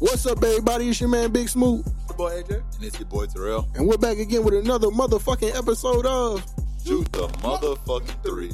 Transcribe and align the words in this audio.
What's 0.00 0.26
up, 0.26 0.42
everybody? 0.42 0.88
It's 0.88 1.00
your 1.00 1.08
man 1.08 1.32
Big 1.32 1.48
Smooth, 1.48 1.84
It's 1.86 2.08
your 2.08 2.16
boy 2.16 2.42
AJ. 2.42 2.62
And 2.76 2.84
it's 2.84 2.98
your 2.98 3.08
boy 3.08 3.26
Terrell. 3.26 3.68
and 3.74 3.86
we're 3.86 3.98
back 3.98 4.18
again 4.18 4.44
with 4.44 4.54
another 4.54 4.88
motherfucking 4.88 5.56
episode 5.56 6.06
of. 6.06 6.44
Shoot 6.84 7.10
the 7.12 7.26
motherfucking 7.28 8.22
three. 8.22 8.52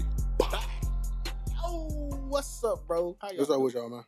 Oh, 1.63 2.17
what's 2.29 2.65
up, 2.65 2.87
bro? 2.87 3.17
How 3.21 3.29
y'all, 3.31 3.39
What's 3.39 3.51
up 3.51 3.61
with 3.61 3.75
y'all, 3.75 3.91
man? 3.91 4.05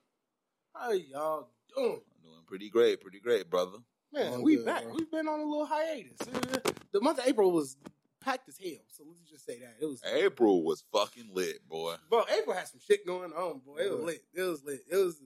how 0.74 0.92
y'all 0.92 1.48
doing? 1.76 1.90
I'm 1.92 2.22
doing 2.30 2.42
pretty 2.46 2.70
great, 2.70 3.00
pretty 3.00 3.20
great, 3.20 3.50
brother. 3.50 3.78
Man, 4.12 4.32
I'm 4.34 4.42
we 4.42 4.56
good, 4.56 4.64
back. 4.66 4.84
bro. 4.84 4.94
We've 4.94 5.10
been 5.10 5.28
on 5.28 5.40
a 5.40 5.44
little 5.44 5.66
hiatus. 5.66 6.16
Uh, 6.22 6.58
The 6.92 7.00
month 7.02 7.18
of 7.18 7.26
April 7.26 7.52
was 7.52 7.76
packed 8.22 8.48
as 8.48 8.56
hell, 8.56 8.80
so 8.88 9.04
let's 9.06 9.20
just 9.30 9.44
say 9.44 9.58
that. 9.58 9.74
It 9.82 9.84
was 9.84 10.00
April 10.10 10.64
was 10.64 10.82
fucking 10.92 11.28
lit, 11.34 11.68
boy. 11.68 11.96
Bro, 12.08 12.24
April 12.38 12.56
had 12.56 12.68
some 12.68 12.80
shit 12.80 13.06
going 13.06 13.32
on, 13.34 13.58
boy. 13.58 13.76
It 13.80 13.90
was 13.90 14.00
Yeah. 14.00 14.06
lit. 14.06 14.24
It 14.32 14.42
was 14.42 14.64
lit. 14.64 14.80
It 14.90 14.96
was 14.96 15.20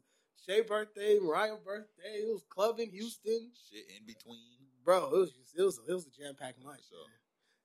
Shay's 0.46 0.64
birthday, 0.64 1.19
Mariah's 1.20 1.60
birthday. 1.64 2.22
It 2.22 2.28
was 2.33 2.44
club 2.48 2.80
in 2.80 2.91
Houston. 2.91 3.50
Shit 3.70 3.84
in 3.98 4.06
between. 4.06 4.38
Bro, 4.84 5.14
it 5.14 5.19
was 5.19 5.33
just 5.33 5.58
it 5.58 5.62
was 5.62 5.80
it 5.88 5.92
was 5.92 6.06
a 6.06 6.10
jam 6.10 6.34
packed 6.38 6.62
month. 6.62 6.80
So, 6.88 6.96
man. 6.96 7.20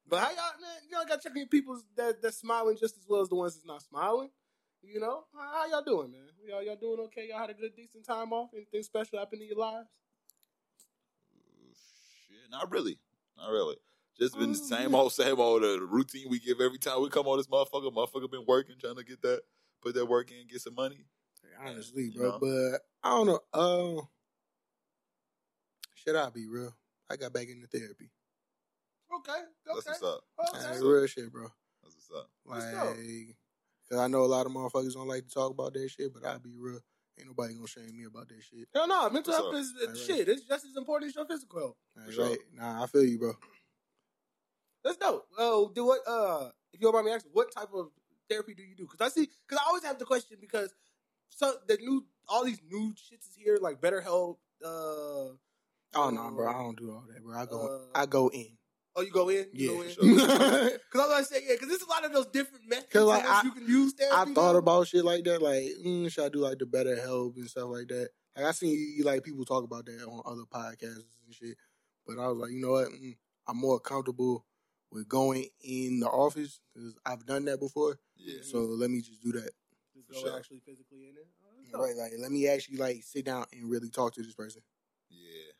But 0.07 0.19
how 0.19 0.29
y'all 0.29 0.61
man, 0.61 0.77
y'all 0.91 1.05
got 1.07 1.21
checking 1.21 1.47
people 1.47 1.81
that 1.95 2.21
that's 2.21 2.37
smiling 2.37 2.77
just 2.79 2.97
as 2.97 3.05
well 3.07 3.21
as 3.21 3.29
the 3.29 3.35
ones 3.35 3.55
that's 3.55 3.65
not 3.65 3.81
smiling. 3.81 4.29
You 4.83 4.99
know? 4.99 5.23
How, 5.33 5.51
how 5.53 5.67
y'all 5.67 5.83
doing, 5.83 6.11
man? 6.11 6.21
Y'all 6.47 6.63
y'all 6.63 6.75
doing 6.75 6.99
okay? 7.05 7.29
Y'all 7.29 7.39
had 7.39 7.49
a 7.49 7.53
good 7.53 7.75
decent 7.75 8.05
time 8.05 8.33
off? 8.33 8.49
Anything 8.53 8.83
special 8.83 9.19
happen 9.19 9.41
in 9.41 9.47
your 9.47 9.57
lives? 9.57 9.87
shit, 12.27 12.51
not 12.51 12.71
really. 12.71 12.99
Not 13.37 13.49
really. 13.49 13.75
Just 14.19 14.37
been 14.37 14.53
the 14.53 14.57
same 14.57 14.95
old, 14.95 15.11
same 15.11 15.39
old 15.39 15.63
uh, 15.63 15.79
routine 15.81 16.27
we 16.29 16.39
give 16.39 16.61
every 16.61 16.77
time 16.77 17.01
we 17.01 17.09
come 17.09 17.27
on 17.27 17.37
this 17.37 17.47
motherfucker. 17.47 17.91
Motherfucker 17.93 18.31
been 18.31 18.45
working, 18.47 18.75
trying 18.79 18.95
to 18.95 19.03
get 19.03 19.21
that, 19.23 19.41
put 19.81 19.93
that 19.95 20.05
work 20.05 20.31
in, 20.31 20.47
get 20.47 20.61
some 20.61 20.75
money. 20.75 21.05
Honestly, 21.65 22.05
You 22.05 22.19
bro, 22.19 22.31
know? 22.31 22.39
but 22.39 22.81
I 23.03 23.09
don't 23.09 23.27
know. 23.27 23.39
Um, 23.53 24.07
should 25.93 26.15
I 26.15 26.29
be 26.29 26.47
real? 26.47 26.75
I 27.09 27.15
got 27.15 27.33
back 27.33 27.47
into 27.47 27.67
therapy. 27.67 28.09
Okay. 29.13 29.39
That's 29.65 29.85
what's 29.85 30.03
up. 30.03 30.21
Okay. 30.39 30.63
That's 30.63 30.81
real 30.81 31.07
shit, 31.07 31.31
bro. 31.31 31.47
That's 31.83 31.95
what's 31.95 32.11
up. 32.11 32.29
Like, 32.45 33.35
cause 33.89 33.99
I 33.99 34.07
know 34.07 34.23
a 34.23 34.25
lot 34.25 34.45
of 34.45 34.51
motherfuckers 34.51 34.93
don't 34.93 35.07
like 35.07 35.27
to 35.27 35.33
talk 35.33 35.51
about 35.51 35.73
that 35.73 35.89
shit, 35.89 36.13
but 36.13 36.25
I'll 36.25 36.39
be 36.39 36.55
real. 36.57 36.79
Ain't 37.17 37.27
nobody 37.27 37.53
gonna 37.53 37.67
shame 37.67 37.95
me 37.97 38.03
about 38.05 38.27
that 38.27 38.43
shit. 38.43 38.67
Hell 38.73 38.87
no, 38.87 39.09
mental 39.09 39.31
What's 39.31 39.37
health 39.37 39.55
up? 39.55 39.61
is 39.61 39.73
Right, 39.79 39.87
right. 39.87 39.97
shit. 39.97 40.29
It's 40.29 40.41
just 40.45 40.65
as 40.65 40.75
important 40.75 41.09
as 41.09 41.15
your 41.15 41.25
physical 41.25 41.59
health. 41.59 41.75
Like, 41.95 42.11
sure. 42.11 42.29
right? 42.29 42.39
Nah, 42.53 42.83
I 42.83 42.87
feel 42.87 43.05
you, 43.05 43.17
bro. 43.17 43.33
That's 44.83 44.97
dope. 44.97 45.25
Oh, 45.37 45.71
do 45.73 45.85
what? 45.85 46.01
Uh, 46.05 46.49
if 46.73 46.81
you 46.81 46.87
don't 46.87 46.93
mind 46.93 47.05
me 47.05 47.13
asking, 47.13 47.31
what 47.33 47.53
type 47.53 47.69
of 47.73 47.89
therapy 48.29 48.53
do 48.53 48.63
you 48.63 48.75
do? 48.75 48.87
Because 48.89 48.99
I 48.99 49.09
see, 49.09 49.29
because 49.47 49.63
I 49.63 49.67
always 49.67 49.83
have 49.83 49.97
the 49.97 50.05
question 50.05 50.37
because 50.41 50.73
so 51.35 51.53
the 51.67 51.77
new, 51.77 52.05
all 52.27 52.43
these 52.45 52.61
new 52.69 52.93
shits 52.93 53.29
is 53.29 53.35
here, 53.37 53.57
like 53.61 53.79
BetterHelp. 53.81 54.37
Uh, 54.63 55.35
Oh 55.97 56.09
no, 56.09 56.29
bro. 56.31 56.49
I 56.49 56.53
don't 56.53 56.77
do 56.77 56.91
all 56.91 57.05
that, 57.07 57.23
bro. 57.23 57.37
I 57.37 57.45
go, 57.45 57.67
Uh, 57.67 57.97
I 57.99 58.05
go 58.05 58.27
in. 58.29 58.57
oh, 58.97 59.01
you 59.01 59.11
go 59.11 59.29
in, 59.29 59.47
Yeah, 59.53 59.71
you 59.71 59.75
go 59.77 59.81
in. 59.83 59.89
for 59.89 59.93
sure. 59.93 60.05
Because 60.91 60.93
I 60.93 60.97
was 60.97 61.09
gonna 61.09 61.23
say, 61.25 61.41
yeah, 61.47 61.53
because 61.53 61.69
there's 61.69 61.81
a 61.83 61.89
lot 61.89 62.03
of 62.03 62.11
those 62.11 62.25
different 62.27 62.67
methods 62.67 62.93
like, 63.05 63.23
I- 63.25 63.41
you 63.43 63.51
can 63.51 63.65
use 63.67 63.93
therapy. 63.93 64.31
I 64.31 64.33
thought 64.33 64.53
now. 64.53 64.57
about 64.59 64.87
shit 64.87 65.05
like 65.05 65.23
that. 65.25 65.41
Like, 65.41 65.63
mm, 65.85 66.11
should 66.11 66.25
I 66.25 66.29
do 66.29 66.39
like 66.39 66.57
the 66.59 66.65
BetterHelp 66.65 67.37
and 67.37 67.49
stuff 67.49 67.69
like 67.69 67.87
that? 67.87 68.09
Like, 68.35 68.45
I 68.45 68.51
seen 68.51 69.01
like 69.05 69.23
people 69.23 69.45
talk 69.45 69.63
about 69.63 69.85
that 69.85 70.03
on 70.05 70.21
other 70.25 70.43
podcasts 70.51 71.05
and 71.25 71.33
shit. 71.33 71.55
But 72.05 72.19
I 72.19 72.27
was 72.27 72.37
like, 72.39 72.51
you 72.51 72.59
know 72.61 72.71
what? 72.71 72.89
Mm, 72.89 73.15
I'm 73.47 73.57
more 73.57 73.79
comfortable 73.79 74.45
with 74.91 75.07
going 75.07 75.45
in 75.63 75.99
the 76.01 76.07
office 76.07 76.59
because 76.73 76.95
I've 77.05 77.25
done 77.25 77.45
that 77.45 77.59
before. 77.59 77.97
Yeah. 78.17 78.39
So 78.43 78.59
let 78.59 78.89
me 78.91 79.01
just 79.01 79.23
do 79.23 79.31
that. 79.33 79.51
Just 79.95 80.07
for 80.07 80.13
go 80.13 80.19
sure. 80.19 80.37
actually 80.37 80.59
physically 80.59 81.07
in 81.07 81.15
it. 81.15 81.27
Oh. 81.73 81.81
Right? 81.81 81.95
Like, 81.95 82.11
let 82.19 82.31
me 82.31 82.47
actually 82.47 82.77
like 82.77 83.01
sit 83.03 83.25
down 83.25 83.45
and 83.53 83.69
really 83.69 83.89
talk 83.89 84.13
to 84.15 84.21
this 84.21 84.33
person. 84.35 84.61
Yeah, 85.09 85.51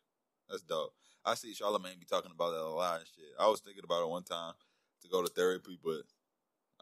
that's 0.49 0.61
dope. 0.61 0.93
I 1.23 1.33
see 1.35 1.53
Charlamagne 1.53 1.99
be 1.99 2.05
talking 2.05 2.31
about 2.33 2.51
that 2.51 2.61
a 2.61 2.67
lot 2.69 2.99
and 2.99 3.07
shit. 3.07 3.25
I 3.39 3.47
was 3.47 3.61
thinking 3.61 3.83
about 3.83 4.03
it 4.03 4.09
one 4.09 4.23
time 4.23 4.53
to 5.01 5.07
go 5.07 5.21
to 5.23 5.29
therapy, 5.29 5.79
but 5.83 6.03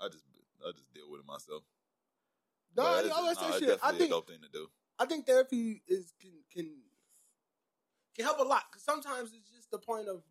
I 0.03 0.09
just 0.09 0.25
I 0.65 0.71
just 0.71 0.91
deal 0.93 1.09
with 1.09 1.21
it 1.21 1.27
myself. 1.27 1.63
No, 2.75 2.83
But 2.83 2.89
I 2.91 2.99
it's- 2.99 3.15
always 3.15 3.37
nah, 3.37 3.51
say 3.51 3.59
shit. 3.59 3.69
I 3.83 3.91
definitely 3.91 3.97
think 3.99 4.09
a 4.09 4.13
dope 4.13 4.27
thing 4.27 4.41
to 4.41 4.49
do. 4.49 4.67
I 4.99 5.05
think 5.05 5.25
therapy 5.25 5.83
is 5.87 6.13
can 6.19 6.31
can 6.51 6.69
can 8.15 8.25
help 8.25 8.39
a 8.39 8.43
lot 8.43 8.63
because 8.71 8.83
sometimes 8.83 9.31
it's 9.33 9.49
just 9.49 9.69
the 9.71 9.79
point 9.79 10.07
of 10.07 10.23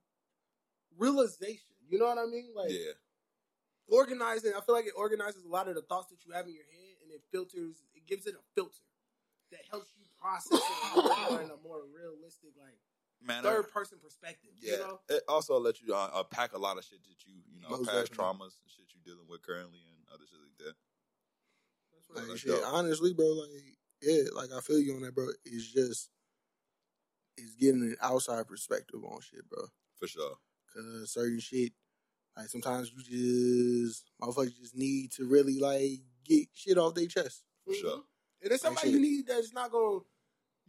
realization. 0.98 1.74
You 1.88 1.98
know 1.98 2.06
what 2.06 2.18
I 2.18 2.26
mean? 2.26 2.50
Like 2.54 2.70
yeah, 2.70 2.92
organizing. 3.88 4.52
I 4.56 4.60
feel 4.60 4.74
like 4.74 4.86
it 4.86 4.94
organizes 4.96 5.44
a 5.44 5.48
lot 5.48 5.68
of 5.68 5.74
the 5.74 5.82
thoughts 5.82 6.08
that 6.10 6.24
you 6.24 6.32
have 6.32 6.46
in 6.46 6.54
your 6.54 6.64
head, 6.64 6.81
and 7.12 7.20
it 7.20 7.22
filters. 7.30 7.84
It 7.94 8.06
gives 8.06 8.26
it 8.26 8.34
a 8.34 8.42
filter 8.56 8.88
that 9.50 9.60
helps 9.70 9.92
you 9.96 10.04
process 10.20 10.58
it 10.58 11.44
in 11.44 11.50
a 11.50 11.60
more 11.62 11.82
realistic, 11.92 12.50
like 12.56 12.78
man. 13.22 13.42
third 13.42 13.68
person 13.70 13.98
perspective. 14.02 14.50
yeah, 14.60 14.72
You 14.72 14.78
know? 14.78 15.00
it 15.10 15.22
also 15.28 15.58
lets 15.60 15.82
you 15.82 15.94
uh, 15.94 16.10
unpack 16.14 16.54
a 16.54 16.58
lot 16.58 16.78
of 16.78 16.84
shit 16.84 17.02
that 17.04 17.26
you 17.26 17.34
you 17.52 17.60
know 17.60 17.68
Most 17.76 17.84
past 17.88 18.10
definitely. 18.10 18.16
traumas 18.16 18.56
and 18.56 18.68
shit 18.72 18.86
you're 18.94 19.04
dealing 19.14 19.28
with 19.28 19.42
currently 19.42 19.80
and 19.92 20.00
other 20.14 20.24
shit 20.24 20.40
like 20.40 20.58
that. 20.66 20.74
That's 22.14 22.28
Like, 22.30 22.38
shit, 22.38 22.64
honestly, 22.64 23.12
bro. 23.12 23.26
Like, 23.26 23.50
yeah, 24.00 24.22
like 24.34 24.50
I 24.56 24.60
feel 24.60 24.80
you 24.80 24.94
on 24.94 25.02
that, 25.02 25.14
bro. 25.14 25.28
It's 25.44 25.70
just 25.72 26.08
it's 27.36 27.54
getting 27.56 27.82
an 27.82 27.96
outside 28.02 28.46
perspective 28.48 29.00
on 29.04 29.20
shit, 29.20 29.48
bro. 29.48 29.64
For 29.98 30.06
sure. 30.06 30.34
Cause 30.74 31.12
certain 31.12 31.38
shit, 31.40 31.72
like 32.36 32.48
sometimes 32.48 32.90
you 32.92 33.84
just 33.86 34.10
motherfuckers 34.20 34.56
just 34.58 34.76
need 34.76 35.12
to 35.12 35.26
really 35.26 35.58
like 35.58 36.00
get 36.24 36.48
shit 36.54 36.78
off 36.78 36.94
their 36.94 37.06
chest. 37.06 37.44
For 37.66 37.74
sure. 37.74 37.96
Mhm. 37.98 38.02
And 38.42 38.52
it's 38.52 38.62
somebody 38.62 38.90
you 38.90 39.00
need 39.00 39.26
that's 39.26 39.52
not 39.52 39.70
going. 39.70 40.00
to 40.00 40.06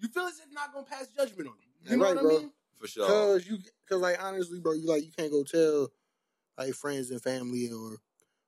You 0.01 0.07
feel 0.09 0.23
as 0.23 0.39
if 0.39 0.51
not 0.51 0.73
going 0.73 0.85
to 0.85 0.91
pass 0.91 1.07
judgment 1.07 1.49
on 1.49 1.55
you. 1.61 1.91
You 1.91 1.97
know 1.97 2.03
right, 2.05 2.15
what 2.15 2.23
bro. 2.23 2.35
I 2.37 2.39
mean? 2.39 2.51
For 2.79 2.87
sure. 2.87 3.07
Cause 3.07 3.47
you, 3.47 3.57
cause 3.89 3.99
like 4.01 4.21
honestly, 4.23 4.59
bro, 4.59 4.73
you 4.73 4.87
like 4.87 5.03
you 5.03 5.11
can't 5.11 5.31
go 5.31 5.43
tell 5.43 5.89
like 6.57 6.73
friends 6.73 7.11
and 7.11 7.21
family 7.21 7.69
or 7.71 7.97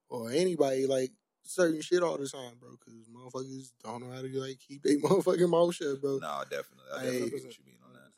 or 0.09 0.31
anybody 0.31 0.85
like 0.85 1.11
certain 1.43 1.81
shit 1.81 2.03
all 2.03 2.17
the 2.17 2.27
time, 2.27 2.53
bro. 2.59 2.69
Cause 2.83 2.93
motherfuckers 3.13 3.72
don't 3.83 4.01
know 4.03 4.11
how 4.13 4.22
to 4.22 4.39
like 4.39 4.59
keep 4.59 4.83
their 4.83 4.97
motherfucking 4.99 5.49
mouth 5.49 5.73
shut, 5.75 6.01
bro. 6.01 6.19
No, 6.19 6.43
definitely. 6.49 6.85
I 6.93 6.99
Hey. 6.99 7.05
definitely 7.05 7.29
get 7.29 7.43
what 7.45 7.57
you 7.57 7.66
mean 7.66 7.77
on 7.85 7.93
that. 7.93 8.11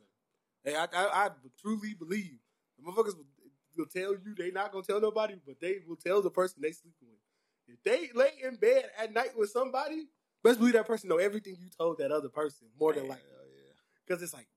Hey, 0.64 0.76
I, 0.76 0.84
I, 0.84 1.26
I 1.26 1.30
truly 1.62 1.94
believe 1.94 2.40
the 2.78 2.84
motherfuckers 2.84 3.16
will, 3.16 3.26
will 3.78 3.86
tell 3.86 4.12
you 4.14 4.36
they 4.38 4.52
not 4.52 4.72
gonna 4.72 4.84
tell 4.84 5.00
nobody, 5.00 5.36
but 5.46 5.60
they 5.62 5.80
will 5.88 5.96
tell 5.96 6.22
the 6.22 6.30
person 6.32 6.62
they 6.62 6.72
sleeping 6.72 7.08
with. 7.10 7.20
If 7.68 7.84
they 7.84 8.10
lay 8.14 8.32
in 8.44 8.56
bed 8.56 8.86
at 8.98 9.14
night 9.14 9.38
with 9.38 9.50
somebody, 9.52 10.08
best 10.44 10.60
believe 10.60 10.74
that 10.74 10.88
person 10.88 11.10
know 11.10 11.18
everything 11.18 11.56
you 11.60 11.70
told 11.78 11.98
that 12.00 12.12
other 12.12 12.30
person 12.30 12.68
more 12.80 12.94
than 12.94 13.08
likely. 13.08 13.26
Yeah. 13.30 13.74
Because 14.06 14.24
it's 14.24 14.34
like 14.34 14.48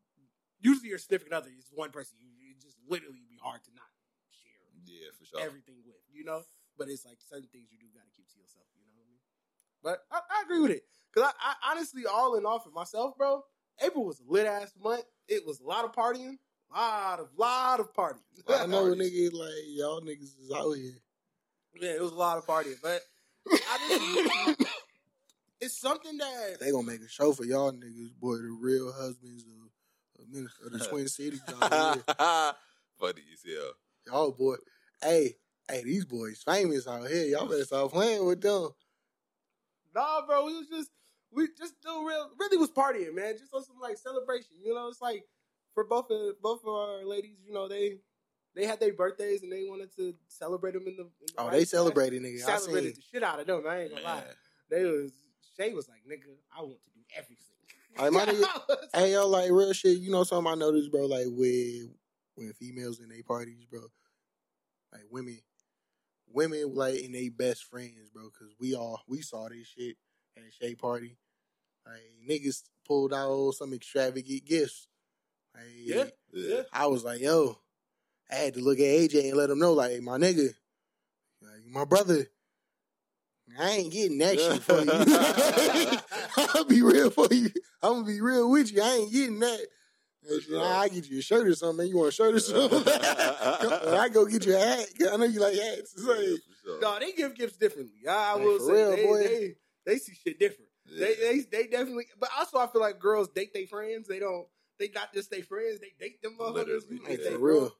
usually 0.61 0.89
your 0.89 0.99
significant 0.99 1.35
other 1.35 1.51
is 1.57 1.67
one 1.75 1.91
person 1.91 2.19
you 2.21 2.29
it 2.51 2.61
just 2.61 2.77
literally 2.89 3.23
be 3.29 3.39
hard 3.41 3.63
to 3.65 3.71
not 3.75 3.91
share 4.31 4.69
Yeah, 4.87 5.11
for 5.19 5.25
sure. 5.25 5.41
everything 5.41 5.77
with, 5.87 5.97
you 6.13 6.25
know. 6.25 6.43
But 6.79 6.89
it's 6.89 7.05
like 7.05 7.19
certain 7.21 7.49
things 7.53 7.69
you 7.71 7.79
do 7.79 7.87
got 7.95 8.05
to 8.05 8.11
keep 8.17 8.29
to 8.33 8.39
yourself, 8.39 8.65
you 8.75 8.81
know 8.81 8.95
what 8.95 9.05
I 9.05 9.11
mean? 9.11 9.21
But 9.83 10.05
I, 10.11 10.21
I 10.39 10.43
agree 10.45 10.61
with 10.61 10.71
it 10.71 10.85
because 11.13 11.31
I, 11.41 11.53
I 11.53 11.73
honestly, 11.73 12.07
all 12.07 12.37
in 12.37 12.47
all, 12.47 12.59
for 12.59 12.71
myself, 12.71 13.17
bro, 13.17 13.43
April 13.83 14.05
was 14.05 14.21
a 14.21 14.25
lit 14.31 14.47
ass 14.47 14.73
month. 14.83 15.05
It 15.29 15.47
was 15.47 15.61
a 15.61 15.65
lot 15.65 15.85
of 15.85 15.93
partying, 15.93 16.39
A 16.73 16.79
lot 16.79 17.21
of 17.21 17.29
lot 17.37 17.81
of 17.81 17.93
partying. 17.93 18.23
I 18.49 18.67
know 18.67 18.85
nigga 18.95 19.33
like 19.33 19.53
y'all 19.69 20.01
niggas 20.01 20.39
is 20.41 20.51
out 20.55 20.73
here. 20.73 20.93
Yeah, 21.75 21.91
it 21.91 22.01
was 22.01 22.13
a 22.13 22.17
lot 22.17 22.39
of 22.39 22.47
partying, 22.47 22.77
but 22.83 23.01
I 23.51 23.79
just, 23.89 24.71
it's 25.61 25.81
something 25.81 26.17
that 26.19 26.59
They 26.61 26.71
gonna 26.71 26.87
make 26.87 27.01
a 27.01 27.09
show 27.09 27.33
for 27.33 27.45
y'all 27.45 27.73
niggas, 27.73 28.15
boy. 28.21 28.37
The 28.37 28.57
real 28.61 28.93
husbands 28.93 29.45
of, 29.45 30.67
of 30.67 30.73
the 30.73 30.87
Twin 30.91 31.09
Cities. 31.09 31.43
out 31.63 31.73
here. 31.73 32.03
Funny 32.99 33.23
as 33.33 33.43
hell. 33.47 33.73
Y'all 34.07 34.33
boy, 34.33 34.57
hey, 35.03 35.35
hey, 35.71 35.83
these 35.85 36.05
boys 36.05 36.43
famous 36.45 36.87
out 36.87 37.09
here. 37.09 37.25
Y'all 37.27 37.47
better 37.47 37.65
stop 37.65 37.93
playing 37.93 38.27
with 38.27 38.41
them. 38.41 38.71
Nah, 39.95 40.27
bro, 40.27 40.47
we 40.47 40.57
was 40.57 40.69
just 40.69 40.91
we 41.33 41.49
just 41.57 41.81
do 41.83 42.07
real 42.07 42.31
really 42.39 42.57
was 42.57 42.71
partying, 42.71 43.15
man. 43.15 43.37
Just 43.39 43.55
on 43.55 43.65
some 43.65 43.81
like 43.81 43.97
celebration. 43.97 44.57
You 44.63 44.75
know, 44.75 44.89
it's 44.89 45.01
like 45.01 45.25
for 45.75 45.85
both 45.85 46.11
of 46.11 46.41
both 46.43 46.63
of 46.63 46.69
our 46.69 47.05
ladies, 47.05 47.37
you 47.47 47.53
know, 47.53 47.69
they 47.69 47.99
they 48.55 48.67
had 48.67 48.81
their 48.81 48.93
birthdays 48.93 49.43
and 49.43 49.53
they 49.53 49.65
wanted 49.69 49.95
to 49.97 50.15
celebrate 50.29 50.73
them 50.73 50.87
in 50.87 50.97
the. 50.97 51.03
In 51.03 51.09
the 51.27 51.33
Oh, 51.39 51.51
they 51.51 51.65
celebrated, 51.65 52.23
nigga. 52.23 52.43
I 52.45 52.57
Celebrated 52.59 52.95
seen. 52.97 53.05
the 53.13 53.19
shit 53.19 53.23
out 53.23 53.41
of 53.41 53.47
them. 53.47 53.63
I 53.69 53.83
ain't 53.83 53.91
gonna 53.93 54.03
lie. 54.05 54.23
They 54.71 54.85
was 54.85 55.13
Shay 55.57 55.73
was 55.73 55.89
like, 55.89 56.01
nigga, 56.09 56.33
I 56.57 56.63
want 56.63 56.79
to 56.85 56.91
do 56.95 57.01
everything. 57.17 57.37
Like, 57.99 58.13
my 58.13 58.25
nigga- 58.33 58.89
I 58.95 58.99
Hey 59.01 59.13
yo, 59.13 59.27
like 59.29 59.51
real 59.51 59.73
shit. 59.73 59.99
You 59.99 60.11
know 60.11 60.25
something 60.25 60.51
I 60.53 60.57
noticed, 60.57 60.91
bro. 60.91 61.07
Like 61.07 61.27
with 61.29 61.89
when 62.37 62.53
females 62.55 63.01
in 63.01 63.09
they 63.09 63.23
parties, 63.23 63.65
bro. 63.71 63.81
Like 64.93 65.03
women, 65.11 65.39
women 66.33 66.75
like 66.75 67.01
in 67.01 67.13
they 67.13 67.29
best 67.29 67.65
friends, 67.65 68.09
bro. 68.13 68.31
Cause 68.31 68.49
we 68.59 68.75
all 68.75 69.01
we 69.07 69.21
saw 69.23 69.49
this 69.49 69.67
shit 69.69 69.97
at 70.37 70.43
a 70.45 70.51
Shay 70.53 70.75
party. 70.75 71.17
Like 71.87 72.01
niggas 72.29 72.63
pulled 72.87 73.13
out 73.15 73.53
some 73.53 73.73
extravagant 73.75 74.45
gifts. 74.45 74.89
Like, 75.55 75.65
Yeah. 75.77 76.05
Yeah. 76.33 76.63
I 76.73 76.87
was 76.87 77.05
like, 77.05 77.21
yo, 77.21 77.59
I 78.31 78.35
had 78.37 78.55
to 78.55 78.61
look 78.61 78.79
at 78.79 78.85
AJ 78.85 79.29
and 79.29 79.37
let 79.37 79.51
him 79.51 79.59
know, 79.59 79.73
like, 79.73 80.01
my 80.03 80.19
nigga, 80.19 80.49
like, 81.43 81.67
my 81.69 81.85
brother, 81.85 82.27
I 83.59 83.71
ain't 83.71 83.93
getting 83.93 84.19
that 84.19 84.39
shit 84.39 84.63
for 84.63 84.81
you. 84.81 86.47
I'll 86.55 86.65
be 86.65 86.83
real 86.83 87.11
for 87.11 87.27
you. 87.33 87.51
I'm 87.83 87.95
gonna 87.95 88.07
be 88.07 88.21
real 88.21 88.49
with 88.51 88.73
you. 88.73 88.81
I 88.83 88.97
ain't 88.97 89.13
getting 89.13 89.41
that. 89.41 89.67
For 90.29 90.41
sure. 90.41 90.63
I 90.63 90.89
get 90.89 91.09
you 91.09 91.19
a 91.19 91.23
shirt 91.23 91.47
or 91.49 91.55
something. 91.55 91.87
You 91.89 91.97
want 91.97 92.11
a 92.11 92.13
shirt 92.13 92.35
or 92.35 92.41
something? 92.41 92.83
I 92.87 94.09
go 94.13 94.27
get 94.27 94.45
you 94.47 94.55
a 94.55 94.59
hat. 94.59 94.87
'cause 94.97 95.09
I 95.09 95.17
know 95.17 95.25
you 95.25 95.41
like 95.41 95.55
hats. 95.55 95.95
It's 95.95 96.05
Yeah, 96.05 96.13
like, 96.13 96.19
for 96.19 96.55
sure. 96.65 96.81
No, 96.81 96.99
they 97.01 97.13
give 97.13 97.35
gifts 97.35 97.57
differently. 97.57 98.07
I, 98.09 98.33
I 98.33 98.37
will 98.37 98.61
say 98.61 98.73
real, 98.73 98.91
they, 98.91 99.05
boy. 99.07 99.19
they 99.25 99.55
they 99.87 99.97
see 99.99 100.13
shit 100.15 100.39
different. 100.39 100.69
Yeah. 100.87 101.07
They, 101.07 101.15
they 101.15 101.41
they 101.51 101.67
definitely, 101.69 102.07
but 102.21 102.29
also 102.39 102.59
I 102.59 102.67
feel 102.69 102.83
like 102.83 103.01
girls 103.01 103.29
date 103.29 103.53
their 103.55 103.67
friends. 103.67 104.07
They 104.09 104.19
don't. 104.19 104.47
They 104.79 104.91
not 104.95 105.13
just 105.15 105.31
their 105.31 105.43
friends. 105.43 105.81
They 105.81 105.93
date 105.99 106.23
them 106.23 106.37
motherfuckers. 106.39 106.55
Literally, 106.55 106.87
We 106.91 106.97
hey, 107.07 107.17
date 107.17 107.21
yeah. 107.25 107.31
they 107.31 107.37
for 107.37 107.43
real. 107.43 107.73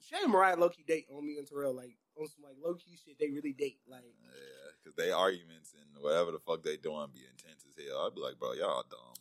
Shay 0.00 0.18
and 0.22 0.32
Mariah 0.32 0.56
low 0.56 0.68
key 0.68 0.84
date 0.86 1.06
on 1.10 1.24
me 1.26 1.38
and 1.38 1.46
Terrell 1.46 1.74
like 1.74 1.96
on 2.18 2.28
some 2.28 2.44
like 2.44 2.56
low 2.62 2.74
key 2.74 2.96
shit. 2.96 3.18
They 3.18 3.30
really 3.30 3.52
date 3.52 3.78
like. 3.88 4.02
Yeah, 4.04 4.70
because 4.82 4.96
they 4.96 5.12
arguments 5.12 5.74
and 5.74 6.02
whatever 6.02 6.32
the 6.32 6.38
fuck 6.38 6.62
they 6.62 6.76
doing 6.76 7.08
be 7.12 7.20
intense 7.24 7.64
as 7.68 7.84
hell. 7.84 8.06
I'd 8.06 8.14
be 8.14 8.20
like, 8.20 8.38
bro, 8.38 8.52
y'all 8.52 8.84
dumb. 8.90 9.16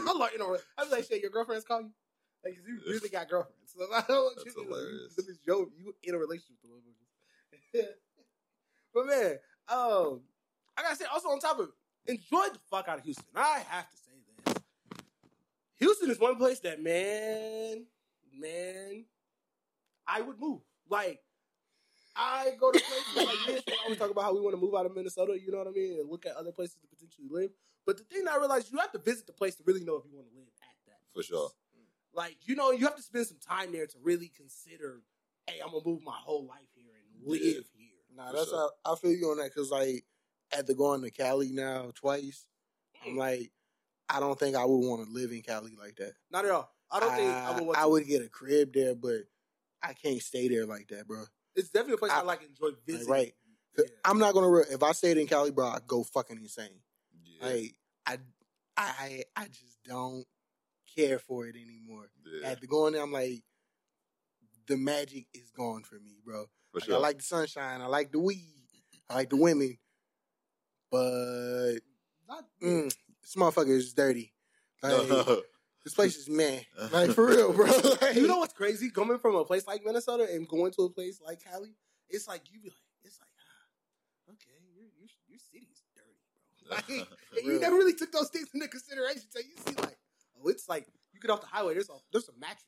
I'm 0.08 0.18
like, 0.18 0.32
you 0.32 0.38
know, 0.38 0.56
I'm 0.78 0.90
like, 0.90 1.04
Shay, 1.04 1.20
your 1.20 1.30
girlfriends 1.30 1.64
call 1.64 1.82
you. 1.82 1.90
Like, 2.44 2.56
you 2.56 2.80
really 2.86 3.08
got 3.08 3.28
girlfriends. 3.28 3.74
So 3.76 3.84
I 3.94 4.02
don't 4.06 4.24
want 4.24 4.36
That's 4.36 4.56
you 4.56 4.62
to 4.62 4.68
hilarious. 4.68 5.14
You, 5.18 5.34
you, 5.46 5.72
you 5.78 5.94
in 6.02 6.14
a 6.14 6.18
relationship 6.18 6.56
with 6.62 6.82
the 7.72 7.78
motherfuckers. 7.78 7.88
but 8.94 9.06
man, 9.06 9.38
um, 9.68 10.20
I 10.76 10.82
gotta 10.82 10.96
say, 10.96 11.04
also 11.12 11.28
on 11.28 11.40
top 11.40 11.58
of 11.58 11.68
it, 11.68 12.12
enjoy 12.12 12.52
the 12.52 12.58
fuck 12.70 12.88
out 12.88 12.98
of 12.98 13.04
Houston. 13.04 13.24
I 13.34 13.62
have 13.68 13.88
to 13.88 13.96
say 13.96 14.12
this. 14.44 14.62
Houston 15.76 16.10
is 16.10 16.18
one 16.18 16.36
place 16.36 16.60
that 16.60 16.82
man, 16.82 17.86
man, 18.38 19.04
I 20.06 20.20
would 20.20 20.38
move. 20.40 20.60
Like, 20.88 21.20
I 22.16 22.50
go 22.60 22.70
to 22.70 22.78
places 22.80 23.26
like 23.26 23.46
this. 23.46 23.62
We 23.66 23.74
always 23.84 23.98
talk 23.98 24.10
about 24.10 24.24
how 24.24 24.34
we 24.34 24.40
want 24.40 24.54
to 24.54 24.60
move 24.60 24.74
out 24.74 24.86
of 24.86 24.94
Minnesota. 24.94 25.38
You 25.38 25.50
know 25.52 25.58
what 25.58 25.68
I 25.68 25.70
mean, 25.70 25.98
and 26.00 26.10
look 26.10 26.26
at 26.26 26.36
other 26.36 26.52
places 26.52 26.76
to 26.82 26.86
potentially 26.88 27.28
live. 27.30 27.50
But 27.86 27.96
the 27.98 28.04
thing 28.04 28.26
I 28.28 28.36
realized, 28.36 28.70
you 28.70 28.78
have 28.78 28.92
to 28.92 28.98
visit 28.98 29.26
the 29.26 29.32
place 29.32 29.56
to 29.56 29.62
really 29.66 29.84
know 29.84 29.96
if 29.96 30.04
you 30.06 30.14
want 30.14 30.28
to 30.28 30.34
live 30.36 30.46
at 30.48 30.76
that. 30.86 30.98
For 31.14 31.22
sure. 31.22 31.50
Like, 32.14 32.36
you 32.44 32.54
know, 32.54 32.70
you 32.72 32.84
have 32.84 32.96
to 32.96 33.02
spend 33.02 33.26
some 33.26 33.38
time 33.38 33.72
there 33.72 33.86
to 33.86 33.96
really 34.02 34.30
consider, 34.36 35.00
hey, 35.46 35.60
I'm 35.64 35.72
gonna 35.72 35.84
move 35.86 36.02
my 36.04 36.12
whole 36.14 36.46
life 36.46 36.68
here 36.74 36.92
and 36.92 37.26
live 37.26 37.40
Yeah. 37.40 37.60
here. 37.74 37.88
nah, 38.14 38.30
For 38.30 38.36
that's 38.36 38.50
sure. 38.50 38.72
how 38.84 38.92
I 38.92 38.96
feel 38.96 39.12
you 39.12 39.30
on 39.30 39.38
that. 39.38 39.54
Cause 39.54 39.70
like, 39.70 40.04
after 40.52 40.74
going 40.74 41.00
to 41.02 41.10
Cali 41.10 41.50
now 41.52 41.90
twice, 41.94 42.44
I'm 43.06 43.14
mm. 43.14 43.16
like, 43.16 43.50
I 44.08 44.20
don't 44.20 44.38
think 44.38 44.54
I 44.56 44.64
would 44.66 44.86
want 44.86 45.06
to 45.06 45.12
live 45.12 45.32
in 45.32 45.40
Cali 45.40 45.74
like 45.80 45.96
that. 45.96 46.12
Not 46.30 46.44
at 46.44 46.50
all. 46.50 46.70
I 46.90 47.00
don't 47.00 47.14
think 47.14 47.32
I 47.32 47.54
would 47.54 47.64
want 47.64 47.78
I 47.78 47.82
to. 47.84 47.88
would 47.88 48.06
get 48.06 48.22
a 48.22 48.28
crib 48.28 48.74
there, 48.74 48.94
but 48.94 49.22
I 49.82 49.92
can't 49.94 50.20
stay 50.22 50.48
there 50.48 50.66
like 50.66 50.88
that, 50.88 51.06
bro. 51.06 51.24
It's 51.56 51.70
definitely 51.70 51.94
a 51.94 51.98
place 51.98 52.12
I, 52.12 52.20
I- 52.20 52.22
like 52.22 52.42
enjoy 52.42 52.70
visiting. 52.86 53.08
right. 53.10 53.34
Yeah. 53.76 53.84
I'm 54.04 54.18
not 54.18 54.34
gonna. 54.34 54.50
Re- 54.50 54.64
if 54.70 54.82
I 54.82 54.92
stayed 54.92 55.16
in 55.16 55.26
Cali, 55.26 55.50
bro, 55.50 55.68
I'd 55.68 55.86
go 55.86 56.02
fucking 56.04 56.36
insane. 56.36 56.80
Yeah. 57.24 57.46
Like 57.46 57.74
I, 58.06 58.18
I, 58.76 59.22
I 59.36 59.44
just 59.46 59.78
don't 59.84 60.24
care 60.94 61.18
for 61.18 61.46
it 61.46 61.56
anymore. 61.56 62.10
yeah. 62.42 62.50
After 62.50 62.66
going 62.66 62.92
there, 62.92 63.02
I'm 63.02 63.12
like, 63.12 63.42
the 64.66 64.76
magic 64.76 65.26
is 65.32 65.50
gone 65.50 65.82
for 65.84 65.94
me, 65.96 66.18
bro. 66.24 66.44
For 66.70 66.80
Like, 66.80 66.84
sure. 66.84 66.94
I 66.96 66.98
like 66.98 67.16
the 67.18 67.24
sunshine. 67.24 67.80
I 67.80 67.86
like 67.86 68.12
the 68.12 68.18
weed. 68.18 68.40
I 69.08 69.14
like 69.14 69.30
the 69.30 69.36
women. 69.36 69.78
But 70.90 71.76
Not, 72.28 72.44
mm, 72.62 72.94
this 73.22 73.34
motherfucker 73.36 73.76
is 73.76 73.92
dirty. 73.94 74.32
Like, 74.82 74.92
this 75.84 75.94
place 75.94 76.16
is 76.16 76.28
man. 76.28 76.60
Like 76.92 77.10
for 77.10 77.26
real, 77.26 77.52
bro. 77.52 77.66
Like, 78.00 78.14
you 78.14 78.26
know 78.26 78.38
what's 78.38 78.52
crazy? 78.54 78.90
Coming 78.90 79.18
from 79.18 79.34
a 79.34 79.44
place 79.44 79.66
like 79.66 79.84
Minnesota 79.84 80.26
and 80.30 80.48
going 80.48 80.72
to 80.72 80.82
a 80.82 80.90
place 80.90 81.20
like 81.24 81.42
Cali, 81.44 81.74
it's 82.08 82.28
like 82.28 82.42
you 82.50 82.60
be 82.60 82.68
like, 82.68 82.76
it's 83.04 83.18
like, 83.20 83.28
ah, 83.38 84.32
okay, 84.32 84.52
your 84.76 84.86
your 84.98 85.08
your 85.28 85.38
city's 85.38 85.82
dirty, 85.96 86.18
bro. 86.68 86.76
Like, 86.98 87.08
and 87.38 87.46
you 87.46 87.60
never 87.60 87.76
really 87.76 87.94
took 87.94 88.12
those 88.12 88.28
things 88.28 88.48
into 88.54 88.68
consideration. 88.68 89.22
So 89.30 89.40
you 89.40 89.56
see, 89.66 89.74
like, 89.82 89.98
oh, 90.42 90.48
it's 90.48 90.68
like 90.68 90.86
you 91.12 91.20
get 91.20 91.30
off 91.30 91.40
the 91.40 91.46
highway. 91.48 91.74
There's 91.74 91.90
a 91.90 91.94
there's 92.12 92.28
a 92.28 92.38
mattress. 92.38 92.66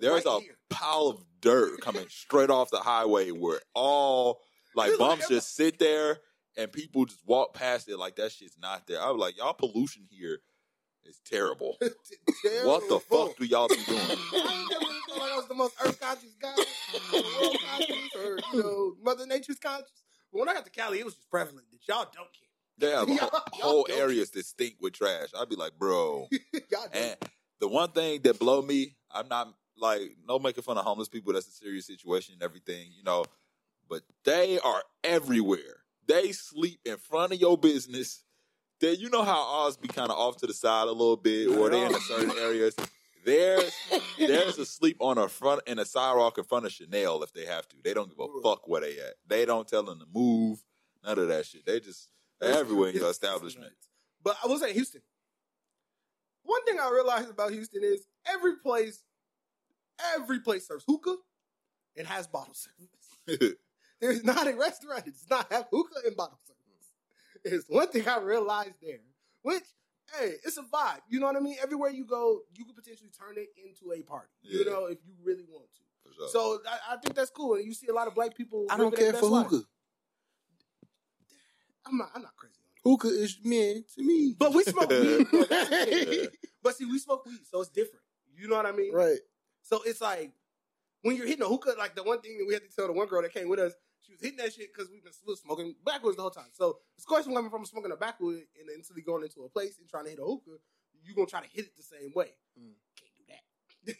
There's 0.00 0.24
right 0.24 0.38
a 0.38 0.40
here. 0.40 0.58
pile 0.70 1.08
of 1.08 1.24
dirt 1.40 1.80
coming 1.80 2.06
straight 2.10 2.50
off 2.50 2.70
the 2.70 2.78
highway 2.78 3.30
where 3.30 3.60
all 3.74 4.40
like 4.76 4.90
It's 4.90 5.00
like 5.00 5.08
bumps 5.08 5.28
just 5.28 5.56
sit 5.56 5.78
there 5.80 6.18
and 6.56 6.72
people 6.72 7.04
just 7.04 7.26
walk 7.26 7.54
past 7.54 7.88
it 7.88 7.98
like 7.98 8.16
that 8.16 8.30
shit's 8.30 8.56
not 8.60 8.86
there. 8.86 9.02
I 9.02 9.10
was 9.10 9.20
like, 9.20 9.36
y'all 9.36 9.54
pollution 9.54 10.06
here 10.10 10.38
is 11.08 11.20
terrible. 11.24 11.76
what 11.80 12.88
the 12.88 13.00
fuck 13.00 13.36
do 13.36 13.44
y'all 13.44 13.68
be 13.68 13.76
doing? 13.86 13.98
I 13.98 14.12
ain't 14.12 14.70
never 14.70 14.84
really 14.84 15.00
felt 15.08 15.20
like 15.20 15.32
I 15.32 15.36
was 15.36 15.48
the 15.48 15.54
most 15.54 15.74
earth 15.84 16.00
conscious 16.00 16.34
guy, 16.40 16.54
or 17.14 17.22
world 17.42 17.56
conscious, 17.70 18.14
or 18.16 18.38
you 18.52 18.62
know, 18.62 18.94
Mother 19.02 19.26
Nature's 19.26 19.58
conscious. 19.58 20.02
But 20.32 20.40
when 20.40 20.48
I 20.48 20.54
got 20.54 20.64
to 20.64 20.70
Cali, 20.70 20.98
it 21.00 21.04
was 21.04 21.14
just 21.14 21.30
prevalent 21.30 21.66
that 21.70 21.80
y'all 21.88 22.04
don't 22.14 22.28
care. 22.32 22.48
They 22.78 22.90
have 22.90 23.08
Y'all- 23.08 23.16
whole, 23.18 23.30
y'all 23.30 23.62
whole 23.70 23.84
don't- 23.88 23.98
areas 23.98 24.30
that 24.30 24.46
stink 24.46 24.76
with 24.80 24.92
trash. 24.92 25.28
I'd 25.36 25.48
be 25.48 25.56
like, 25.56 25.72
bro. 25.78 26.28
And 26.92 27.16
the 27.60 27.66
one 27.68 27.90
thing 27.90 28.20
that 28.22 28.38
blow 28.38 28.62
me, 28.62 28.96
I'm 29.10 29.26
not 29.28 29.52
like 29.76 30.02
no 30.28 30.38
making 30.38 30.62
fun 30.62 30.78
of 30.78 30.84
homeless 30.84 31.08
people. 31.08 31.32
That's 31.32 31.48
a 31.48 31.52
serious 31.52 31.86
situation 31.86 32.34
and 32.34 32.42
everything, 32.42 32.88
you 32.96 33.02
know. 33.02 33.24
But 33.88 34.02
they 34.24 34.58
are 34.60 34.82
everywhere. 35.02 35.80
They 36.06 36.32
sleep 36.32 36.80
in 36.84 36.98
front 36.98 37.32
of 37.32 37.40
your 37.40 37.56
business. 37.58 38.22
They, 38.80 38.92
you 38.92 39.10
know 39.10 39.22
how 39.22 39.42
ours 39.42 39.76
be 39.76 39.88
kind 39.88 40.10
of 40.10 40.16
off 40.16 40.36
to 40.38 40.46
the 40.46 40.54
side 40.54 40.86
a 40.86 40.92
little 40.92 41.16
bit, 41.16 41.48
or 41.48 41.68
they 41.68 41.84
in 41.84 41.94
a 41.94 42.00
certain 42.00 42.32
areas. 42.38 42.76
There's 43.24 43.72
there's 44.18 44.58
a 44.58 44.64
sleep 44.64 44.96
on 45.00 45.18
a 45.18 45.28
front 45.28 45.62
in 45.66 45.78
a 45.78 45.84
sidewalk 45.84 46.38
in 46.38 46.44
front 46.44 46.66
of 46.66 46.72
Chanel 46.72 47.22
if 47.22 47.32
they 47.32 47.44
have 47.44 47.68
to. 47.68 47.76
They 47.82 47.92
don't 47.92 48.08
give 48.08 48.18
a 48.18 48.42
fuck 48.42 48.68
where 48.68 48.80
they 48.80 48.98
at. 48.98 49.14
They 49.26 49.44
don't 49.44 49.66
tell 49.66 49.82
them 49.82 49.98
to 49.98 50.06
move. 50.12 50.62
None 51.04 51.18
of 51.18 51.28
that 51.28 51.46
shit. 51.46 51.66
They 51.66 51.80
just 51.80 52.08
they're 52.40 52.56
everywhere 52.56 52.90
in 52.90 52.96
your 52.96 53.10
establishment. 53.10 53.72
But 54.22 54.36
I 54.42 54.46
will 54.46 54.58
say 54.58 54.72
Houston. 54.72 55.02
One 56.44 56.64
thing 56.64 56.78
I 56.80 56.90
realized 56.90 57.30
about 57.30 57.52
Houston 57.52 57.82
is 57.84 58.06
every 58.26 58.56
place, 58.56 59.02
every 60.16 60.40
place 60.40 60.66
serves 60.66 60.84
hookah 60.88 61.16
and 61.96 62.06
has 62.06 62.26
bottle 62.26 62.54
service. 62.54 63.54
There's 64.00 64.24
not 64.24 64.46
a 64.46 64.54
restaurant 64.56 65.04
that 65.04 65.12
does 65.12 65.28
not 65.28 65.52
have 65.52 65.66
hookah 65.70 66.06
and 66.06 66.16
bottle 66.16 66.38
It's 67.44 67.68
one 67.68 67.88
thing 67.88 68.06
I 68.08 68.18
realized 68.18 68.74
there, 68.82 68.98
which, 69.42 69.64
hey, 70.18 70.32
it's 70.44 70.56
a 70.58 70.62
vibe. 70.62 71.00
You 71.08 71.20
know 71.20 71.26
what 71.26 71.36
I 71.36 71.40
mean? 71.40 71.56
Everywhere 71.62 71.90
you 71.90 72.04
go, 72.04 72.40
you 72.54 72.64
could 72.64 72.76
potentially 72.76 73.10
turn 73.18 73.36
it 73.36 73.48
into 73.56 73.92
a 73.98 74.02
party. 74.02 74.28
You 74.42 74.64
know, 74.64 74.86
if 74.86 74.98
you 75.06 75.12
really 75.22 75.44
want 75.50 75.66
to. 75.74 76.14
Sure. 76.14 76.28
So 76.30 76.58
I, 76.68 76.94
I 76.94 76.96
think 76.96 77.14
that's 77.14 77.30
cool. 77.30 77.54
And 77.54 77.64
you 77.64 77.74
see 77.74 77.86
a 77.88 77.92
lot 77.92 78.06
of 78.08 78.14
black 78.14 78.34
people. 78.34 78.66
I 78.70 78.76
don't 78.76 78.94
care 78.96 79.12
for 79.12 79.26
life. 79.26 79.46
hookah. 79.48 79.64
I'm 81.86 81.98
not. 81.98 82.10
I'm 82.14 82.22
not 82.22 82.36
crazy. 82.36 82.54
Hookah 82.84 83.08
is 83.08 83.38
men 83.44 83.84
to 83.96 84.02
me. 84.02 84.34
But 84.38 84.54
we 84.54 84.62
smoke 84.64 84.90
weed. 84.90 85.26
But 86.62 86.76
see, 86.76 86.84
we 86.84 86.98
smoke 86.98 87.24
weed, 87.24 87.40
so 87.50 87.60
it's 87.60 87.70
different. 87.70 88.02
You 88.36 88.48
know 88.48 88.56
what 88.56 88.66
I 88.66 88.72
mean? 88.72 88.92
right. 88.92 89.18
So 89.62 89.80
it's 89.84 90.00
like 90.00 90.32
when 91.02 91.16
you're 91.16 91.26
hitting 91.26 91.44
a 91.44 91.48
hookah, 91.48 91.74
like 91.78 91.94
the 91.94 92.02
one 92.02 92.20
thing 92.20 92.38
that 92.38 92.46
we 92.46 92.54
had 92.54 92.62
to 92.68 92.74
tell 92.74 92.86
the 92.86 92.92
one 92.92 93.06
girl 93.06 93.22
that 93.22 93.32
came 93.32 93.48
with 93.48 93.58
us, 93.60 93.72
she 94.08 94.14
was 94.16 94.22
hitting 94.22 94.38
that 94.38 94.54
shit 94.54 94.72
because 94.72 94.88
we've 94.90 95.04
been 95.04 95.12
smoking 95.36 95.74
backwoods 95.84 96.16
the 96.16 96.22
whole 96.22 96.30
time. 96.30 96.48
So 96.54 96.70
of 96.70 96.76
it's 96.96 97.04
question 97.04 97.34
coming 97.34 97.50
from 97.50 97.66
smoking 97.66 97.92
a 97.92 97.96
backwood 97.96 98.40
and 98.58 98.70
instantly 98.74 99.02
going 99.02 99.22
into 99.22 99.44
a 99.44 99.50
place 99.50 99.76
and 99.78 99.86
trying 99.86 100.04
to 100.04 100.10
hit 100.10 100.18
a 100.18 100.24
hookah, 100.24 100.56
you 101.04 101.14
gonna 101.14 101.26
try 101.26 101.42
to 101.42 101.50
hit 101.52 101.66
it 101.66 101.76
the 101.76 101.82
same 101.82 102.12
way. 102.14 102.32
Mm. 102.58 102.72
Can't 102.96 103.12
do 103.20 103.24
that. 103.28 103.44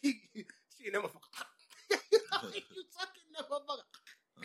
she 0.72 0.86
ain't 0.86 0.94
that 0.94 1.02
motherfucker. 1.02 1.92
you 2.56 2.82
sucking 2.88 3.28
that 3.36 3.44
motherfucker 3.52 3.84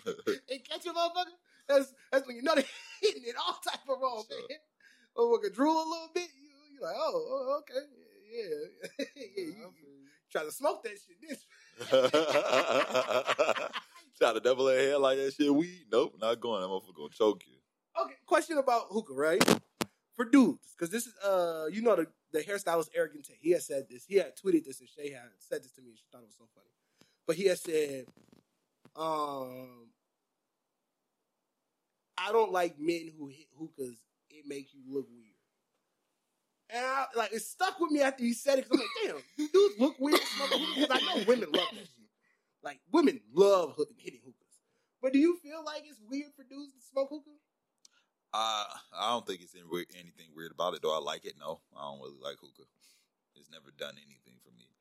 and 0.51 0.59
catch 0.67 0.85
a 0.85 0.89
motherfucker. 0.89 1.37
That's 1.69 1.93
that's 2.11 2.27
when 2.27 2.35
you 2.35 2.43
know 2.43 2.55
they're 2.55 2.65
hitting 3.01 3.23
it 3.25 3.35
all 3.39 3.57
type 3.65 3.87
of 3.87 4.01
wrong, 4.01 4.25
Sure. 4.29 4.39
man. 4.49 4.59
Motherfucker 5.15 5.53
drool 5.53 5.77
a 5.77 5.87
little 5.87 6.09
bit. 6.13 6.27
You 6.35 6.49
you 6.73 6.81
like, 6.81 6.95
oh, 6.97 7.11
oh 7.15 7.61
okay, 7.61 7.87
yeah, 8.33 8.43
yeah. 9.15 9.43
I 9.47 9.71
you, 9.79 10.03
Try 10.29 10.43
to 10.43 10.51
smoke 10.51 10.83
that 10.83 10.97
shit. 10.99 11.21
This. 11.21 11.45
Try 14.17 14.33
to 14.33 14.39
double 14.39 14.69
a 14.69 14.75
head 14.75 14.97
like 14.97 15.17
that 15.17 15.33
shit. 15.33 15.53
We 15.53 15.85
Nope, 15.91 16.15
not 16.21 16.39
going. 16.39 16.61
That 16.61 16.67
motherfucker 16.67 16.95
gonna 16.95 17.09
choke 17.09 17.43
you. 17.47 17.53
Okay, 18.03 18.13
question 18.25 18.57
about 18.57 18.87
hookah, 18.89 19.13
right? 19.13 19.59
For 20.15 20.25
dudes, 20.25 20.73
because 20.77 20.91
this 20.91 21.07
is 21.07 21.15
uh, 21.23 21.65
you 21.71 21.81
know 21.81 21.95
the 21.95 22.07
the 22.31 22.39
hairstylist 22.41 22.91
Tate. 22.93 23.37
He 23.41 23.51
had 23.51 23.63
said 23.63 23.87
this. 23.89 24.05
He 24.05 24.15
had 24.15 24.33
tweeted 24.37 24.65
this, 24.65 24.79
and 24.79 24.89
Shay 24.89 25.11
had 25.11 25.21
said 25.39 25.63
this 25.63 25.71
to 25.73 25.81
me, 25.81 25.89
and 25.89 25.97
she 25.97 26.05
thought 26.11 26.21
it 26.21 26.27
was 26.27 26.35
so 26.37 26.45
funny. 26.53 26.67
But 27.25 27.35
he 27.35 27.45
had 27.45 27.57
said, 27.57 28.05
um, 28.95 29.87
I 32.17 32.31
don't 32.31 32.51
like 32.51 32.79
men 32.79 33.11
who 33.17 33.27
hit 33.27 33.47
hookahs. 33.57 33.97
It 34.29 34.45
makes 34.47 34.73
you 34.73 34.81
look 34.87 35.07
weird. 35.09 35.29
And 36.69 36.85
I, 36.85 37.05
like 37.15 37.33
it 37.33 37.41
stuck 37.41 37.79
with 37.79 37.91
me 37.91 38.01
after 38.01 38.23
he 38.23 38.33
said 38.33 38.59
it. 38.59 38.69
Cause 38.69 38.79
I'm 38.79 39.11
like, 39.13 39.23
damn, 39.37 39.47
dudes 39.51 39.75
look 39.79 39.99
weird 39.99 40.19
smoking 40.21 40.59
hookahs? 40.59 40.87
'Cause 40.87 41.01
I 41.01 41.17
know 41.19 41.23
women 41.27 41.51
love 41.51 41.67
that 41.71 41.79
shit. 41.79 42.02
Like 42.63 42.79
women 42.91 43.19
love 43.33 43.75
hitting 43.97 44.23
hookahs. 44.23 44.55
But 45.01 45.11
do 45.11 45.19
you 45.19 45.35
feel 45.43 45.63
like 45.65 45.83
it's 45.83 45.99
weird 46.09 46.31
for 46.35 46.47
dudes 46.47 46.71
to 46.73 46.81
smoke 46.81 47.11
hookah? 47.11 47.35
Uh, 48.33 48.65
I 48.97 49.11
don't 49.11 49.27
think 49.27 49.41
it's 49.43 49.53
anything 49.53 50.31
weird 50.33 50.55
about 50.55 50.73
it. 50.73 50.81
Do 50.81 50.89
I 50.89 50.97
like 50.97 51.25
it? 51.27 51.35
No, 51.37 51.59
I 51.75 51.85
don't 51.85 51.99
really 51.99 52.23
like 52.23 52.39
hookah. 52.39 52.65
It's 53.35 53.51
never 53.51 53.69
done 53.75 53.99
anything 53.99 54.39
for 54.41 54.55
me. 54.55 54.71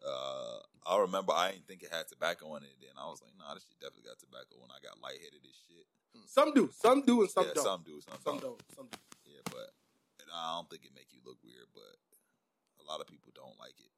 Uh, 0.00 0.64
I 0.88 0.98
remember 1.04 1.36
I 1.36 1.52
didn't 1.52 1.68
think 1.68 1.82
it 1.84 1.92
had 1.92 2.08
tobacco 2.08 2.56
in 2.56 2.64
it. 2.64 2.74
Then 2.80 2.96
I 2.96 3.06
was 3.06 3.20
like, 3.20 3.36
nah, 3.36 3.54
this 3.54 3.68
shit 3.68 3.78
definitely 3.78 4.08
got 4.08 4.18
tobacco. 4.18 4.56
When 4.58 4.72
I 4.72 4.80
got 4.80 4.98
lightheaded, 4.98 5.44
this 5.44 5.58
shit. 5.68 5.86
Some 6.24 6.56
do, 6.56 6.72
some 6.72 7.04
do, 7.04 7.20
and 7.20 7.30
some 7.30 7.44
yeah, 7.44 7.60
don't. 7.60 7.68
some 7.68 7.82
do, 7.84 8.00
some, 8.00 8.18
Some 8.24 8.38
don't. 8.40 8.56
don't. 8.56 8.74
Some 8.74 8.88
do. 8.88 8.98
Yeah, 9.28 9.44
but 9.52 9.68
and 10.24 10.32
I 10.32 10.56
don't 10.56 10.70
think 10.72 10.88
it 10.88 10.96
make 10.96 11.12
you 11.12 11.20
look 11.20 11.36
weird. 11.44 11.68
But 11.76 11.94
a 12.80 12.84
lot 12.88 13.04
of 13.04 13.06
people 13.06 13.30
don't 13.36 13.58
like 13.60 13.76
it. 13.76 13.92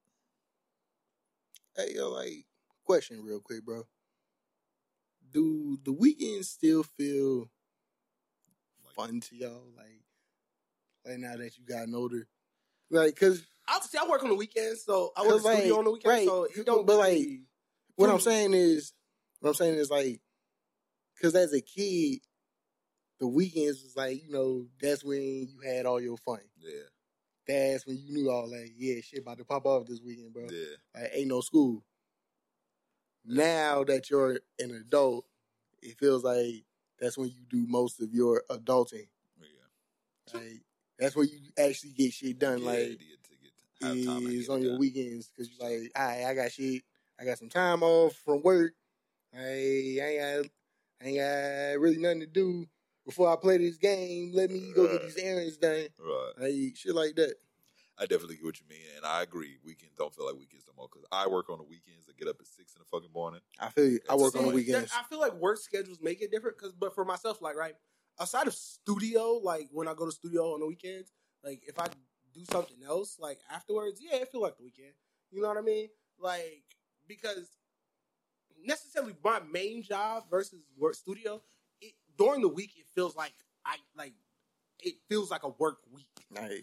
Hey, 1.78 1.95
yo, 1.95 2.11
like, 2.11 2.48
question 2.88 3.23
real 3.23 3.38
quick, 3.40 3.62
bro. 3.66 3.83
Do 5.30 5.78
the 5.85 5.92
weekends 5.92 6.49
still 6.49 6.83
feel 6.83 7.50
Like, 8.83 8.95
fun 8.95 9.21
to 9.21 9.37
y'all? 9.37 9.62
Like, 9.76 10.00
like 11.04 11.18
now 11.18 11.37
that 11.37 11.59
you 11.59 11.66
gotten 11.66 11.95
older, 11.95 12.26
like, 12.90 13.14
cause 13.14 13.42
I 13.68 13.78
see. 13.80 13.99
I 13.99 14.09
work 14.09 14.23
on 14.23 14.30
the 14.30 14.35
weekends, 14.35 14.85
so 14.85 15.12
I 15.14 15.26
work 15.26 15.35
in 15.37 15.40
studio 15.42 15.68
like, 15.75 15.78
on 15.78 15.85
the 15.85 15.90
weekends. 15.90 16.11
right, 16.16 16.26
So 16.26 16.45
it 16.45 16.64
don't. 16.64 16.87
but, 16.87 16.97
like, 16.97 17.26
what 17.97 18.07
Hmm. 18.09 18.14
I'm 18.14 18.21
saying 18.21 18.54
is, 18.54 18.95
what 19.40 19.50
I'm 19.50 19.54
saying 19.54 19.75
is 19.75 19.90
like, 19.90 20.23
cause 21.21 21.35
as 21.35 21.52
a 21.52 21.61
kid, 21.61 22.21
the 23.21 23.28
weekends 23.28 23.83
was 23.83 23.97
like, 23.97 24.25
you 24.25 24.30
know, 24.30 24.66
that's 24.80 25.04
when 25.04 25.21
you 25.47 25.61
had 25.62 25.85
all 25.85 26.00
your 26.00 26.16
fun. 26.16 26.40
yeah, 26.59 26.88
That's 27.47 27.87
when 27.87 27.99
you 27.99 28.12
knew 28.14 28.30
all 28.30 28.50
like, 28.50 28.73
yeah, 28.78 29.02
shit 29.02 29.21
about 29.21 29.37
to 29.38 29.45
pop 29.45 29.66
off 29.66 29.87
this 29.87 30.00
weekend, 30.00 30.33
bro. 30.33 30.47
yeah. 30.50 30.76
Like, 30.95 31.11
ain't 31.12 31.28
no 31.28 31.42
school. 31.42 31.85
Now 33.28 33.85
that 33.85 34.11
you're 34.11 34.38
an 34.58 34.70
adult, 34.70 35.26
it 35.82 35.99
feels 35.99 36.25
like 36.25 36.64
that's 36.99 37.18
when 37.18 37.28
you 37.28 37.44
do 37.49 37.66
most 37.68 38.00
of 38.00 38.12
your 38.12 38.42
adulting. 38.50 39.08
Yeah. 39.38 40.40
Like, 40.40 40.62
that's 40.99 41.14
when 41.14 41.28
you 41.28 41.38
actually 41.58 41.92
get 41.92 42.12
shit 42.12 42.38
done. 42.38 42.61
yeah, 42.61 42.66
like, 42.66 42.78
to 42.78 42.88
get, 42.88 42.99
to 42.99 43.87
get, 43.97 44.06
have 44.06 44.06
time 44.06 44.26
is 44.26 44.49
on 44.49 44.62
your 44.62 44.73
done. 44.73 44.80
weekends 44.80 45.28
because 45.28 45.50
you're 45.52 45.68
like, 45.68 45.92
all 45.94 46.06
right, 46.06 46.25
I 46.25 46.35
got 46.35 46.50
shit. 46.50 46.82
I 47.20 47.25
got 47.25 47.38
some 47.38 47.49
time 47.49 47.82
off 47.82 48.14
from 48.25 48.42
work. 48.42 48.73
I 49.35 49.42
ain't 49.42 49.99
got, 49.99 50.50
I 51.02 51.08
ain't 51.08 51.18
got 51.18 51.80
really 51.80 51.99
nothing 51.99 52.20
to 52.20 52.26
do 52.26 52.66
before 53.04 53.32
I 53.32 53.37
play 53.37 53.58
this 53.58 53.76
game. 53.76 54.32
Let 54.35 54.50
me 54.50 54.73
go 54.75 54.87
get 54.87 55.02
these 55.02 55.16
errands 55.18 55.56
done. 55.58 55.87
Right. 55.99 56.32
Like 56.38 56.76
shit 56.76 56.94
like 56.94 57.14
that. 57.16 57.35
I 57.99 58.07
definitely 58.07 58.37
get 58.37 58.45
what 58.45 58.61
you 58.61 58.67
mean, 58.69 58.87
and 58.97 59.05
I 59.05 59.23
agree. 59.23 59.57
Weekends 59.64 59.95
don't 59.97 60.14
feel 60.14 60.26
like 60.26 60.37
weekends 60.37 60.64
no 60.69 60.75
more 60.76 60.88
because 60.90 61.07
I 61.11 61.26
work 61.26 61.50
on 61.50 61.59
the 61.59 61.64
weekends. 61.64 62.07
I 62.09 62.12
get 62.17 62.28
up 62.28 62.37
at 62.38 62.47
six 62.47 62.75
in 62.75 62.81
the 62.81 62.85
fucking 62.85 63.12
morning. 63.12 63.40
I 63.59 63.71
feel 63.71 63.88
you. 63.88 64.00
I 64.09 64.14
work 64.14 64.37
on 64.37 64.47
the 64.47 64.55
weekends. 64.55 64.93
I 64.97 65.02
feel 65.09 65.19
like 65.19 65.35
work 65.35 65.59
schedules 65.59 65.99
make 66.00 66.23
it 66.23 66.31
different. 66.31 66.59
Cause, 66.59 66.73
but 66.78 66.95
for 66.95 67.05
myself, 67.05 67.43
like 67.43 67.57
right 67.57 67.75
outside 68.21 68.47
of 68.47 68.55
studio, 68.55 69.33
like 69.43 69.69
when 69.73 69.88
I 69.88 69.95
go 69.95 70.07
to 70.07 70.12
studio 70.12 70.55
on 70.55 70.61
the 70.61 70.67
weekends, 70.67 71.12
like 71.43 71.62
if 71.67 71.78
I 71.78 71.87
do 72.33 72.45
something 72.50 72.78
else, 72.87 73.19
like 73.19 73.38
afterwards, 73.52 74.00
yeah, 74.00 74.19
it 74.19 74.31
feel 74.31 74.43
like 74.43 74.57
the 74.57 74.64
weekend. 74.64 74.93
You 75.31 75.43
know 75.43 75.49
what 75.49 75.59
I 75.59 75.62
mean? 75.62 75.88
Like 76.21 76.62
because 77.09 77.49
necessarily 78.64 79.14
my 79.25 79.40
main 79.50 79.83
job 79.83 80.25
versus 80.31 80.62
work 80.76 80.95
studio, 80.95 81.43
it, 81.81 81.95
during 82.17 82.43
the 82.43 82.49
week 82.49 82.73
it 82.76 82.87
feels 82.95 83.17
like 83.17 83.33
I 83.64 83.76
like 83.97 84.12
it 84.81 84.95
feels 85.09 85.31
like 85.31 85.43
a 85.43 85.49
work 85.49 85.78
week. 85.93 86.07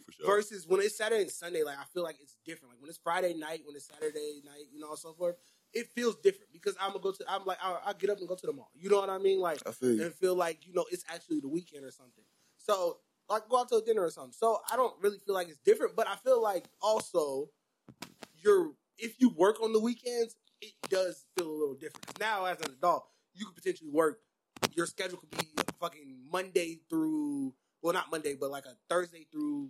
For 0.05 0.11
sure. 0.11 0.25
Versus 0.27 0.67
when 0.67 0.81
it's 0.81 0.97
Saturday 0.97 1.23
and 1.23 1.31
Sunday, 1.31 1.63
like 1.63 1.77
I 1.77 1.83
feel 1.93 2.03
like 2.03 2.17
it's 2.21 2.37
different. 2.45 2.73
Like 2.73 2.81
when 2.81 2.89
it's 2.89 2.99
Friday 2.99 3.33
night, 3.33 3.61
when 3.65 3.75
it's 3.75 3.87
Saturday 3.87 4.41
night, 4.45 4.65
you 4.71 4.79
know, 4.79 4.89
and 4.89 4.99
so 4.99 5.13
forth, 5.13 5.35
it 5.73 5.87
feels 5.95 6.15
different 6.17 6.51
because 6.53 6.75
I'm 6.79 6.89
gonna 6.89 7.03
go 7.03 7.11
to. 7.11 7.25
I'm 7.27 7.45
like, 7.45 7.57
I, 7.61 7.77
I 7.87 7.93
get 7.93 8.09
up 8.09 8.19
and 8.19 8.27
go 8.27 8.35
to 8.35 8.47
the 8.47 8.53
mall. 8.53 8.69
You 8.75 8.89
know 8.89 8.99
what 8.99 9.09
I 9.09 9.17
mean? 9.17 9.39
Like, 9.39 9.59
I 9.67 9.71
feel 9.71 10.01
and 10.01 10.13
feel 10.13 10.35
like 10.35 10.65
you 10.65 10.73
know 10.73 10.85
it's 10.91 11.03
actually 11.11 11.39
the 11.39 11.49
weekend 11.49 11.83
or 11.83 11.91
something. 11.91 12.23
So 12.57 12.97
like 13.29 13.49
go 13.49 13.59
out 13.59 13.69
to 13.69 13.77
a 13.77 13.81
dinner 13.81 14.03
or 14.03 14.11
something. 14.11 14.33
So 14.33 14.59
I 14.71 14.75
don't 14.75 14.93
really 15.01 15.17
feel 15.25 15.35
like 15.35 15.49
it's 15.49 15.59
different, 15.59 15.95
but 15.95 16.07
I 16.07 16.15
feel 16.15 16.41
like 16.41 16.65
also 16.81 17.49
you're 18.43 18.71
if 18.97 19.19
you 19.19 19.29
work 19.29 19.61
on 19.61 19.73
the 19.73 19.79
weekends, 19.79 20.35
it 20.61 20.73
does 20.89 21.25
feel 21.37 21.47
a 21.47 21.51
little 21.51 21.75
different. 21.75 22.19
now 22.19 22.45
as 22.45 22.59
an 22.61 22.71
adult, 22.71 23.05
you 23.33 23.45
could 23.45 23.55
potentially 23.55 23.89
work. 23.89 24.19
Your 24.73 24.85
schedule 24.85 25.17
could 25.17 25.31
be 25.31 25.47
fucking 25.79 26.17
Monday 26.31 26.79
through 26.89 27.53
well, 27.81 27.93
not 27.93 28.11
Monday, 28.11 28.35
but 28.35 28.49
like 28.51 28.65
a 28.65 28.75
Thursday 28.89 29.25
through 29.31 29.69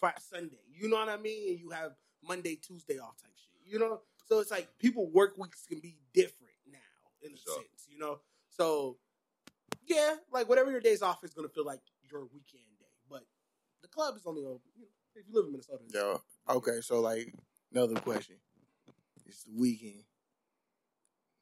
Fri- 0.00 0.10
Sunday. 0.20 0.60
You 0.72 0.88
know 0.88 0.96
what 0.96 1.08
I 1.08 1.16
mean? 1.16 1.50
And 1.50 1.58
you 1.60 1.70
have 1.70 1.92
Monday, 2.22 2.56
Tuesday 2.56 2.98
off 2.98 3.16
type 3.22 3.32
shit. 3.36 3.72
You 3.72 3.78
know, 3.78 4.00
so 4.26 4.40
it's 4.40 4.50
like 4.50 4.68
people 4.78 5.08
work 5.10 5.36
weeks 5.38 5.64
can 5.66 5.80
be 5.80 5.96
different 6.12 6.52
now 6.70 6.78
in 7.22 7.32
a 7.32 7.36
Sure. 7.36 7.54
sense. 7.56 7.86
You 7.88 7.98
know, 7.98 8.20
so 8.48 8.98
yeah, 9.86 10.16
like 10.32 10.48
whatever 10.48 10.70
your 10.70 10.80
days 10.80 11.02
off 11.02 11.22
is 11.24 11.32
gonna 11.34 11.48
feel 11.48 11.64
like 11.64 11.80
your 12.10 12.22
weekend 12.26 12.64
day. 12.78 12.86
But 13.08 13.24
the 13.82 13.88
club 13.88 14.16
is 14.16 14.26
only 14.26 14.44
open. 14.44 14.70
You 14.76 14.82
know, 14.82 14.88
if 15.14 15.26
you 15.28 15.34
live 15.34 15.46
in 15.46 15.52
Minnesota, 15.52 15.84
Yeah. 15.88 16.54
Okay, 16.54 16.80
so 16.80 17.00
like 17.00 17.32
another 17.72 17.94
question. 18.00 18.36
It's 19.26 19.44
the 19.44 19.52
weekend. 19.56 20.04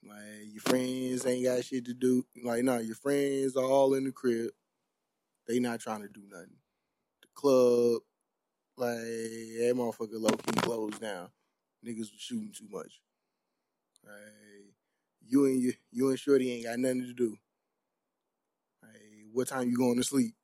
Like 0.06 0.52
your 0.52 0.60
friends 0.62 1.26
ain't 1.26 1.44
got 1.44 1.64
shit 1.64 1.84
to 1.86 1.94
do. 1.94 2.24
Like 2.42 2.62
no, 2.64 2.78
your 2.78 2.94
friends 2.96 3.56
are 3.56 3.64
all 3.64 3.94
in 3.94 4.04
the 4.04 4.12
crib. 4.12 4.50
They 5.46 5.58
not 5.60 5.80
trying 5.80 6.02
to 6.02 6.08
do 6.08 6.22
nothing. 6.30 6.56
The 7.22 7.28
club, 7.34 8.02
like 8.76 8.96
that 8.96 9.72
motherfucker 9.76 10.20
low 10.20 10.30
key 10.30 10.60
closed 10.60 11.00
down. 11.00 11.28
Niggas 11.84 11.98
was 11.98 12.12
shooting 12.18 12.52
too 12.56 12.68
much. 12.70 13.00
Like 14.04 14.74
you 15.26 15.46
and 15.46 15.60
you, 15.60 15.72
you 15.92 16.08
and 16.08 16.18
Shorty 16.18 16.52
ain't 16.52 16.64
got 16.64 16.78
nothing 16.78 17.02
to 17.02 17.12
do. 17.12 17.36
Like 18.82 19.26
what 19.32 19.48
time 19.48 19.68
you 19.68 19.76
going 19.76 19.96
to 19.96 20.04
sleep? 20.04 20.34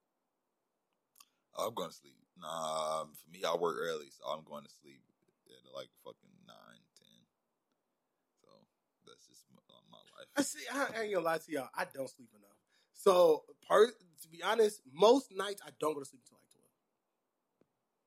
I'm 1.59 1.75
going 1.75 1.91
to 1.91 1.95
sleep. 1.95 2.15
Nah, 2.41 3.05
for 3.05 3.31
me, 3.33 3.43
I 3.47 3.55
work 3.57 3.77
early, 3.79 4.09
so 4.11 4.31
I'm 4.31 4.45
going 4.45 4.65
to 4.65 4.71
sleep 4.81 5.01
at 5.49 5.75
like 5.75 5.89
fucking 6.05 6.37
nine, 6.47 6.81
ten. 6.97 7.21
So 8.41 8.49
that's 9.07 9.27
just 9.27 9.45
my, 9.55 9.61
uh, 9.69 9.83
my 9.91 9.99
I 10.37 10.41
life. 10.41 10.47
see. 10.47 10.65
I 10.73 11.03
ain't 11.03 11.15
gonna 11.15 11.25
lie 11.25 11.39
to 11.39 11.53
y'all. 11.53 11.69
I 11.77 11.85
don't 11.93 12.09
sleep 12.09 12.31
enough. 12.35 12.57
So, 12.95 13.45
per, 13.69 13.93
to 14.23 14.29
be 14.29 14.43
honest, 14.43 14.81
most 14.93 15.33
nights 15.35 15.63
I 15.67 15.71
don't 15.81 15.95
go 15.95 16.01
to 16.01 16.07
sleep 16.07 16.23
until 16.25 16.39
like 16.39 16.49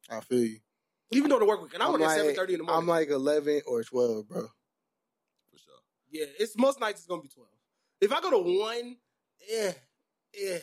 twelve. 0.10 0.22
I 0.22 0.26
feel 0.26 0.44
you. 0.44 0.60
Even 1.12 1.30
though 1.30 1.40
the 1.40 1.46
work 1.46 1.62
week, 1.62 1.74
and 1.74 1.84
I 1.84 1.88
I'm 1.88 1.92
work 1.94 2.02
at 2.02 2.06
like- 2.08 2.18
seven 2.18 2.36
thirty 2.36 2.54
in 2.54 2.60
the 2.60 2.64
morning. 2.66 2.82
I'm 2.82 2.88
like 2.88 3.10
eleven 3.10 3.62
or 3.68 3.84
twelve, 3.84 4.28
bro. 4.28 4.42
For 5.52 5.58
sure. 5.58 5.74
yeah, 6.12 6.26
it's 6.40 6.58
most 6.58 6.80
nights 6.80 7.00
it's 7.02 7.08
gonna 7.08 7.22
be 7.22 7.28
twelve. 7.30 7.50
If 8.02 8.12
I 8.12 8.20
go 8.22 8.32
to 8.32 8.38
one, 8.60 8.98
yeah, 9.50 9.72
yeah. 10.34 10.58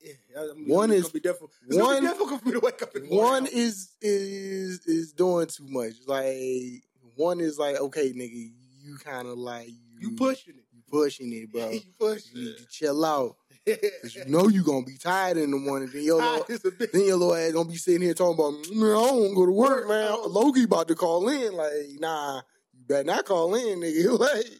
Yeah, 0.00 0.12
I 0.38 0.54
mean, 0.54 0.68
One 0.68 0.90
it's 0.92 0.98
is- 0.98 1.02
gonna 1.06 1.12
be 1.14 1.20
difficult. 1.20 1.50
It's 1.66 1.76
gonna 1.76 1.84
one- 1.94 2.02
be 2.02 2.06
difficult 2.08 2.40
for 2.40 2.46
me 2.46 2.52
to 2.54 2.60
wake 2.60 2.82
up 2.82 2.94
in 2.94 3.02
One 3.08 3.10
morning. 3.42 3.50
is 3.52 3.96
is 4.00 4.86
is 4.86 5.12
doing 5.12 5.48
too 5.48 5.66
much. 5.66 5.94
Like 6.06 6.84
one 7.16 7.40
is 7.40 7.58
like, 7.58 7.76
okay, 7.76 8.12
nigga, 8.12 8.52
you 8.80 8.96
kind 8.98 9.26
of 9.26 9.36
like 9.38 9.68
you, 9.68 10.10
you 10.10 10.16
pushing 10.16 10.54
it, 10.54 10.64
you 10.72 10.82
pushing 10.88 11.32
it, 11.32 11.50
bro. 11.52 11.68
you 11.70 11.80
pushing 11.98 12.30
You 12.36 12.44
need 12.44 12.50
Yeah. 12.50 12.56
to 12.58 12.66
chill 12.70 13.04
out 13.04 13.36
it. 13.66 13.80
because 13.82 14.14
you 14.14 14.24
know 14.26 14.48
you 14.48 14.62
gonna 14.62 14.84
be 14.84 14.96
tired 14.96 15.36
in 15.36 15.50
the 15.50 15.56
morning. 15.56 15.90
Then 15.92 16.02
your 16.02 16.16
little, 16.22 16.46
It's 16.48 16.64
a 16.64 16.70
bit- 16.70 16.92
then 16.92 17.04
your 17.04 17.16
little 17.16 17.34
ass 17.34 17.52
gonna 17.52 17.68
be 17.68 17.76
sitting 17.76 18.02
here 18.02 18.14
talking 18.14 18.34
about, 18.38 18.52
man, 18.74 18.90
I 18.90 18.94
don't 18.94 19.18
want 19.18 19.30
to 19.30 19.34
go 19.36 19.46
to 19.46 19.52
work, 19.52 19.70
Work, 19.80 19.88
man. 19.88 20.08
oh. 20.10 20.28
Loki 20.28 20.64
about 20.64 20.88
to 20.88 20.94
call 20.94 21.28
in. 21.28 21.52
Like, 21.54 21.72
nah, 21.98 22.36
you 22.76 22.84
better 22.86 23.04
not 23.04 23.24
call 23.24 23.54
in, 23.54 23.80
nigga. 23.80 24.18
like, 24.18 24.46
Yeah. 24.46 24.54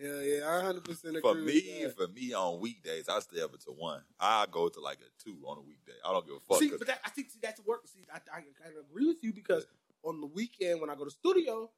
Yeah, 0.00 0.20
yeah, 0.20 0.48
I 0.50 0.60
hundred 0.60 0.84
percent 0.84 1.16
agree. 1.16 1.20
For 1.22 1.34
with 1.34 1.44
me, 1.44 1.84
that. 1.84 1.96
for 1.96 2.08
me 2.08 2.34
on 2.34 2.60
weekdays, 2.60 3.08
I 3.08 3.20
stay 3.20 3.40
up 3.40 3.54
until 3.54 3.74
one. 3.74 4.02
I 4.20 4.44
go 4.50 4.68
to 4.68 4.80
like 4.80 4.98
a 4.98 5.22
two 5.22 5.38
on 5.46 5.56
a 5.58 5.60
weekday. 5.62 5.92
I 6.04 6.12
don't 6.12 6.26
give 6.26 6.34
a 6.34 6.40
fuck. 6.40 6.58
See, 6.58 6.70
but 6.76 6.86
that, 6.88 7.00
I 7.06 7.10
think 7.10 7.30
see, 7.30 7.38
that's 7.40 7.64
work. 7.64 7.86
See, 7.86 8.04
I, 8.12 8.18
I, 8.30 8.38
I 8.40 8.70
agree 8.90 9.06
with 9.06 9.22
you 9.22 9.32
because 9.32 9.64
on 10.02 10.20
the 10.20 10.26
weekend 10.26 10.80
when 10.82 10.90
I 10.90 10.94
go 10.94 11.04
to 11.04 11.10
studio, 11.10 11.70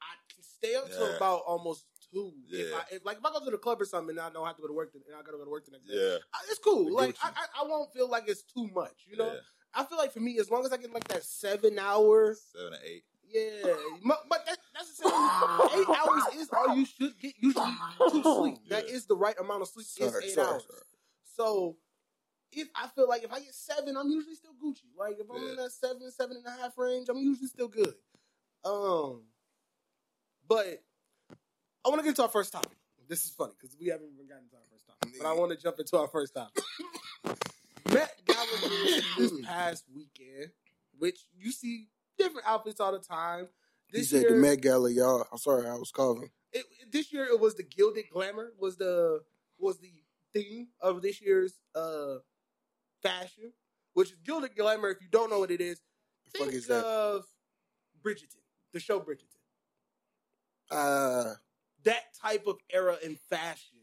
I 0.00 0.14
can 0.32 0.42
stay 0.42 0.74
up 0.76 0.88
till 0.90 1.16
about 1.16 1.40
almost 1.46 1.84
If 2.14 2.70
Yeah. 2.70 2.76
I, 2.76 2.82
if, 2.94 3.04
like 3.04 3.18
if 3.18 3.24
I 3.24 3.30
go 3.32 3.44
to 3.44 3.50
the 3.50 3.58
club 3.58 3.80
or 3.80 3.84
something, 3.84 4.10
and 4.16 4.20
I 4.20 4.30
don't 4.30 4.46
have 4.46 4.56
to 4.56 4.62
go 4.62 4.68
to 4.68 4.74
work, 4.74 4.92
the, 4.92 5.00
and 5.06 5.16
I 5.16 5.22
gotta 5.22 5.38
go 5.38 5.44
to 5.44 5.50
work 5.50 5.64
the 5.64 5.72
next 5.72 5.86
day. 5.86 5.94
yeah, 5.96 6.16
I- 6.32 6.44
It's 6.50 6.58
cool. 6.58 6.92
Like 6.94 7.16
I, 7.22 7.28
I, 7.30 7.62
I 7.64 7.68
won't 7.68 7.92
feel 7.92 8.08
like 8.08 8.24
it's 8.28 8.42
too 8.42 8.68
much. 8.74 9.04
You 9.06 9.16
know, 9.16 9.32
yeah. 9.32 9.40
I 9.74 9.84
feel 9.84 9.98
like 9.98 10.12
for 10.12 10.20
me, 10.20 10.38
as 10.38 10.50
long 10.50 10.64
as 10.64 10.72
I 10.72 10.76
get 10.76 10.92
like 10.92 11.08
that 11.08 11.24
seven 11.24 11.78
hour, 11.78 12.36
seven 12.52 12.74
or 12.74 12.78
eight. 12.84 13.04
yeah. 13.28 13.74
But 14.28 14.46
that, 14.46 14.58
all 16.56 16.76
you 16.76 16.84
should 16.86 17.18
get 17.18 17.34
usually 17.40 17.64
to 18.10 18.22
sleep. 18.22 18.58
That 18.68 18.88
Yeah. 18.88 18.94
is 18.94 19.06
the 19.06 19.16
right 19.16 19.38
amount 19.38 19.62
of 19.62 19.68
sleep. 19.68 19.86
Sorry, 19.86 20.08
is 20.24 20.30
eight 20.30 20.34
sorry, 20.34 20.48
hours. 20.48 20.66
sorry. 20.68 20.82
So 21.36 21.76
if 22.52 22.68
I 22.76 22.86
feel 22.88 23.08
like 23.08 23.24
if 23.24 23.32
I 23.32 23.40
get 23.40 23.54
seven, 23.54 23.96
I'm 23.96 24.08
usually 24.08 24.36
still 24.36 24.52
Gucci. 24.62 24.86
Like 24.96 25.16
if 25.18 25.26
I'm 25.30 25.42
Yeah. 25.42 25.50
in 25.50 25.56
that 25.56 25.72
seven, 25.72 26.10
seven 26.12 26.36
and 26.36 26.46
a 26.46 26.62
half 26.62 26.76
range, 26.78 27.08
I'm 27.08 27.18
usually 27.18 27.48
still 27.48 27.68
good. 27.68 27.94
Um, 28.64 29.22
but 30.48 30.82
I 31.84 31.88
want 31.88 32.00
to 32.00 32.04
get 32.06 32.16
to 32.16 32.22
our 32.22 32.28
first 32.28 32.52
topic. 32.52 32.76
This 33.08 33.24
is 33.26 33.32
funny 33.32 33.52
because 33.60 33.76
we 33.78 33.88
haven't 33.88 34.08
even 34.14 34.26
gotten 34.26 34.48
to 34.48 34.56
our 34.56 34.62
first 34.70 34.86
topic, 34.86 35.14
but 35.20 35.26
I 35.26 35.32
want 35.34 35.52
to 35.52 35.58
jump 35.58 35.78
into 35.78 35.98
our 35.98 36.08
first 36.08 36.34
topic. 36.34 36.62
Met 37.92 38.10
Gala 38.26 38.96
this 39.18 39.32
past 39.44 39.84
weekend, 39.94 40.50
which 40.98 41.18
you 41.36 41.52
see 41.52 41.88
different 42.18 42.46
outfits 42.46 42.80
all 42.80 42.92
the 42.92 42.98
time. 42.98 43.48
He 43.88 43.98
This 43.98 44.10
said 44.10 44.22
year, 44.22 44.30
the 44.30 44.36
Met 44.36 44.62
Gala, 44.62 44.90
y'all. 44.90 45.26
I'm 45.30 45.36
sorry, 45.38 45.68
I 45.68 45.74
was 45.74 45.90
coughing. 45.90 46.30
it, 46.52 46.64
this 46.90 47.12
year 47.12 47.24
it 47.26 47.38
was 47.38 47.54
the 47.56 47.62
gilded 47.62 48.06
glamour 48.10 48.52
was 48.58 48.76
the 48.76 49.20
was 49.58 49.78
the 49.78 49.92
theme 50.32 50.68
of 50.80 51.02
this 51.02 51.20
year's 51.20 51.60
uh 51.74 52.16
fashion, 53.02 53.52
which 53.92 54.10
is 54.12 54.16
gilded 54.24 54.56
glamour. 54.56 54.88
If 54.88 55.02
you 55.02 55.08
don't 55.10 55.28
know 55.28 55.40
what 55.40 55.50
it 55.50 55.60
is, 55.60 55.80
The 56.32 56.38
fuck 56.38 56.48
think 56.48 56.54
is 56.58 56.66
that? 56.68 56.82
of 56.84 57.26
Bridgerton, 58.02 58.40
the 58.72 58.80
show 58.80 58.98
Bridgerton. 58.98 59.28
Uh, 60.70 61.34
That 61.84 62.02
type 62.20 62.46
of 62.46 62.58
era 62.72 62.96
in 63.04 63.16
fashion 63.16 63.78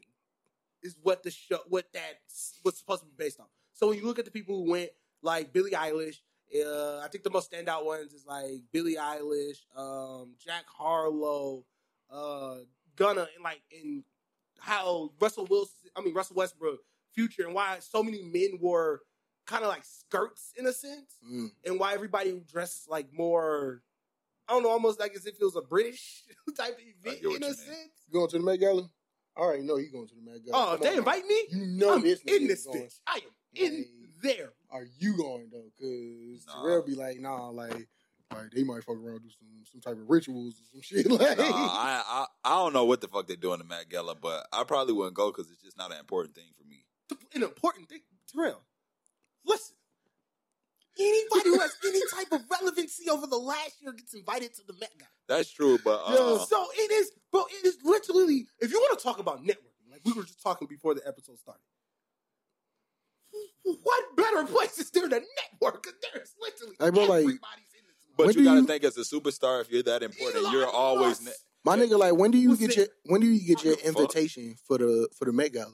is 0.84 0.96
what 1.02 1.24
the 1.24 1.32
show, 1.32 1.60
what 1.68 1.92
that 1.94 2.20
was 2.64 2.78
supposed 2.78 3.02
to 3.02 3.08
be 3.08 3.14
based 3.18 3.40
on. 3.40 3.46
So 3.74 3.88
when 3.90 3.98
you 3.98 4.06
look 4.06 4.20
at 4.20 4.26
the 4.26 4.32
people 4.32 4.64
who 4.64 4.72
went, 4.72 4.90
like 5.22 5.54
Billie 5.54 5.72
Eilish, 5.72 6.18
uh, 6.54 7.00
I 7.00 7.08
think 7.12 7.24
the 7.24 7.30
most 7.30 7.52
standout 7.52 7.86
ones 7.86 8.14
is 8.14 8.26
like 8.26 8.64
Billie 8.72 8.96
Eilish, 8.96 9.60
um, 9.76 10.34
Jack 10.44 10.66
Harlow, 10.68 11.66
uh, 12.12 12.56
Gunna, 12.96 13.28
and 13.36 13.44
like 13.44 13.62
in 13.72 14.04
how 14.60 15.12
Russell 15.20 15.46
Wilson, 15.50 15.90
I 15.96 16.02
mean 16.02 16.14
Russell 16.14 16.36
Westbrook, 16.36 16.80
Future, 17.14 17.46
and 17.46 17.54
why 17.54 17.78
so 17.80 18.04
many 18.04 18.22
men 18.24 18.60
wore 18.62 19.02
kind 19.46 19.64
of 19.64 19.70
like 19.70 19.84
skirts 19.84 20.54
in 20.58 20.66
a 20.66 20.74
sense, 20.74 21.18
mm, 21.30 21.50
and 21.66 21.80
why 21.80 21.94
everybody 21.94 22.42
dressed 22.52 22.90
like 22.90 23.08
more. 23.14 23.82
I 24.52 24.54
don't 24.54 24.64
know, 24.64 24.70
almost 24.70 25.00
like 25.00 25.14
as 25.16 25.26
if 25.26 25.36
it 25.40 25.44
was 25.46 25.56
a 25.56 25.62
British 25.62 26.24
type 26.58 26.74
of 26.78 26.84
event 27.08 27.24
in 27.38 27.44
a 27.44 27.54
sense. 27.54 27.70
you 28.08 28.12
going 28.14 28.28
to 28.30 28.38
the 28.38 28.44
Met 28.44 28.60
Gala? 28.60 28.90
I 29.38 29.40
already 29.40 29.64
know 29.64 29.78
you 29.78 29.90
going 29.90 30.10
to 30.10 30.16
the 30.16 30.30
Met 30.30 30.46
Gala. 30.46 30.74
Oh, 30.74 30.78
they 30.78 30.98
invite 30.98 31.26
me, 31.26 31.44
You 31.50 31.66
know 31.68 31.94
I'm 31.94 32.02
this 32.02 32.22
in 32.24 32.48
this 32.48 32.66
going. 32.66 32.82
bitch. 32.82 33.00
I 33.08 33.16
am 33.24 33.32
in 33.56 33.86
there. 34.22 34.52
Are 34.70 34.84
you 35.00 35.16
going 35.16 35.50
though? 35.52 35.70
Cause 35.80 36.46
Nah. 36.48 36.62
Terrell 36.64 36.84
be 36.84 36.96
like, 36.96 37.22
nah, 37.22 37.48
like, 37.48 37.88
like 38.34 38.52
they 38.54 38.64
might 38.66 38.84
fuck 38.84 38.98
around 38.98 39.22
do 39.24 39.30
some 39.30 39.48
some 39.72 39.80
type 39.80 39.94
of 40.02 40.10
rituals 40.10 40.56
or 40.60 40.66
some 40.74 40.82
shit. 40.84 41.10
Like, 41.10 41.38
Nah, 41.38 41.46
I, 41.46 42.04
I 42.06 42.26
I 42.44 42.50
don't 42.56 42.74
know 42.74 42.84
what 42.84 43.00
the 43.00 43.08
fuck 43.08 43.28
they 43.28 43.38
do 43.38 43.54
in 43.54 43.60
the 43.60 43.66
Met 43.66 43.88
Gala, 43.88 44.16
but 44.16 44.48
I 44.52 44.66
probably 44.66 44.94
wouldn't 44.94 45.16
go 45.16 45.32
because 45.32 45.50
it's 45.50 45.62
just 45.62 45.78
not 45.78 45.92
an 45.94 46.00
important 46.00 46.36
thing 46.36 46.52
for 46.58 46.68
me. 46.68 46.84
An 47.34 47.44
important 47.44 47.88
thing, 47.88 48.02
Terrell. 48.34 48.64
Listen, 49.46 49.76
anybody 51.00 51.50
who 51.50 51.60
has 51.60 51.76
any 51.86 52.02
type 52.14 52.32
of 52.32 52.42
relevancy 52.50 53.10
over 53.10 53.28
the 53.28 53.38
last 53.38 53.82
year 53.82 53.94
gets 53.94 54.14
invited 54.14 54.54
to 54.56 54.62
the 54.68 54.74
Met 54.74 54.92
Gala. 54.98 55.10
That's 55.28 55.52
true, 55.52 55.80
but 55.84 56.02
uh, 56.06 56.14
Yo, 56.14 56.38
So 56.40 56.68
it 56.76 56.92
is, 56.92 57.12
bro. 57.32 57.44
It 57.50 57.66
is 57.66 57.78
literally. 57.84 58.48
If 58.60 58.72
you 58.72 58.80
want 58.80 58.98
to 59.00 59.04
talk 59.04 59.20
about 59.20 59.44
networking, 59.44 59.90
like 59.92 60.02
we 60.06 60.14
were 60.14 60.24
just 60.24 60.42
talking 60.42 60.68
before 60.68 60.94
the 60.94 61.08
episode 61.08 61.40
started, 61.40 61.62
what 63.84 64.16
better 64.18 64.44
place 64.46 64.78
is 64.80 64.90
there 64.92 65.08
to 65.08 65.22
network? 65.22 65.84
Because 65.84 65.98
there's 66.14 66.34
literally 66.42 66.76
Hey, 66.80 66.90
bro, 66.90 67.04
like- 67.04 67.24
everybody's 67.24 67.74
in 67.78 67.86
this. 67.88 67.96
but 68.18 68.26
When 68.28 68.36
you 68.36 68.42
do 68.42 68.46
gotta 68.46 68.62
you- 68.62 68.68
think 68.68 68.84
as 68.84 68.98
a 68.98 69.02
superstar, 69.02 69.62
if 69.62 69.72
you're 69.72 69.84
that 69.84 70.04
important, 70.04 70.44
Elon 70.44 70.52
you're 70.54 70.68
always. 70.70 71.22
Musk. 71.22 71.26
Ne- 71.26 71.32
my 71.64 71.78
nigga, 71.78 71.98
like, 71.98 72.14
when 72.16 72.32
do 72.32 72.38
you 72.40 72.50
What's 72.50 72.62
get 72.62 72.72
it? 72.72 72.78
your 72.78 72.88
when 73.06 73.22
do 73.22 73.28
you 73.28 73.40
get 73.48 73.64
your 73.64 73.74
What 73.76 73.84
the 73.84 73.92
fuck? 73.92 74.00
invitation 74.02 74.56
for 74.68 74.78
the 74.80 75.08
for 75.18 75.26
the 75.26 75.32
Met 75.32 75.54
Gala? 75.54 75.72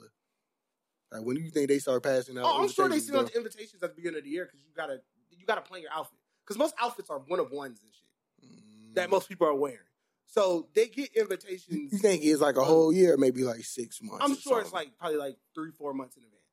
Like, 1.11 1.21
when 1.23 1.35
do 1.37 1.41
you 1.41 1.49
think 1.49 1.69
they 1.69 1.79
start 1.79 2.03
passing 2.03 2.37
out? 2.37 2.45
Oh, 2.45 2.61
I'm 2.61 2.69
sure 2.69 2.89
they 2.89 2.99
send 2.99 3.17
out 3.17 3.31
the 3.31 3.37
invitations 3.37 3.81
at 3.81 3.91
the 3.91 3.95
beginning 3.95 4.19
of 4.19 4.23
the 4.25 4.29
year 4.29 4.45
because 4.45 4.59
you 4.61 4.71
gotta 4.75 5.01
you 5.31 5.45
gotta 5.45 5.61
plan 5.61 5.81
your 5.81 5.91
outfit. 5.93 6.19
Because 6.43 6.57
most 6.57 6.75
outfits 6.81 7.09
are 7.09 7.19
one 7.19 7.39
of 7.39 7.51
ones 7.51 7.79
and 7.81 7.91
shit 7.93 8.03
Mm. 8.45 8.93
that 8.95 9.09
most 9.09 9.27
people 9.27 9.47
are 9.47 9.55
wearing. 9.55 9.79
So 10.27 10.67
they 10.73 10.87
get 10.87 11.15
invitations. 11.15 11.91
You 11.91 11.97
think 11.97 12.23
it's 12.23 12.41
like 12.41 12.57
a 12.57 12.63
whole 12.63 12.91
year, 12.93 13.15
maybe 13.17 13.43
like 13.43 13.63
six 13.63 14.01
months? 14.01 14.23
I'm 14.23 14.37
sure 14.37 14.59
it's 14.61 14.73
like 14.73 14.97
probably 14.97 15.17
like 15.17 15.37
three, 15.55 15.71
four 15.71 15.93
months 15.93 16.17
in 16.17 16.23
advance. 16.23 16.43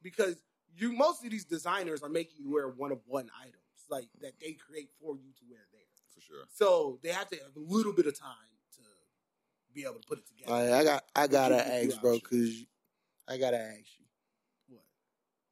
Because 0.00 0.36
you 0.76 0.92
most 0.92 1.24
of 1.24 1.30
these 1.30 1.44
designers 1.44 2.02
are 2.02 2.08
making 2.08 2.44
you 2.44 2.52
wear 2.52 2.68
one 2.68 2.92
of 2.92 3.00
one 3.06 3.28
items, 3.40 3.56
like 3.90 4.08
that 4.20 4.38
they 4.40 4.52
create 4.52 4.90
for 5.00 5.16
you 5.16 5.32
to 5.40 5.44
wear 5.50 5.60
there. 5.72 5.80
for 6.14 6.20
sure. 6.20 6.44
So 6.54 6.98
they 7.02 7.10
have 7.10 7.28
to 7.30 7.36
have 7.36 7.56
a 7.56 7.60
little 7.60 7.92
bit 7.92 8.06
of 8.06 8.18
time 8.18 8.30
to 8.76 8.82
be 9.74 9.82
able 9.82 9.94
to 9.94 10.06
put 10.06 10.18
it 10.18 10.26
together. 10.26 10.52
Like, 10.52 10.72
I 10.72 10.84
got 10.84 11.04
I 11.16 11.26
gotta 11.26 11.66
ask, 11.66 12.00
bro, 12.00 12.14
because 12.14 12.64
I 13.28 13.36
gotta 13.38 13.58
ask 13.58 13.84
you, 13.98 14.04
what? 14.68 14.82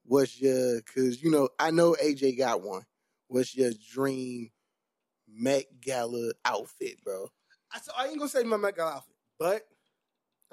what's 0.05 0.41
your? 0.41 0.77
Because 0.83 1.23
you 1.23 1.31
know, 1.31 1.49
I 1.59 1.71
know 1.71 1.95
AJ 2.03 2.39
got 2.39 2.63
one. 2.63 2.83
What's 3.29 3.57
your 3.57 3.73
dream 3.93 4.51
Met 5.29 5.65
Gala 5.81 6.33
outfit, 6.45 7.03
bro? 7.05 7.29
I, 7.73 7.81
so 7.81 7.93
I 7.97 8.07
ain't 8.07 8.19
gonna 8.19 8.29
say 8.31 8.43
my 8.45 8.57
Met 8.57 8.77
Gala 8.77 8.93
outfit, 8.97 9.17
but 9.39 9.67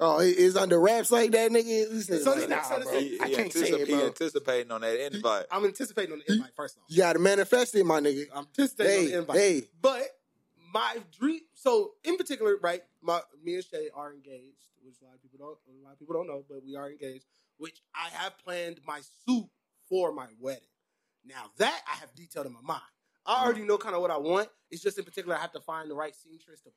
Oh, 0.00 0.18
it- 0.18 0.30
it's 0.36 0.56
under 0.56 0.80
wraps 0.80 1.12
like 1.12 1.30
that, 1.30 1.52
nigga. 1.52 1.88
This 1.88 2.08
nigga 2.10 2.24
So 2.24 2.30
like, 2.32 2.40
this 2.40 2.48
nah, 2.50 2.56
nigga 2.62 2.82
bro. 2.82 2.92
it's- 2.94 3.00
He, 3.02 3.20
I 3.20 3.28
he, 3.28 3.34
can't 3.36 3.52
say 3.52 3.70
anticip- 3.70 3.78
it, 3.80 3.86
he 3.86 3.94
bro. 3.94 4.06
anticipating 4.06 4.72
on 4.72 4.80
that 4.80 5.06
invite. 5.14 5.46
I'm 5.52 5.64
anticipating 5.64 6.12
on 6.14 6.22
the 6.26 6.32
invite 6.34 6.50
first 6.56 6.76
off. 6.78 6.84
You 6.88 6.96
gotta 6.96 7.20
manifest 7.20 7.76
it, 7.76 7.84
my 7.84 8.00
nigga. 8.00 8.24
I'm 8.34 8.44
anticipating 8.46 8.98
on 8.98 9.04
the 9.12 9.18
invite. 9.18 9.36
hey, 9.38 9.62
But 9.80 10.02
my 10.74 10.96
dream, 11.18 11.40
so 11.54 11.92
in 12.04 12.16
particular, 12.16 12.56
right? 12.60 12.82
My 13.00 13.20
me 13.42 13.54
and 13.54 13.64
Shay 13.64 13.88
are 13.94 14.12
engaged, 14.12 14.66
which 14.82 14.96
a 15.00 15.04
lot 15.06 15.14
of 15.14 15.22
people 15.22 15.38
don't. 15.38 15.58
A 15.68 15.84
lot 15.84 15.92
of 15.92 15.98
people 15.98 16.14
don't 16.14 16.26
know, 16.26 16.44
but 16.48 16.58
we 16.66 16.74
are 16.76 16.90
engaged. 16.90 17.24
Which 17.56 17.80
I 17.94 18.08
have 18.10 18.36
planned 18.38 18.80
my 18.86 19.00
suit 19.26 19.46
for 19.88 20.12
my 20.12 20.26
wedding. 20.40 20.68
Now 21.24 21.44
that 21.58 21.80
I 21.90 21.96
have 21.96 22.12
detailed 22.14 22.46
in 22.46 22.52
my 22.52 22.60
mind, 22.62 22.82
I 23.24 23.44
already 23.44 23.62
know 23.62 23.78
kind 23.78 23.94
of 23.94 24.02
what 24.02 24.10
I 24.10 24.18
want. 24.18 24.48
It's 24.70 24.82
just 24.82 24.98
in 24.98 25.04
particular, 25.04 25.36
I 25.36 25.40
have 25.40 25.52
to 25.52 25.60
find 25.60 25.88
the 25.88 25.94
right 25.94 26.14
seamstress 26.14 26.60
to, 26.62 26.70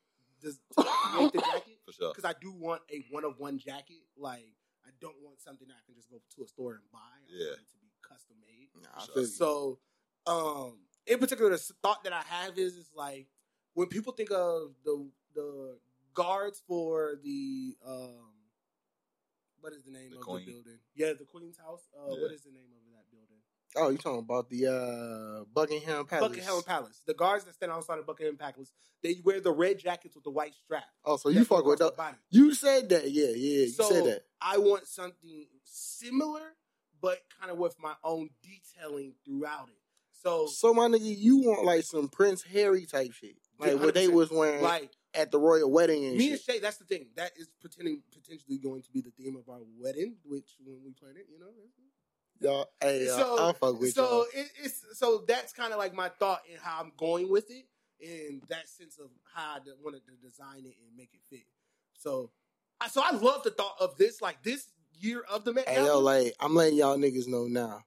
to 0.44 0.54
create 0.84 1.34
the 1.34 1.40
jacket 1.40 1.80
For 1.86 1.92
sure. 1.94 2.14
because 2.16 2.30
I 2.30 2.34
do 2.40 2.54
want 2.54 2.82
a 2.94 3.04
one 3.12 3.26
of 3.26 3.40
one 3.40 3.58
jacket. 3.58 3.98
Like 4.16 4.48
I 4.86 4.90
don't 5.02 5.16
want 5.24 5.42
something 5.42 5.68
that 5.68 5.74
I 5.74 5.84
can 5.86 5.96
just 5.96 6.10
go 6.10 6.18
to 6.36 6.44
a 6.44 6.48
store 6.48 6.74
and 6.74 6.84
buy. 6.94 7.00
I 7.00 7.32
Yeah. 7.34 7.48
want 7.50 7.62
it 7.62 7.70
to 7.72 7.78
be 7.82 7.88
custom 8.08 8.38
made. 8.40 8.70
Nah, 8.82 8.90
I 8.96 9.06
So- 9.06 9.14
feel 9.14 9.24
you. 9.24 9.28
So, 9.30 9.80
um, 10.28 10.78
in 11.08 11.18
particular, 11.20 11.50
the 11.50 11.58
thought 11.82 12.04
that 12.04 12.14
I 12.14 12.22
have 12.22 12.58
is 12.60 12.76
is 12.78 12.92
like 12.96 13.28
when 13.78 13.88
people 13.88 14.12
think 14.14 14.32
of 14.32 14.72
the 14.84 15.08
the 15.36 15.78
guards 16.16 16.64
for 16.68 17.14
the 17.24 17.76
um, 17.86 18.34
what 19.62 19.72
is 19.74 19.84
the 19.84 19.92
name 19.92 20.10
The 20.10 20.18
of 20.18 20.24
Queen. 20.24 20.46
the 20.48 20.52
building? 20.52 20.80
Yeah, 20.96 21.14
the 21.18 21.26
Queen's 21.26 21.58
house. 21.58 21.84
Uh, 21.96 22.14
Yeah. 22.16 22.22
What 22.24 22.32
is 22.32 22.42
the 22.42 22.52
name 22.52 22.72
of 22.76 22.82
that 22.92 23.06
building? 23.12 23.38
oh, 23.76 23.90
you 23.90 23.98
talking 24.00 24.20
about 24.20 24.50
the 24.50 24.66
uh 24.66 25.44
Buckingham 25.54 26.06
Palace? 26.08 26.30
Buckingham 26.30 26.62
Palace. 26.64 27.02
The 27.06 27.14
guards 27.14 27.44
that 27.46 27.54
stand 27.54 27.72
outside 27.72 28.00
of 28.00 28.08
Buckingham 28.08 28.38
Palace, 28.38 28.72
they 29.04 29.22
wear 29.24 29.40
the 29.42 29.52
red 29.52 29.78
jackets 29.78 30.16
with 30.16 30.24
the 30.24 30.32
white 30.32 30.56
strap. 30.56 30.86
Oh, 31.06 31.18
so 31.18 31.30
you 31.30 31.46
go 31.46 31.58
fuck 31.58 31.66
with 31.66 31.78
that? 31.80 31.96
body. 31.96 32.18
You 32.32 32.56
said 32.56 32.90
that, 32.90 33.12
yeah, 33.12 33.28
yeah. 33.28 33.66
You 33.66 33.70
So 33.70 33.90
said 33.92 34.06
that. 34.06 34.22
I 34.42 34.58
want 34.58 34.88
something 34.88 35.46
similar, 35.66 36.56
but 37.00 37.20
kind 37.40 37.52
of 37.52 37.60
with 37.60 37.76
my 37.80 37.94
own 38.04 38.30
detailing 38.42 39.14
throughout 39.24 39.70
it. 39.70 39.78
So, 40.24 40.48
So 40.48 40.74
my 40.74 40.88
nigga, 40.88 41.16
you 41.16 41.38
want 41.38 41.64
like 41.64 41.84
some 41.84 42.08
Prince 42.10 42.42
Harry 42.44 42.86
type 42.88 43.12
shit, 43.14 43.36
like 43.60 43.80
what 43.80 43.94
they 43.94 44.08
was 44.08 44.30
wearing 44.32 44.62
like 44.62 44.92
at 45.14 45.32
the 45.32 45.40
royal 45.40 45.72
wedding 45.72 46.06
and 46.06 46.18
Me 46.18 46.32
and. 46.32 46.40
Shay, 46.40 46.60
that's 46.60 46.78
the 46.78 46.86
thing. 46.86 47.08
That 47.16 47.32
is 47.38 47.50
pretending 47.60 48.02
potentially 48.14 48.58
going 48.58 48.82
to 48.84 48.92
be 48.92 49.02
the 49.02 49.12
theme 49.12 49.36
of 49.36 49.50
our 49.50 49.62
wedding, 49.80 50.16
which 50.24 50.56
when 50.64 50.78
we 50.86 50.92
plan 50.92 51.16
it, 51.18 51.28
you 51.32 51.40
know. 51.40 51.48
Y'all, 52.40 52.68
hey, 52.80 53.10
uh, 53.10 53.18
So- 53.18 53.38
I'll 53.40 53.54
fuck 53.54 53.80
with 53.80 53.94
so 53.94 54.04
y'all. 54.04 54.26
it, 54.34 54.52
it's 54.64 54.86
so 54.94 55.24
that's 55.28 55.54
kind 55.54 55.74
of 55.74 55.80
like 55.80 55.94
my 55.96 56.10
thought 56.10 56.42
and 56.52 56.60
how 56.62 56.80
I'm 56.82 56.92
going 56.96 57.30
with 57.30 57.50
it, 57.50 57.66
in 58.00 58.42
that 58.50 58.70
sense 58.70 59.00
of 59.00 59.10
how 59.34 59.56
I 59.56 59.60
wanted 59.84 60.04
to 60.06 60.12
design 60.28 60.60
it 60.66 60.76
and 60.86 60.96
make 60.96 61.10
it 61.14 61.22
fit. 61.32 61.46
So, 61.94 62.30
I 62.80 62.90
so 62.90 63.02
I 63.04 63.12
love 63.12 63.42
the 63.44 63.50
thought 63.50 63.76
of 63.80 63.98
this, 63.98 64.22
like 64.22 64.44
this 64.44 64.68
year 65.00 65.22
of 65.32 65.46
the 65.46 65.54
Met 65.54 65.68
Hey, 65.68 65.84
yo, 65.84 66.00
like 66.00 66.34
I'm 66.40 66.54
letting 66.54 66.78
y'all 66.78 66.98
niggas 66.98 67.28
know 67.28 67.48
now. 67.48 67.84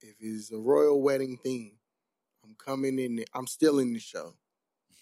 If 0.00 0.14
it's 0.20 0.50
a 0.52 0.58
royal 0.58 1.02
wedding 1.02 1.36
theme, 1.42 1.72
I'm 2.44 2.54
coming 2.54 2.98
in. 2.98 3.24
I'm 3.34 3.46
still 3.46 3.78
in 3.78 3.92
the 3.92 3.98
show. 4.00 4.34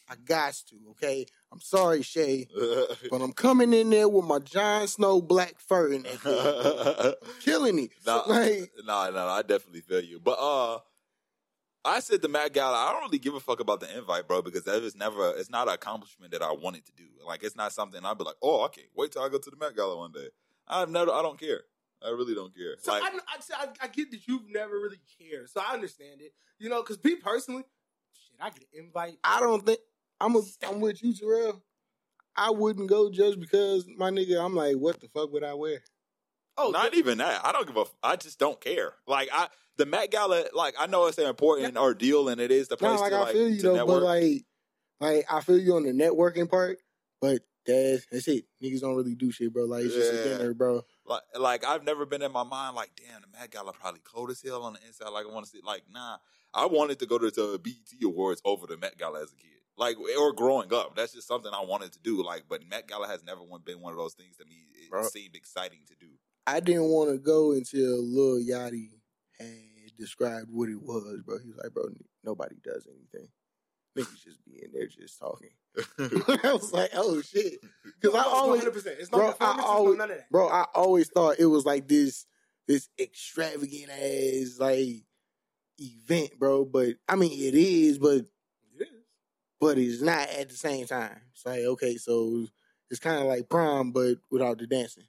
I 0.09 0.17
got 0.17 0.55
to. 0.69 0.77
Okay. 0.91 1.27
I'm 1.53 1.61
sorry, 1.61 2.03
Shay, 2.03 2.49
but 3.11 3.23
I'm 3.23 3.33
coming 3.33 3.73
in 3.73 3.91
there 3.91 4.09
with 4.09 4.25
my 4.25 4.39
Jon 4.41 4.87
Snow 4.89 5.23
black 5.23 5.59
fur 5.61 5.93
and 5.93 6.05
that. 6.05 7.17
killing 7.41 7.79
it. 7.79 7.91
Nah, 8.07 8.23
Like, 8.27 8.73
nah, 8.85 9.11
nah, 9.11 9.33
I 9.33 9.43
definitely 9.43 9.81
feel 9.83 10.01
you. 10.03 10.21
But 10.21 10.39
uh 10.41 10.79
I 11.87 12.01
said 12.01 12.23
the 12.23 12.29
Met 12.29 12.55
Gala, 12.55 12.77
I 12.77 12.93
don't 12.93 13.03
really 13.03 13.19
give 13.19 13.35
a 13.35 13.41
fuck 13.41 13.61
about 13.61 13.81
the 13.81 13.99
invite, 13.99 14.27
bro, 14.27 14.41
because 14.41 14.65
that 14.65 14.83
is 14.83 14.97
never 14.97 15.33
it's 15.37 15.51
not 15.51 15.69
an 15.69 15.75
accomplishment 15.75 16.33
that 16.33 16.43
I 16.43 16.53
wanted 16.53 16.87
to 16.87 16.93
do. 16.97 17.05
Like 17.27 17.43
it's 17.45 17.57
not 17.57 17.73
something 17.73 18.05
I'd 18.05 18.19
be 18.19 18.25
like, 18.25 18.37
oh, 18.43 18.65
I 18.65 18.69
can't 18.69 18.89
wait 18.97 19.13
till 19.13 19.23
I 19.23 19.29
go 19.29 19.39
to 19.39 19.51
the 19.51 19.57
Met 19.57 19.77
Gala 19.77 19.97
one 19.97 20.13
day. 20.13 20.29
I've 20.67 20.91
never 20.91 21.13
I 21.13 21.23
don't 21.23 21.39
care. 21.39 21.61
I 22.05 22.11
really 22.11 22.35
don't 22.35 22.55
care. 22.55 22.75
So 22.81 22.93
like 22.93 23.03
I, 23.03 23.07
I, 23.09 23.65
I, 23.65 23.69
I 23.83 23.87
get 23.89 24.11
that 24.11 24.27
you've 24.27 24.51
never 24.51 24.75
really 24.75 25.01
cared, 25.19 25.49
so 25.51 25.63
I 25.67 25.75
understand 25.75 26.21
it. 26.21 26.33
You 26.59 26.69
know, 26.69 26.83
because 26.83 27.03
me 27.05 27.17
personally, 27.17 27.63
shit, 28.13 28.37
I 28.41 28.51
get 28.51 28.67
an 28.75 28.87
invite. 28.87 29.19
I 29.23 29.41
don't 29.41 29.65
think 29.65 29.79
I'm 30.25 30.37
a, 30.37 30.43
I'm 30.67 30.81
with 30.81 31.03
you, 31.03 31.13
Terrell. 31.15 31.63
I 32.37 32.51
wouldn't 32.51 32.89
go 32.89 33.11
just 33.11 33.39
because 33.39 33.87
my 33.97 34.11
nigga. 34.11 34.43
I'm 34.45 34.55
like, 34.55 34.77
what 34.77 35.01
the 35.01 35.09
fuck 35.09 35.33
would 35.33 35.45
I 35.45 35.55
wear? 35.55 35.81
Oh, 36.57 36.71
Not 36.71 36.93
th- 36.93 36.95
even 37.01 37.19
that. 37.19 37.45
I 37.45 37.53
don't 37.53 37.67
give 37.67 37.77
a. 37.77 37.81
f- 37.83 37.95
I 38.03 38.17
just 38.17 38.39
don't 38.39 38.61
care. 38.61 38.95
Like 39.07 39.29
I, 39.33 39.49
the 39.77 39.87
Met 39.87 40.11
Gala, 40.11 40.45
like 40.55 40.75
I 40.79 40.87
know 40.87 41.07
it's 41.07 41.19
an 41.19 41.27
important 41.27 41.77
ordeal, 41.77 42.29
and 42.29 42.41
it 42.41 42.51
is 42.51 42.69
the 42.69 42.77
place 42.77 42.97
No, 42.97 43.01
like 43.03 43.11
to 43.13 43.17
I 43.17 43.21
like 43.21 43.33
feel 43.35 43.49
you 43.49 43.57
to 43.59 43.63
though, 43.63 43.75
network. 43.77 44.01
but 44.01 44.05
like, 44.05 44.45
like 45.01 45.25
I 45.31 45.41
feel 45.43 45.59
you 45.59 45.75
on 45.77 45.85
the 45.85 45.93
networking 45.93 46.49
part, 46.51 46.79
but 47.21 47.43
that's 47.67 48.07
that's 48.11 48.29
it. 48.29 48.45
Niggas 48.63 48.81
don't 48.81 48.97
really 48.97 49.15
do 49.15 49.31
shit, 49.31 49.53
bro. 49.53 49.65
Like 49.65 49.85
it's 49.85 49.95
just 49.95 50.13
a 50.13 50.17
Yeah. 50.17 50.23
dinner, 50.39 50.55
bro. 50.55 50.85
like, 51.07 51.23
like 51.39 51.65
I've 51.65 51.85
never 51.85 52.07
been 52.07 52.23
in 52.23 52.33
my 52.33 52.45
mind 52.45 52.77
like, 52.77 52.91
damn, 52.97 53.21
the 53.23 53.29
Met 53.39 53.51
Gala 53.51 53.73
probably 53.73 54.01
cold 54.05 54.31
as 54.31 54.41
hell 54.43 54.63
on 54.63 54.73
the 54.75 54.81
inside. 54.87 55.09
Like 55.11 55.27
I 55.27 55.33
want 55.33 55.47
to 55.47 55.51
see, 55.53 55.61
like, 55.65 55.83
nah, 55.93 56.17
I 56.53 56.67
wanted 56.67 56.99
to 57.01 57.07
go 57.07 57.19
to 57.19 57.31
the 57.31 57.59
BET 57.63 58.03
Awards 58.05 58.41
over 58.45 58.67
the 58.67 58.77
Met 58.77 58.97
Gala 58.99 59.23
as 59.23 59.33
a 59.33 59.37
kid, 59.37 59.51
like 59.77 59.97
or 59.99 60.33
growing 60.33 60.73
up. 60.73 60.97
That's 60.97 61.13
just 61.13 61.29
something 61.29 61.51
I 61.53 61.65
wanted 61.65 61.93
to 61.93 61.99
do. 61.99 62.23
Like, 62.25 62.45
but 62.49 62.67
Met 62.69 62.87
Gala 62.89 63.07
has 63.09 63.23
never 63.25 63.41
been 63.65 63.81
one 63.81 63.93
of 63.93 63.99
those 63.99 64.15
things 64.15 64.37
to 64.37 64.45
me. 64.45 64.57
It 64.85 64.91
Bro. 64.91 65.05
seemed 65.09 65.35
exciting 65.35 65.81
to 65.89 65.95
do. 65.99 66.09
I 66.47 66.61
didn't 66.61 66.89
want 66.91 67.11
to 67.11 67.19
go 67.19 67.53
until 67.53 68.03
Lil 68.05 68.41
Yachty 68.45 68.91
had 69.39 69.97
described 69.99 70.49
what 70.51 70.69
it 70.69 70.81
was, 70.81 71.23
bro. 71.25 71.39
He 71.39 71.49
was 71.49 71.57
like, 71.63 71.73
bro, 71.73 71.85
nobody 72.23 72.57
does 72.63 72.87
anything. 72.87 73.29
Niggas 73.97 74.23
just 74.25 74.45
be 74.45 74.61
in 74.63 74.71
there 74.73 74.87
just 74.89 75.19
talking. 75.19 75.51
I 75.99 76.53
was 76.53 76.73
like, 76.73 76.91
oh 76.95 77.21
shit. 77.23 77.55
Because 78.01 78.17
I 78.17 78.23
always, 78.29 78.63
100%. 78.63 78.87
It's 78.99 79.11
no 79.13 79.19
bro, 79.19 79.29
I 79.29 79.33
performances, 79.33 79.65
always- 79.71 79.99
no 79.99 80.05
none 80.05 80.11
of 80.11 80.17
that. 80.19 80.31
bro, 80.31 80.49
I 80.49 80.65
always 80.75 81.09
thought 81.09 81.37
it 81.39 81.47
was 81.47 81.65
like 81.65 81.89
this, 81.89 82.27
this 82.69 82.89
extravagant 83.01 83.91
ass 83.91 84.57
like 84.59 85.05
event, 85.79 86.39
bro. 86.39 86.65
But 86.65 86.97
I 87.09 87.17
mean, 87.17 87.33
it 87.33 87.55
is, 87.55 87.99
but 87.99 88.09
It 88.17 88.21
is. 88.25 88.31
But 89.65 89.79
it's 89.79 90.03
not 90.03 90.29
at 90.29 90.51
the 90.51 90.57
same 90.57 90.87
time. 90.87 91.19
It's 91.33 91.47
like 91.47 91.61
okay, 91.61 91.97
so 91.97 92.47
it's 92.91 93.01
kind 93.01 93.19
of 93.19 93.25
like 93.25 93.49
prom, 93.49 93.93
but 93.93 94.17
without 94.31 94.59
the 94.59 94.67
dancing. 94.67 95.05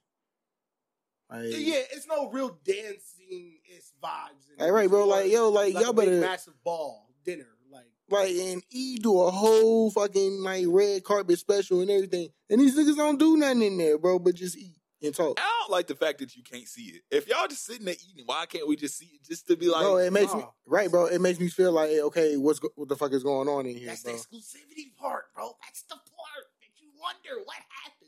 Like, 1.30 1.48
Yeah, 1.50 1.82
it's 1.92 2.08
no 2.08 2.30
real 2.30 2.58
dancing. 2.64 3.58
It's 3.66 3.92
vibes. 4.02 4.50
and 4.58 4.62
like, 4.62 4.72
right, 4.72 4.90
bro. 4.90 5.02
it's 5.02 5.10
Like 5.10 5.32
yo, 5.32 5.50
like, 5.50 5.74
like 5.74 5.84
y'all 5.84 5.92
better 5.92 6.22
massive 6.22 6.54
ball 6.64 7.10
dinner. 7.26 7.50
Like 7.70 7.84
like 8.10 8.32
and 8.32 8.64
E 8.70 8.98
do 8.98 9.20
a 9.20 9.30
whole 9.30 9.92
fucking 9.92 10.42
like 10.42 10.64
red 10.70 11.04
carpet 11.04 11.38
special 11.38 11.82
and 11.82 11.90
everything, 11.92 12.30
and 12.50 12.62
these 12.62 12.78
niggas 12.78 12.96
don't 12.96 13.20
do 13.20 13.36
nothing 13.36 13.62
in 13.62 13.78
there, 13.78 13.98
bro, 13.98 14.20
but 14.20 14.36
just 14.36 14.58
eat 14.58 14.78
and 15.06 15.16
talk. 15.16 15.40
I 15.40 15.60
don't 15.62 15.72
like 15.72 15.88
the 15.88 15.96
fact 15.96 16.20
that 16.20 16.36
you 16.36 16.44
can't 16.44 16.68
see 16.68 16.84
it. 16.96 17.02
If 17.12 17.28
y'all 17.28 17.48
just 17.48 17.66
sitting 17.66 17.86
there 17.86 17.96
eating, 17.96 18.24
why 18.26 18.46
can't 18.46 18.68
we 18.68 18.76
just 18.76 18.98
see 18.98 19.06
it? 19.14 19.24
Just 19.24 19.48
to 19.48 19.56
be 19.56 19.68
like, 19.70 19.82
bro, 19.84 19.98
it 19.98 20.12
makes 20.14 20.34
me 20.34 20.44
right, 20.66 20.90
bro. 20.90 21.06
It 21.08 21.22
makes 21.22 21.40
me 21.40 21.48
feel 21.50 21.72
like 21.72 21.90
eh, 21.92 22.02
okay, 22.02 22.38
what's 22.38 22.60
what 22.76 22.90
the 22.90 22.96
fuck 22.96 23.14
is 23.14 23.24
going 23.24 23.48
on 23.48 23.66
in 23.66 23.76
here, 23.76 23.88
that's 23.88 24.04
bro? 24.04 24.14
the 24.14 24.18
exclusivity 24.20 24.96
part, 25.00 25.26
bro. 25.36 25.52
That's 25.64 25.84
the 25.84 25.96
part 25.96 26.46
that 26.62 26.70
you 26.82 26.90
wonder 27.02 27.44
what 27.46 27.58
happens. 27.84 28.02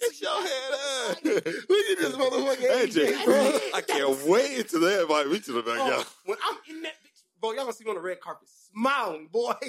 Get 0.00 0.20
your 0.22 0.40
head 0.40 0.72
up. 0.72 1.24
Look 1.24 1.46
at 1.46 1.98
this 1.98 2.16
motherfucker, 2.16 2.86
AJ, 2.86 3.12
AJ, 3.12 3.24
bro. 3.26 3.58
I 3.74 3.80
can't 3.82 4.26
wait 4.26 4.58
until 4.60 4.80
they 4.80 5.00
invite 5.02 5.28
me 5.28 5.38
to 5.40 5.52
the 5.52 5.62
Met 5.62 5.78
Oh, 5.80 5.86
Gala. 5.90 6.04
when 6.24 6.38
I'm 6.48 6.56
in 6.74 6.82
that 6.82 6.94
bitch, 7.04 7.20
bro, 7.40 7.50
y'all 7.52 7.60
gonna 7.64 7.72
see 7.74 7.84
me 7.84 7.90
on 7.90 7.96
the 7.96 8.02
red 8.02 8.20
carpet 8.20 8.48
smiling, 8.72 9.28
boy. 9.30 9.52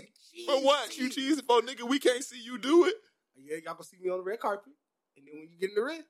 But 0.47 0.63
what? 0.63 0.97
You 0.97 1.09
cheesy 1.09 1.41
for 1.43 1.61
nigga? 1.61 1.83
We 1.87 1.99
can't 1.99 2.23
see 2.23 2.41
you 2.41 2.57
do 2.57 2.85
it. 2.85 2.95
Yeah, 3.35 3.57
y'all 3.65 3.73
gonna 3.73 3.83
see 3.83 3.97
me 4.01 4.09
on 4.09 4.17
the 4.17 4.23
red 4.23 4.39
carpet, 4.39 4.73
and 5.15 5.27
then 5.27 5.35
when 5.39 5.49
you 5.51 5.59
get 5.59 5.69
in 5.69 5.75
the 5.75 5.83
red, 5.83 6.03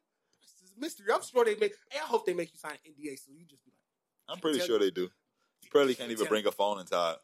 mystery. 0.77 1.07
I'm 1.13 1.21
sure 1.23 1.45
they 1.45 1.55
make. 1.55 1.73
I 1.93 2.05
hope 2.05 2.25
they 2.25 2.33
make 2.33 2.51
you 2.51 2.59
sign 2.59 2.73
an 2.73 2.91
NDA, 2.91 3.17
so 3.19 3.31
you 3.31 3.45
just 3.45 3.63
be 3.65 3.71
like, 3.71 4.35
I'm 4.35 4.39
pretty 4.39 4.59
sure 4.59 4.79
they 4.79 4.91
do. 4.91 5.09
You 5.61 5.69
probably 5.71 5.95
can't 5.95 6.11
even 6.11 6.27
bring 6.27 6.45
a 6.45 6.51
phone 6.51 6.79
inside. 6.79 7.15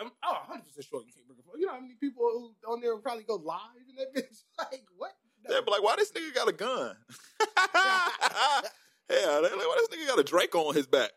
I'm 0.00 0.10
oh, 0.24 0.32
100 0.48 0.64
percent 0.64 0.86
sure 0.86 1.02
you 1.06 1.12
can't 1.12 1.26
bring 1.26 1.38
a 1.38 1.42
phone. 1.42 1.60
You 1.60 1.66
know 1.66 1.72
how 1.74 1.80
many 1.80 1.94
people 1.94 2.22
who 2.22 2.72
on 2.72 2.80
there 2.80 2.94
will 2.94 3.02
probably 3.02 3.24
go 3.24 3.36
live 3.36 3.60
in 3.88 3.96
that 3.96 4.14
bitch? 4.14 4.42
Like 4.58 4.84
what? 4.96 5.12
They'll 5.48 5.64
be 5.64 5.70
like, 5.70 5.82
why 5.82 5.96
this 5.96 6.10
nigga 6.12 6.34
got 6.34 6.48
a 6.48 6.52
gun? 6.52 6.96
Hell, 9.10 9.42
they 9.42 9.50
like, 9.50 9.58
why 9.58 9.76
this 9.78 9.88
nigga 9.88 10.08
got 10.08 10.18
a 10.18 10.24
Drake 10.24 10.54
on 10.54 10.74
his 10.74 10.86
back? 10.86 11.10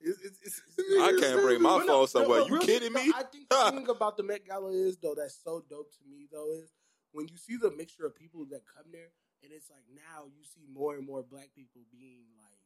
It's, 0.00 0.18
it's, 0.24 0.38
it's, 0.42 0.60
I 1.00 1.16
can't 1.20 1.40
bring 1.40 1.62
my 1.62 1.84
phone 1.86 2.08
somewhere. 2.08 2.40
You 2.40 2.54
really, 2.54 2.66
kidding 2.66 2.92
no, 2.92 3.04
me? 3.04 3.12
I 3.14 3.22
think 3.22 3.48
the 3.48 3.70
thing 3.70 3.88
about 3.88 4.16
the 4.16 4.24
Met 4.24 4.44
Gala 4.44 4.72
is 4.72 4.96
though 4.96 5.14
that's 5.16 5.38
so 5.44 5.62
dope 5.70 5.92
to 5.92 5.98
me 6.10 6.26
though 6.32 6.52
is 6.52 6.72
when 7.12 7.28
you 7.28 7.36
see 7.36 7.56
the 7.56 7.70
mixture 7.70 8.06
of 8.06 8.16
people 8.16 8.44
that 8.50 8.62
come 8.66 8.86
there, 8.90 9.12
and 9.42 9.52
it's 9.52 9.70
like 9.70 9.84
now 9.90 10.30
you 10.30 10.44
see 10.44 10.66
more 10.72 10.94
and 10.94 11.06
more 11.06 11.22
black 11.22 11.50
people 11.54 11.82
being 11.90 12.26
like 12.38 12.62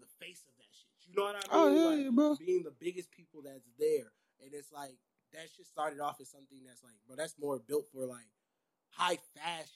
the 0.00 0.06
face 0.20 0.44
of 0.48 0.54
that 0.56 0.72
shit. 0.72 0.92
You 1.08 1.14
know 1.16 1.24
what 1.24 1.36
I 1.36 1.48
oh, 1.50 1.70
mean? 1.70 1.78
Oh, 1.78 1.80
yeah, 1.80 1.88
like, 1.96 2.04
yeah, 2.04 2.10
bro. 2.10 2.36
Being 2.36 2.62
the 2.64 2.74
biggest 2.80 3.10
people 3.12 3.42
that's 3.44 3.68
there, 3.78 4.10
and 4.42 4.52
it's 4.52 4.72
like 4.72 4.96
that 5.32 5.46
shit 5.54 5.66
started 5.66 6.00
off 6.00 6.20
as 6.20 6.30
something 6.30 6.58
that's 6.66 6.82
like, 6.82 6.94
bro, 7.06 7.16
that's 7.16 7.34
more 7.38 7.58
built 7.58 7.86
for 7.92 8.06
like 8.06 8.28
high 8.90 9.18
fashion. 9.34 9.70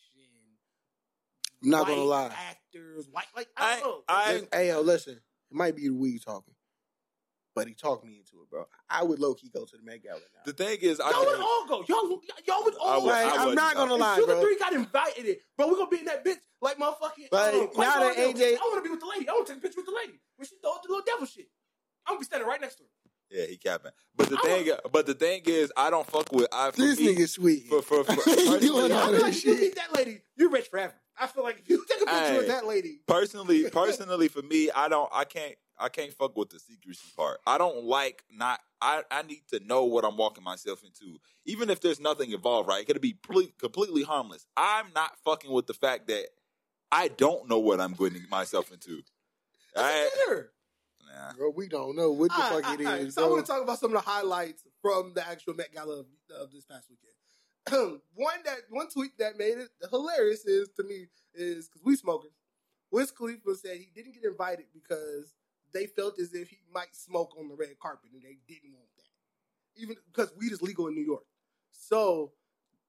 I'm 1.62 1.70
not 1.70 1.86
gonna 1.86 2.02
lie. 2.02 2.32
Actors, 2.48 3.06
white 3.10 3.26
like 3.36 3.48
I 3.56 3.76
I- 3.76 3.80
don't. 3.80 4.04
I- 4.08 4.42
hey 4.52 4.68
yo, 4.68 4.80
listen. 4.80 5.14
It 5.50 5.56
might 5.56 5.74
be 5.74 5.88
the 5.88 5.94
weed 5.94 6.22
talking, 6.24 6.54
but 7.54 7.66
he 7.68 7.74
talked 7.74 8.04
me 8.04 8.16
into 8.18 8.42
it, 8.42 8.50
bro. 8.50 8.66
I 8.88 9.02
would 9.02 9.18
low 9.18 9.34
key 9.34 9.50
go 9.52 9.64
to 9.64 9.76
the 9.76 9.82
Met 9.82 10.02
Gala 10.02 10.18
now. 10.20 10.42
The 10.44 10.52
thing 10.52 10.78
is, 10.82 11.00
I 11.00 11.10
Y'all 11.10 11.20
would 11.20 11.28
can't- 11.28 11.40
all 11.42 11.66
go. 11.66 11.84
Y'all, 11.88 12.20
y'all 12.46 12.64
would 12.64 12.74
I 12.74 12.78
all. 12.80 13.02
would- 13.02 13.08
go. 13.08 13.14
I 13.14 13.24
Like, 13.24 13.38
I'm 13.40 13.46
wouldn't 13.48 13.74
gonna 13.76 13.94
If 13.94 14.00
lie, 14.00 14.16
Sugar 14.16 14.26
bro. 14.32 14.42
Three 14.42 14.58
got 14.58 14.72
invited 14.72 15.26
it, 15.26 15.42
bro. 15.56 15.68
We 15.68 15.74
gonna 15.76 15.90
be 15.90 15.98
in 15.98 16.04
that 16.06 16.24
bitch 16.24 16.38
like 16.60 16.78
motherfucking. 16.78 17.28
Like, 17.32 17.54
um, 17.54 17.68
Quavo 17.68 17.78
now 17.78 18.00
that 18.00 18.16
AJ 18.16 18.54
I 18.56 18.58
want 18.60 18.76
to 18.76 18.82
be 18.82 18.90
with 18.90 19.00
the 19.00 19.06
lady. 19.06 19.28
I 19.28 19.32
want 19.32 19.46
to 19.46 19.52
take 19.54 19.58
a 19.58 19.62
picture 19.62 19.80
with 19.80 19.86
the 19.86 19.92
lady 19.94 20.20
when 20.36 20.46
she 20.46 20.54
throw 20.62 20.72
the 20.82 20.88
little 20.88 21.04
devil 21.06 21.26
shit. 21.26 21.48
I'm 22.06 22.12
gonna 22.14 22.20
be 22.20 22.24
standing 22.24 22.48
right 22.48 22.60
next 22.60 22.76
to 22.76 22.82
her. 22.84 22.88
yeah, 23.30 23.46
he 23.46 23.56
capping. 23.56 23.92
But 24.16 24.28
the 24.30 24.38
I 24.38 24.42
thing, 24.42 24.72
but 24.92 25.06
the 25.06 25.14
thing 25.14 25.42
is, 25.46 25.72
I 25.76 25.90
don't 25.90 26.06
fuck 26.06 26.32
with. 26.32 26.48
I 26.52 26.70
for 26.70 26.76
This 26.80 26.98
me, 26.98 27.14
nigga 27.14 27.28
sweet. 27.28 27.66
for 27.68 27.82
for, 27.82 28.04
for 28.04 28.12
He 28.12 28.18
personally, 28.24 28.58
doing 28.60 28.90
Yeah, 28.90 28.96
I 28.96 29.00
all 29.00 29.06
feel 29.08 29.12
that 29.16 29.22
like 29.22 29.32
if 29.34 29.44
you 29.44 29.52
shit. 29.52 29.60
meet 29.60 29.74
that 29.76 29.94
lady, 29.96 30.20
you're 30.36 30.50
rich 30.50 30.68
forever. 30.68 30.94
I 31.18 31.26
feel 31.26 31.44
like 31.44 31.58
if 31.60 31.68
you 31.68 31.84
take 31.86 32.00
a 32.00 32.06
picture 32.06 32.18
Hey. 32.18 32.36
with 32.38 32.46
that 32.48 32.66
lady, 32.66 33.00
personally, 33.06 33.68
personally, 33.72 34.28
for 34.28 34.40
me, 34.42 34.70
I 34.74 34.88
don't, 34.88 35.08
I 35.12 35.24
can't, 35.24 35.54
I 35.80 35.88
can't 35.88 36.12
fuck 36.12 36.36
with 36.36 36.50
the 36.50 36.58
secrecy 36.58 37.08
part. 37.16 37.40
I 37.46 37.58
don't 37.58 37.84
like 37.84 38.24
not. 38.30 38.60
I, 38.82 39.02
I 39.10 39.22
need 39.22 39.42
to 39.52 39.60
know 39.60 39.84
what 39.84 40.04
I'm 40.04 40.16
walking 40.16 40.44
myself 40.44 40.82
into, 40.84 41.18
even 41.44 41.70
if 41.70 41.80
there's 41.80 42.00
nothing 42.00 42.32
involved. 42.32 42.68
Right? 42.68 42.82
It 42.82 42.86
could 42.86 43.00
be 43.00 43.14
ple- 43.14 43.48
completely 43.58 44.02
harmless. 44.02 44.46
I'm 44.56 44.86
not 44.94 45.12
fucking 45.24 45.50
with 45.50 45.66
the 45.66 45.74
fact 45.74 46.08
that 46.08 46.26
I 46.92 47.08
don't 47.08 47.48
know 47.48 47.58
what 47.58 47.80
I'm 47.80 47.94
getting 47.94 48.22
myself 48.30 48.72
into. 48.72 49.02
that's 49.74 50.10
I, 50.18 50.32
a 50.32 50.34
nah. 51.06 51.32
Bro, 51.36 51.52
we 51.56 51.68
don't 51.68 51.96
know 51.96 52.10
what 52.10 52.30
the 52.30 52.36
All 52.36 52.40
right, 52.40 52.64
fuck 52.64 52.70
uh, 52.70 52.74
it 52.74 52.86
all 52.86 52.92
right, 52.92 53.00
is, 53.02 53.14
So 53.14 53.26
I 53.26 53.30
want 53.30 53.46
to 53.46 53.52
talk 53.52 53.62
about 53.62 53.78
some 53.78 53.94
of 53.94 54.04
the 54.04 54.10
highlights 54.10 54.64
from 54.82 55.12
the 55.14 55.26
actual 55.26 55.54
Met 55.54 55.72
Gala 55.72 56.00
of, 56.00 56.06
of 56.38 56.52
this 56.52 56.64
past 56.64 56.88
weekend. 56.90 58.00
one 58.14 58.34
that 58.44 58.58
one 58.70 58.88
tweet 58.88 59.16
that 59.18 59.38
made 59.38 59.58
it 59.58 59.68
hilarious 59.90 60.44
is 60.46 60.68
to 60.76 60.82
me 60.82 61.06
is 61.34 61.68
because 61.68 61.84
we 61.84 61.96
smokers. 61.96 62.32
Wiz 62.90 63.12
Khalifa 63.12 63.54
said 63.54 63.76
he 63.76 63.90
didn't 63.94 64.14
get 64.14 64.24
invited 64.24 64.66
because 64.72 65.34
they 65.72 65.86
felt 65.86 66.18
as 66.18 66.34
if 66.34 66.48
he 66.48 66.58
might 66.72 66.94
smoke 66.94 67.34
on 67.38 67.48
the 67.48 67.54
red 67.54 67.78
carpet 67.80 68.10
and 68.12 68.22
they 68.22 68.38
didn't 68.48 68.72
want 68.72 68.88
that, 68.96 69.82
even 69.82 69.96
because 70.12 70.32
weed 70.36 70.52
is 70.52 70.62
legal 70.62 70.88
in 70.88 70.94
New 70.94 71.04
York. 71.04 71.24
So 71.70 72.32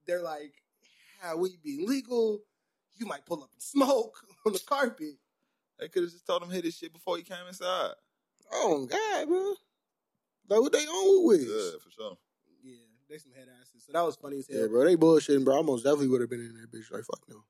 they're 0.05 0.21
like, 0.21 0.53
"How 1.21 1.37
weed 1.37 1.59
being 1.63 1.87
legal, 1.87 2.41
you 2.95 3.05
might 3.05 3.25
pull 3.25 3.43
up 3.43 3.51
and 3.53 3.61
smoke 3.61 4.17
on 4.45 4.53
the 4.53 4.59
carpet." 4.59 5.15
They 5.79 5.87
could 5.87 6.03
have 6.03 6.11
just 6.11 6.27
told 6.27 6.43
him 6.43 6.49
hit 6.51 6.63
his 6.63 6.77
shit 6.77 6.93
before 6.93 7.17
he 7.17 7.23
came 7.23 7.47
inside. 7.47 7.93
Oh 8.51 8.85
God, 8.85 9.27
bro. 9.27 9.53
Like 10.49 10.61
what 10.61 10.71
they 10.71 10.85
on 10.85 11.25
with 11.25 11.41
Yeah, 11.41 11.79
for 11.83 11.89
sure. 11.89 12.17
Yeah, 12.63 12.75
they 13.09 13.17
some 13.17 13.31
head 13.33 13.47
asses. 13.61 13.85
So 13.85 13.93
that 13.93 14.05
was 14.05 14.15
funny 14.15 14.39
as 14.39 14.47
hell. 14.47 14.61
Yeah, 14.61 14.67
bro, 14.67 14.83
they 14.83 14.95
bullshitting, 14.95 15.45
bro. 15.45 15.59
I 15.59 15.61
most 15.61 15.83
definitely 15.83 16.09
would 16.09 16.21
have 16.21 16.29
been 16.29 16.41
in 16.41 16.53
that 16.61 16.71
bitch. 16.71 16.91
Like 16.91 17.03
fuck 17.05 17.21
no. 17.27 17.43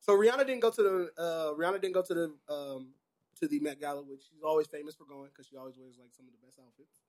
So 0.00 0.16
Rihanna 0.16 0.46
didn't 0.46 0.60
go 0.60 0.70
to 0.70 0.82
the 0.82 1.22
uh, 1.22 1.54
Rihanna 1.54 1.80
didn't 1.80 1.94
go 1.94 2.02
to 2.02 2.14
the 2.14 2.34
um, 2.52 2.94
to 3.40 3.48
the 3.48 3.60
Met 3.60 3.80
Gala, 3.80 4.02
which 4.02 4.22
she's 4.30 4.42
always 4.42 4.66
famous 4.66 4.94
for 4.94 5.04
going 5.04 5.28
because 5.28 5.46
she 5.46 5.56
always 5.56 5.76
wears 5.76 5.96
like 5.98 6.10
some 6.16 6.26
of 6.26 6.32
the 6.32 6.46
best 6.46 6.58
outfits, 6.64 7.00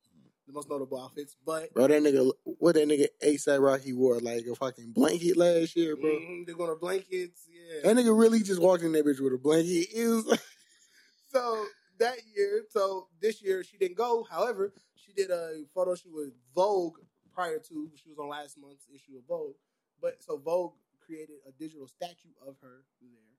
the 0.48 0.54
most 0.54 0.70
notable 0.70 1.02
outfits. 1.02 1.36
But 1.46 1.74
Bro, 1.74 1.88
that 1.88 2.02
nigga, 2.02 2.32
what 2.44 2.76
that 2.76 2.88
nigga 2.88 3.08
ASAP 3.24 3.62
Rocky 3.62 3.94
wore 3.94 4.20
like 4.20 4.46
a 4.46 4.56
fucking 4.56 4.94
blanket 4.94 5.38
last 5.38 5.76
year, 5.76 5.96
bro. 5.96 6.10
mhm, 6.10 6.46
they're 6.46 6.56
going 6.56 6.70
to 6.70 6.76
blankets. 6.76 7.48
Yeah. 7.48 7.82
That 7.94 7.98
nigga 7.98 8.18
really 8.18 8.42
just 8.42 8.62
walked 8.62 8.84
in 8.84 8.92
that 8.94 9.06
bitch 9.06 9.20
with 9.22 9.34
a 9.34 9.38
blanket. 9.38 9.88
It 9.94 10.08
was 10.08 10.26
like, 10.26 10.42
so 11.32 11.66
that 12.00 12.18
year, 12.36 12.64
so 12.70 13.08
this 13.22 13.42
year 13.42 13.64
she 13.64 13.78
didn't 13.78 13.98
go. 13.98 14.26
However, 14.30 14.74
she 14.96 15.14
did 15.14 15.30
a 15.30 15.64
photo 15.74 15.96
shoot 15.96 16.14
with 16.14 16.34
Vogue 16.56 16.98
prior 17.34 17.60
to 17.60 17.90
she 17.96 18.10
was 18.10 18.20
on 18.20 18.30
last 18.30 18.58
month's 18.60 18.86
issue 18.94 19.18
of 19.18 19.24
Vogue. 19.28 19.56
But 20.02 20.22
so 20.24 20.38
Vogue 20.38 20.74
created 21.06 21.38
a 21.48 21.52
digital 21.52 21.88
statue 21.88 22.34
of 22.46 22.56
her 22.62 22.84
there. 23.02 23.33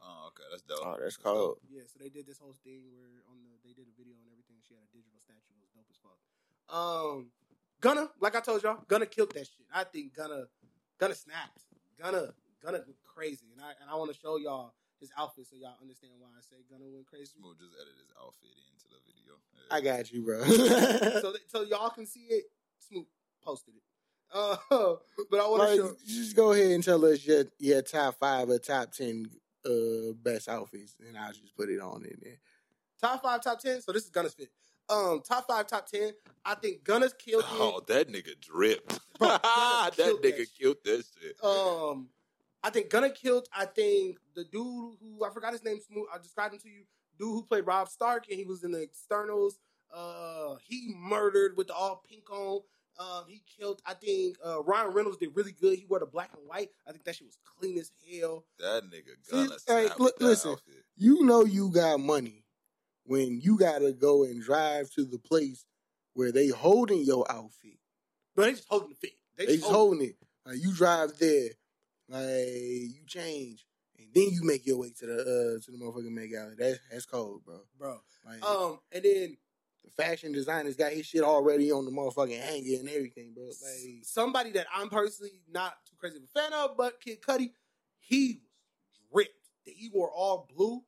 Oh, 0.00 0.30
okay, 0.30 0.46
that's 0.50 0.62
dope. 0.62 0.78
oh, 0.86 0.96
that's 1.00 1.16
cold. 1.16 1.58
Yeah, 1.68 1.82
so 1.90 1.98
they 1.98 2.08
did 2.08 2.26
this 2.26 2.38
whole 2.38 2.54
thing 2.64 2.86
where 2.94 3.22
on 3.30 3.42
the 3.42 3.50
they 3.66 3.74
did 3.74 3.86
a 3.90 3.94
video 3.98 4.14
and 4.22 4.30
everything. 4.30 4.56
She 4.66 4.74
had 4.74 4.82
a 4.86 4.90
digital 4.94 5.18
statue. 5.18 5.54
It 5.58 5.62
was 5.62 5.72
dope 5.74 5.90
as 5.90 5.98
fuck. 5.98 6.18
Um, 6.70 7.30
Gunna, 7.80 8.10
like 8.20 8.36
I 8.36 8.40
told 8.40 8.62
y'all, 8.62 8.82
Gunna 8.86 9.06
killed 9.06 9.34
that 9.34 9.46
shit. 9.46 9.66
I 9.74 9.84
think 9.84 10.14
Gunna, 10.14 10.46
Gunna 10.98 11.14
snapped. 11.14 11.62
Gunna, 12.00 12.34
Gunna 12.62 12.78
went 12.86 13.02
crazy, 13.04 13.50
and 13.52 13.60
I 13.60 13.74
and 13.82 13.90
I 13.90 13.94
want 13.96 14.12
to 14.12 14.18
show 14.18 14.36
y'all 14.38 14.74
his 15.00 15.10
outfit 15.18 15.46
so 15.50 15.56
y'all 15.56 15.74
understand 15.80 16.12
why 16.18 16.28
I 16.30 16.42
say 16.42 16.62
Gunna 16.70 16.86
went 16.90 17.06
crazy. 17.06 17.38
We'll 17.42 17.54
just 17.58 17.74
edit 17.74 17.94
his 17.98 18.10
outfit 18.18 18.54
into 18.70 18.86
the 18.90 19.00
video. 19.06 19.34
Yeah. 19.54 19.74
I 19.74 19.78
got 19.82 20.12
you, 20.12 20.22
bro. 20.22 20.42
so 21.22 21.34
so 21.46 21.62
y'all 21.62 21.90
can 21.90 22.06
see 22.06 22.26
it. 22.30 22.44
Smooth 22.78 23.06
posted 23.42 23.74
it. 23.74 23.82
Uh, 24.32 24.56
but 25.30 25.40
I 25.40 25.48
want 25.48 25.58
Like, 25.60 25.70
to 25.70 25.76
show. 25.76 25.96
just 26.06 26.36
go 26.36 26.52
ahead 26.52 26.70
and 26.70 26.84
tell 26.84 27.04
us 27.04 27.24
your 27.26 27.44
your 27.58 27.82
top 27.82 28.18
five 28.18 28.48
or 28.50 28.58
top 28.58 28.92
ten 28.92 29.30
uh 29.64 30.12
best 30.22 30.48
outfits, 30.48 30.96
and 31.06 31.16
I'll 31.16 31.32
just 31.32 31.56
put 31.56 31.68
it 31.68 31.80
on 31.80 32.04
in 32.04 32.18
there. 32.22 32.38
Top 33.00 33.22
five, 33.22 33.42
top 33.42 33.60
ten. 33.60 33.80
So 33.80 33.92
this 33.92 34.04
is 34.04 34.10
Gunna's 34.10 34.34
fit. 34.34 34.50
Um, 34.90 35.20
top 35.26 35.46
five, 35.46 35.66
top 35.66 35.86
ten. 35.86 36.12
I 36.44 36.54
think 36.54 36.82
Gunna's 36.82 37.12
killed 37.12 37.44
it. 37.44 37.50
Oh, 37.52 37.82
that 37.88 38.08
nigga 38.08 38.40
dripped. 38.40 38.98
Bro, 39.18 39.28
that 39.42 39.90
killed 39.94 40.22
that 40.22 40.36
nigga 40.36 40.46
killed 40.58 40.76
that 40.84 41.04
shit. 41.20 41.44
Um, 41.44 42.08
I 42.62 42.70
think 42.70 42.90
Gunna 42.90 43.10
killed. 43.10 43.48
I 43.56 43.66
think 43.66 44.18
the 44.34 44.44
dude 44.44 44.94
who 45.00 45.24
I 45.24 45.30
forgot 45.30 45.52
his 45.52 45.64
name. 45.64 45.78
Smooth. 45.80 46.06
I 46.12 46.18
described 46.18 46.54
him 46.54 46.60
to 46.60 46.68
you. 46.68 46.82
Dude 47.18 47.28
who 47.28 47.42
played 47.42 47.66
Robb 47.66 47.88
Stark 47.88 48.26
and 48.30 48.38
he 48.38 48.44
was 48.44 48.64
in 48.64 48.70
the 48.70 48.88
Eternals. 49.10 49.58
Uh, 49.92 50.56
he 50.62 50.94
murdered 50.96 51.56
with 51.56 51.68
the 51.68 51.74
all 51.74 52.02
pink 52.08 52.30
on. 52.30 52.60
Um, 52.98 53.24
he 53.28 53.42
killed. 53.58 53.80
I 53.86 53.94
think 53.94 54.36
uh, 54.44 54.62
Ryan 54.62 54.92
Reynolds 54.92 55.18
did 55.18 55.30
really 55.34 55.52
good. 55.52 55.78
He 55.78 55.86
wore 55.86 56.00
the 56.00 56.06
black 56.06 56.30
and 56.36 56.46
white. 56.48 56.70
I 56.86 56.90
think 56.92 57.04
that 57.04 57.14
shit 57.14 57.26
was 57.26 57.38
clean 57.58 57.78
as 57.78 57.92
hell. 58.12 58.44
That 58.58 58.84
nigga 58.84 59.14
See, 59.22 59.36
gonna 59.36 59.50
hey, 59.68 59.86
snap 59.86 59.98
look, 60.00 60.14
with 60.14 60.16
that 60.18 60.24
listen. 60.24 60.50
outfit. 60.52 60.84
You 60.96 61.24
know 61.24 61.44
you 61.44 61.70
got 61.70 62.00
money 62.00 62.44
when 63.04 63.40
you 63.40 63.56
gotta 63.58 63.92
go 63.92 64.24
and 64.24 64.42
drive 64.42 64.90
to 64.92 65.04
the 65.04 65.18
place 65.18 65.64
where 66.14 66.32
they 66.32 66.48
holding 66.48 67.02
your 67.04 67.24
outfit. 67.30 67.78
But 68.34 68.46
they 68.46 68.50
just 68.52 68.66
holding 68.68 68.88
the 68.90 68.94
fit. 68.96 69.12
They 69.36 69.46
They 69.46 69.52
just 69.52 69.60
just 69.64 69.72
holding. 69.72 69.98
holding 70.00 70.08
it. 70.10 70.16
Like 70.44 70.56
you 70.64 70.72
drive 70.74 71.16
there, 71.18 71.50
like 72.08 72.20
you 72.94 73.04
change, 73.06 73.64
and 73.98 74.08
then 74.14 74.28
you 74.30 74.40
make 74.42 74.66
your 74.66 74.78
way 74.78 74.90
to 74.98 75.06
the 75.06 75.20
uh 75.20 75.64
to 75.64 75.70
the 75.70 75.76
motherfucking 75.78 76.10
Met 76.10 76.30
Gala. 76.30 76.54
That's 76.58 76.78
that's 76.90 77.06
cold, 77.06 77.44
bro. 77.44 77.60
bro. 77.78 78.00
Like 78.26 78.42
Um, 78.44 78.80
and 78.92 79.04
then 79.04 79.36
the 79.84 79.90
fashion 79.90 80.32
designers 80.32 80.76
got 80.76 80.92
his 80.92 81.06
shit 81.06 81.22
already 81.22 81.72
on 81.72 81.84
the 81.84 81.90
motherfucking 81.90 82.40
hanger 82.40 82.80
and 82.80 82.88
everything, 82.88 83.32
bro. 83.34 83.44
Like 83.44 84.02
somebody 84.02 84.50
that 84.52 84.66
I'm 84.74 84.88
personally 84.88 85.40
not 85.50 85.74
too 85.88 85.96
crazy 85.98 86.16
of 86.16 86.24
a 86.24 86.26
fan 86.40 86.52
of, 86.52 86.76
but 86.76 87.00
Kid 87.00 87.20
Cudi, 87.22 87.52
he 87.98 88.40
was 88.90 89.00
ripped. 89.12 89.48
He 89.64 89.90
wore 89.92 90.10
all 90.10 90.48
blue. 90.54 90.82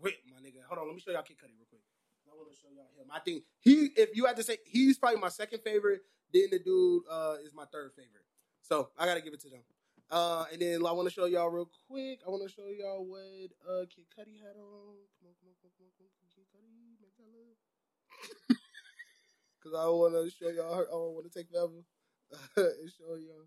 Ripped, 0.00 0.24
my 0.30 0.36
nigga. 0.40 0.64
Hold 0.68 0.78
on, 0.80 0.86
let 0.86 0.94
me 0.94 1.00
show 1.00 1.12
y'all 1.12 1.22
Kid 1.22 1.36
Cudi 1.36 1.52
real 1.58 1.66
quick. 1.68 1.82
I 2.30 2.36
want 2.36 2.48
to 2.50 2.56
show 2.56 2.68
y'all 2.74 2.88
him. 2.96 3.10
I 3.12 3.20
think 3.20 3.44
he, 3.60 3.90
if 3.96 4.16
you 4.16 4.26
had 4.26 4.36
to 4.36 4.42
say, 4.42 4.58
he's 4.64 4.98
probably 4.98 5.20
my 5.20 5.28
second 5.28 5.60
favorite. 5.60 6.00
Then 6.32 6.46
the 6.52 6.60
dude 6.60 7.02
uh, 7.10 7.36
is 7.44 7.52
my 7.52 7.64
third 7.72 7.90
favorite. 7.96 8.24
So 8.62 8.90
I 8.96 9.04
gotta 9.04 9.20
give 9.20 9.34
it 9.34 9.40
to 9.40 9.50
them. 9.50 9.60
Uh, 10.10 10.44
and 10.52 10.62
then 10.62 10.86
I 10.86 10.90
want 10.90 11.06
to 11.06 11.14
show 11.14 11.26
y'all 11.26 11.50
real 11.50 11.70
quick. 11.86 12.18
I 12.26 12.30
want 12.30 12.42
to 12.42 12.50
show 12.50 12.66
y'all 12.70 13.04
what 13.06 13.50
uh, 13.62 13.86
Kid 13.90 14.06
Cudi 14.10 14.38
had 14.38 14.58
on. 14.58 15.06
Come 15.18 15.30
on. 15.30 15.34
Come 15.38 15.50
on, 15.50 15.58
come 15.58 15.70
on, 15.70 15.74
come 15.74 15.86
on, 15.86 15.94
come 15.94 16.06
on, 16.06 16.10
come 16.10 16.22
on. 16.22 16.30
Kid 16.34 16.46
Cudi, 16.50 16.98
make 17.02 17.14
that 17.18 17.30
look. 17.30 17.58
Cause 19.62 19.74
I 19.76 19.84
don't 19.84 19.98
want 20.00 20.14
to 20.16 20.24
show 20.32 20.48
y'all. 20.48 20.74
Her, 20.74 20.88
I 20.88 20.92
don't 20.96 21.14
want 21.14 21.30
to 21.30 21.34
take 21.38 21.50
forever 21.52 21.84
and 22.56 22.88
show 22.90 23.14
y'all. 23.20 23.44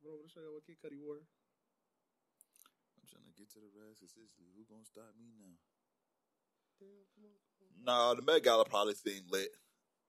But 0.00 0.08
I 0.08 0.12
want 0.16 0.28
to 0.28 0.32
show 0.32 0.40
y'all 0.40 0.54
what 0.56 0.64
Kid 0.66 0.80
Cudi 0.80 0.96
wore. 1.04 1.20
I'm 1.20 3.04
trying 3.10 3.28
to 3.28 3.34
get 3.36 3.52
to 3.52 3.60
the 3.60 3.68
rest 3.76 4.00
of 4.02 4.08
Sicily. 4.08 4.48
Who 4.56 4.64
gonna 4.72 4.88
stop 4.88 5.12
me 5.20 5.28
now? 5.36 5.52
Nah, 6.80 7.04
come 7.14 7.24
on, 7.28 7.36
come 7.84 7.94
on. 7.94 8.16
The 8.16 8.22
Met 8.22 8.42
Gala 8.42 8.64
probably 8.64 8.94
seemed 8.94 9.30
lit. 9.30 9.48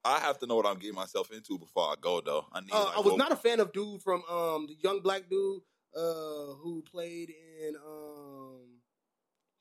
I 0.04 0.20
have 0.20 0.38
to 0.38 0.46
know 0.46 0.56
what 0.56 0.66
I'm 0.66 0.78
getting 0.78 0.94
myself 0.96 1.30
into 1.32 1.58
before 1.58 1.84
I 1.90 1.94
go, 2.00 2.20
though. 2.20 2.46
I 2.52 2.60
need. 2.60 2.70
Uh, 2.72 2.84
like, 2.84 2.96
I 2.96 3.00
was 3.00 3.12
what- 3.12 3.18
not 3.18 3.32
a 3.32 3.36
fan 3.36 3.60
of 3.60 3.72
dude 3.72 4.02
from 4.02 4.22
um 4.30 4.66
the 4.66 4.76
young 4.82 5.00
black 5.00 5.28
dude 5.28 5.60
uh 5.96 6.54
who 6.62 6.82
played 6.90 7.30
in 7.60 7.74
um 7.76 8.80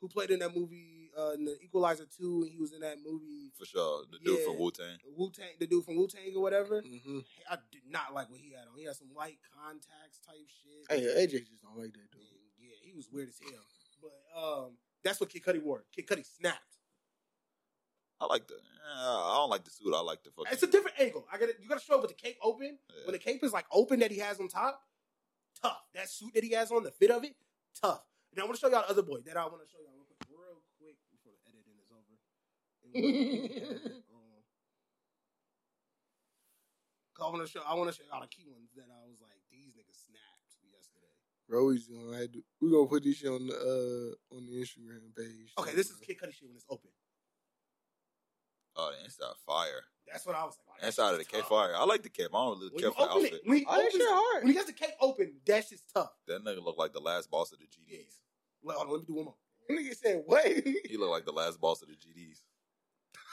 who 0.02 0.08
played 0.08 0.32
in 0.32 0.40
that 0.40 0.56
movie 0.56 0.95
uh 1.18 1.32
in 1.32 1.46
the 1.46 1.56
Equalizer 1.62 2.06
two 2.06 2.44
and 2.44 2.52
he 2.52 2.60
was 2.60 2.74
in 2.74 2.82
that 2.82 2.98
movie 3.06 3.52
for 3.58 3.66
sure. 3.66 4.04
The 4.12 4.20
dude 4.20 4.40
Yeah. 4.40 4.46
from 4.46 4.58
Wu 4.60 4.72
Tang. 4.72 4.98
Wu 5.16 5.32
Tang 5.32 5.56
the 5.60 5.68
dude 5.68 5.86
from 5.86 5.96
Wu 5.98 6.08
Tang 6.08 6.34
or 6.36 6.42
whatever. 6.42 6.82
hmm 6.82 7.20
I 7.50 7.58
did 7.72 7.84
not 7.90 8.14
like 8.14 8.30
what 8.30 8.40
he 8.40 8.52
had 8.52 8.68
on. 8.72 8.78
He 8.78 8.86
had 8.86 8.96
some 8.96 9.14
white 9.14 9.38
contacts 9.56 10.20
type 10.26 10.36
shit. 10.48 10.86
hey, 10.90 11.26
AJ 11.26 11.48
just 11.48 11.62
don't 11.62 11.78
like 11.78 11.94
that 11.94 12.12
dude. 12.12 12.22
And, 12.22 12.40
yeah, 12.60 12.76
he 12.82 12.94
was 12.94 13.08
weird 13.12 13.30
as 13.30 13.40
hell. 13.40 13.64
But 14.02 14.16
um 14.38 14.78
that's 15.04 15.20
what 15.20 15.30
Kid 15.30 15.44
Cudi 15.44 15.62
wore. 15.62 15.84
Kid 15.96 16.08
Cudi 16.08 16.26
snapped. 16.26 16.78
I 18.20 18.26
like 18.28 18.48
the. 18.48 18.56
eh, 18.56 18.58
I 18.96 19.36
don't 19.38 19.50
like 19.50 19.66
the 19.66 19.72
suit. 19.72 19.94
I 19.94 20.00
like 20.00 20.24
the 20.24 20.32
fucking. 20.32 20.52
It's 20.52 20.64
a 20.64 20.68
different 20.72 20.96
angle. 21.00 21.28
I 21.32 21.38
got 21.38 21.48
to 21.52 21.56
you 21.62 21.68
got 21.68 21.80
to 21.80 21.86
show 21.86 21.96
it 22.00 22.02
with 22.02 22.12
the 22.16 22.20
cape 22.20 22.38
open. 22.42 22.80
Yeah. 22.90 23.06
When 23.06 23.12
the 23.14 23.20
cape 23.20 23.44
is 23.44 23.52
like 23.52 23.66
open 23.72 24.00
that 24.00 24.10
he 24.10 24.20
has 24.20 24.40
on 24.40 24.48
top, 24.48 24.80
tough. 25.62 25.84
That 25.94 26.10
suit 26.10 26.34
that 26.34 26.44
he 26.44 26.52
has 26.56 26.72
on, 26.72 26.84
the 26.84 26.92
fit 26.92 27.12
of 27.12 27.24
it, 27.26 27.36
tough. 27.76 28.02
And 28.32 28.40
I 28.42 28.46
want 28.46 28.56
to 28.56 28.60
show 28.62 28.70
y'all 28.72 28.84
the 28.88 28.90
other 28.90 29.04
boy 29.04 29.20
that 29.28 29.36
I 29.36 29.44
want 29.52 29.60
to 29.64 29.68
show 29.68 29.80
y'all 29.84 29.92
real 30.00 30.08
quick, 30.08 30.28
real 30.32 30.60
quick 30.80 30.96
before 31.12 31.36
the 31.36 31.44
editing 31.52 31.76
is 31.76 31.92
over. 31.92 32.00
And 32.08 32.12
what- 32.12 32.14
um, 32.16 32.20
'cause 32.80 32.85
I 37.20 37.30
want 37.30 37.46
to 37.46 37.52
show. 37.52 37.62
I 37.68 37.74
want 37.76 37.90
to 37.90 37.96
show 37.96 38.04
y'all 38.12 38.22
the 38.22 38.28
key 38.28 38.46
ones 38.48 38.70
that 38.76 38.88
I 38.92 39.08
was 39.08 39.20
like, 39.22 39.40
these 39.52 39.72
niggas 39.72 40.00
snapped 40.08 40.56
yesterday. 40.68 41.12
Bro, 41.48 41.66
we 41.68 41.78
just 41.78 41.90
gonna 41.92 42.18
have 42.18 42.32
to, 42.34 42.44
we 42.62 42.72
gonna 42.72 42.88
put 42.88 43.04
this 43.04 43.18
shit 43.18 43.30
on 43.32 43.48
the 43.48 43.54
uh 43.56 44.36
on 44.36 44.46
the 44.46 44.54
Instagram 44.60 45.16
page. 45.16 45.54
Okay, 45.58 45.72
too, 45.72 45.78
this 45.78 45.90
is 45.90 45.98
bro. 45.98 46.06
Kid 46.08 46.18
Cudi 46.20 46.34
shit 46.34 46.48
when 46.48 46.56
it's 46.58 46.66
open. 46.70 46.90
Oh, 48.76 48.92
the 48.98 49.06
inside 49.06 49.32
fire. 49.46 49.84
That's 50.12 50.26
what 50.26 50.36
I 50.36 50.44
was 50.44 50.58
like. 50.68 50.80
oh, 50.84 50.86
Inside 50.88 51.12
of 51.12 51.18
the 51.20 51.24
shit's 51.24 51.36
cape 51.36 51.46
fire. 51.46 51.74
I 51.76 51.86
like 51.86 52.04
the 52.04 52.10
cape. 52.10 52.28
I 52.34 52.38
don't 52.46 52.60
really 52.60 52.72
When 52.74 52.82
care 52.84 52.92
for 52.92 53.08
the 53.08 53.12
outfit. 53.14 53.34
it, 53.34 53.42
when 53.46 53.58
he, 53.60 53.66
Oh, 53.68 53.72
that 53.72 53.80
opens, 53.80 53.94
shit 53.94 54.02
hard. 54.08 54.44
when 54.44 54.52
he 54.52 54.58
has 54.58 54.66
the 54.68 54.74
cape 54.74 54.96
open, 55.00 55.34
that 55.48 55.66
shit's 55.68 55.84
tough. 55.94 56.12
That 56.28 56.44
nigga 56.44 56.62
look 56.64 56.78
like 56.78 56.92
the 56.94 57.00
last 57.00 57.32
boss 57.32 57.52
of 57.54 57.60
the 57.60 57.66
Yes. 57.88 58.00
GDs. 58.02 58.14
Well, 58.62 58.78
hold 58.78 58.88
on, 58.88 58.94
let 58.94 59.00
me 59.02 59.06
do 59.08 59.16
one 59.16 59.26
more. 59.26 59.36
Nigga 59.72 59.96
said 59.96 60.24
what? 60.26 60.46
He 60.46 60.98
look 60.98 61.10
like 61.10 61.26
the 61.26 61.32
last 61.32 61.60
boss 61.62 61.82
of 61.82 61.88
the 61.88 61.96
GDs. 61.96 62.42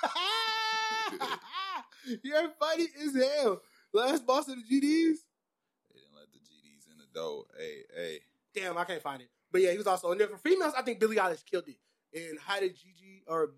You're 2.23 2.51
funny 2.59 2.87
as 3.05 3.15
hell. 3.15 3.61
Last 3.93 4.27
boss 4.27 4.49
of 4.49 4.57
the 4.57 4.63
GDs. 4.63 5.19
They 5.89 6.01
didn't 6.01 6.17
let 6.17 6.33
the 6.33 6.39
GDs 6.39 6.91
in 6.91 6.99
the 6.99 7.07
door. 7.13 7.45
Hey, 7.59 7.83
hey. 7.95 8.19
Damn, 8.55 8.79
I 8.79 8.85
can't 8.85 9.03
find 9.03 9.23
it. 9.23 9.29
But 9.51 9.61
yeah, 9.61 9.71
he 9.71 9.79
was 9.79 9.87
also 9.87 10.11
in 10.13 10.19
there 10.19 10.29
for 10.29 10.39
females. 10.39 10.75
I 10.77 10.83
think 10.83 10.99
Billie 10.99 11.17
Eilish 11.17 11.45
killed 11.45 11.69
it. 11.69 11.77
And 12.15 12.39
Haida 12.39 12.69
Gigi 12.69 13.23
or 13.27 13.51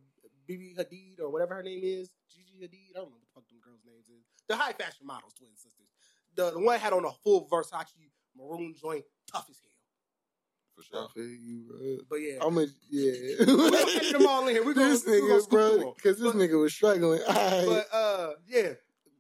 BB 0.49 0.77
Hadid 0.77 1.21
or 1.21 1.31
whatever 1.31 1.55
her 1.55 1.63
name 1.63 1.81
is, 1.83 2.11
Gigi 2.29 2.59
Hadid. 2.61 2.91
I 2.95 3.01
don't 3.01 3.11
know 3.11 3.13
what 3.13 3.21
the 3.21 3.27
fuck 3.35 3.49
them 3.49 3.59
girls' 3.65 3.81
names 3.87 4.09
is. 4.09 4.25
The 4.49 4.57
high 4.57 4.73
fashion 4.73 5.07
models, 5.07 5.35
twin 5.35 5.51
sisters. 5.55 5.89
The 6.37 6.51
the 6.51 6.61
one 6.61 6.79
had 6.79 6.93
on 6.93 7.05
a 7.05 7.13
full 7.23 7.49
Versace 7.49 8.11
maroon 8.37 8.75
joint, 8.81 9.05
tough 9.31 9.47
as 9.51 9.59
hell. 9.61 9.74
For 10.75 10.99
I 10.99 11.07
feel 11.15 11.25
you, 11.25 11.65
bro. 11.69 11.97
But 12.11 12.17
yeah, 12.17 12.39
I'm 12.45 12.59
a 12.59 12.67
yeah. 12.91 13.13
we're 13.47 13.71
gonna 13.71 13.77
edit 13.77 14.13
them 14.13 14.27
all 14.27 14.47
in 14.49 14.55
here. 14.55 14.65
We're 14.65 14.75
gonna, 14.75 14.89
this 14.89 15.07
we're 15.07 15.21
gonna 15.21 15.33
nigga, 15.35 15.43
scoop 15.43 15.51
bro, 15.81 15.95
because 15.95 16.19
this 16.19 16.33
But- 16.33 16.37
nigga 16.37 16.61
was 16.61 16.73
struggling. 16.75 17.21
All 17.29 17.35
right. 17.35 17.65
But 17.91 17.97
uh, 17.97 18.31
yeah, 18.49 18.73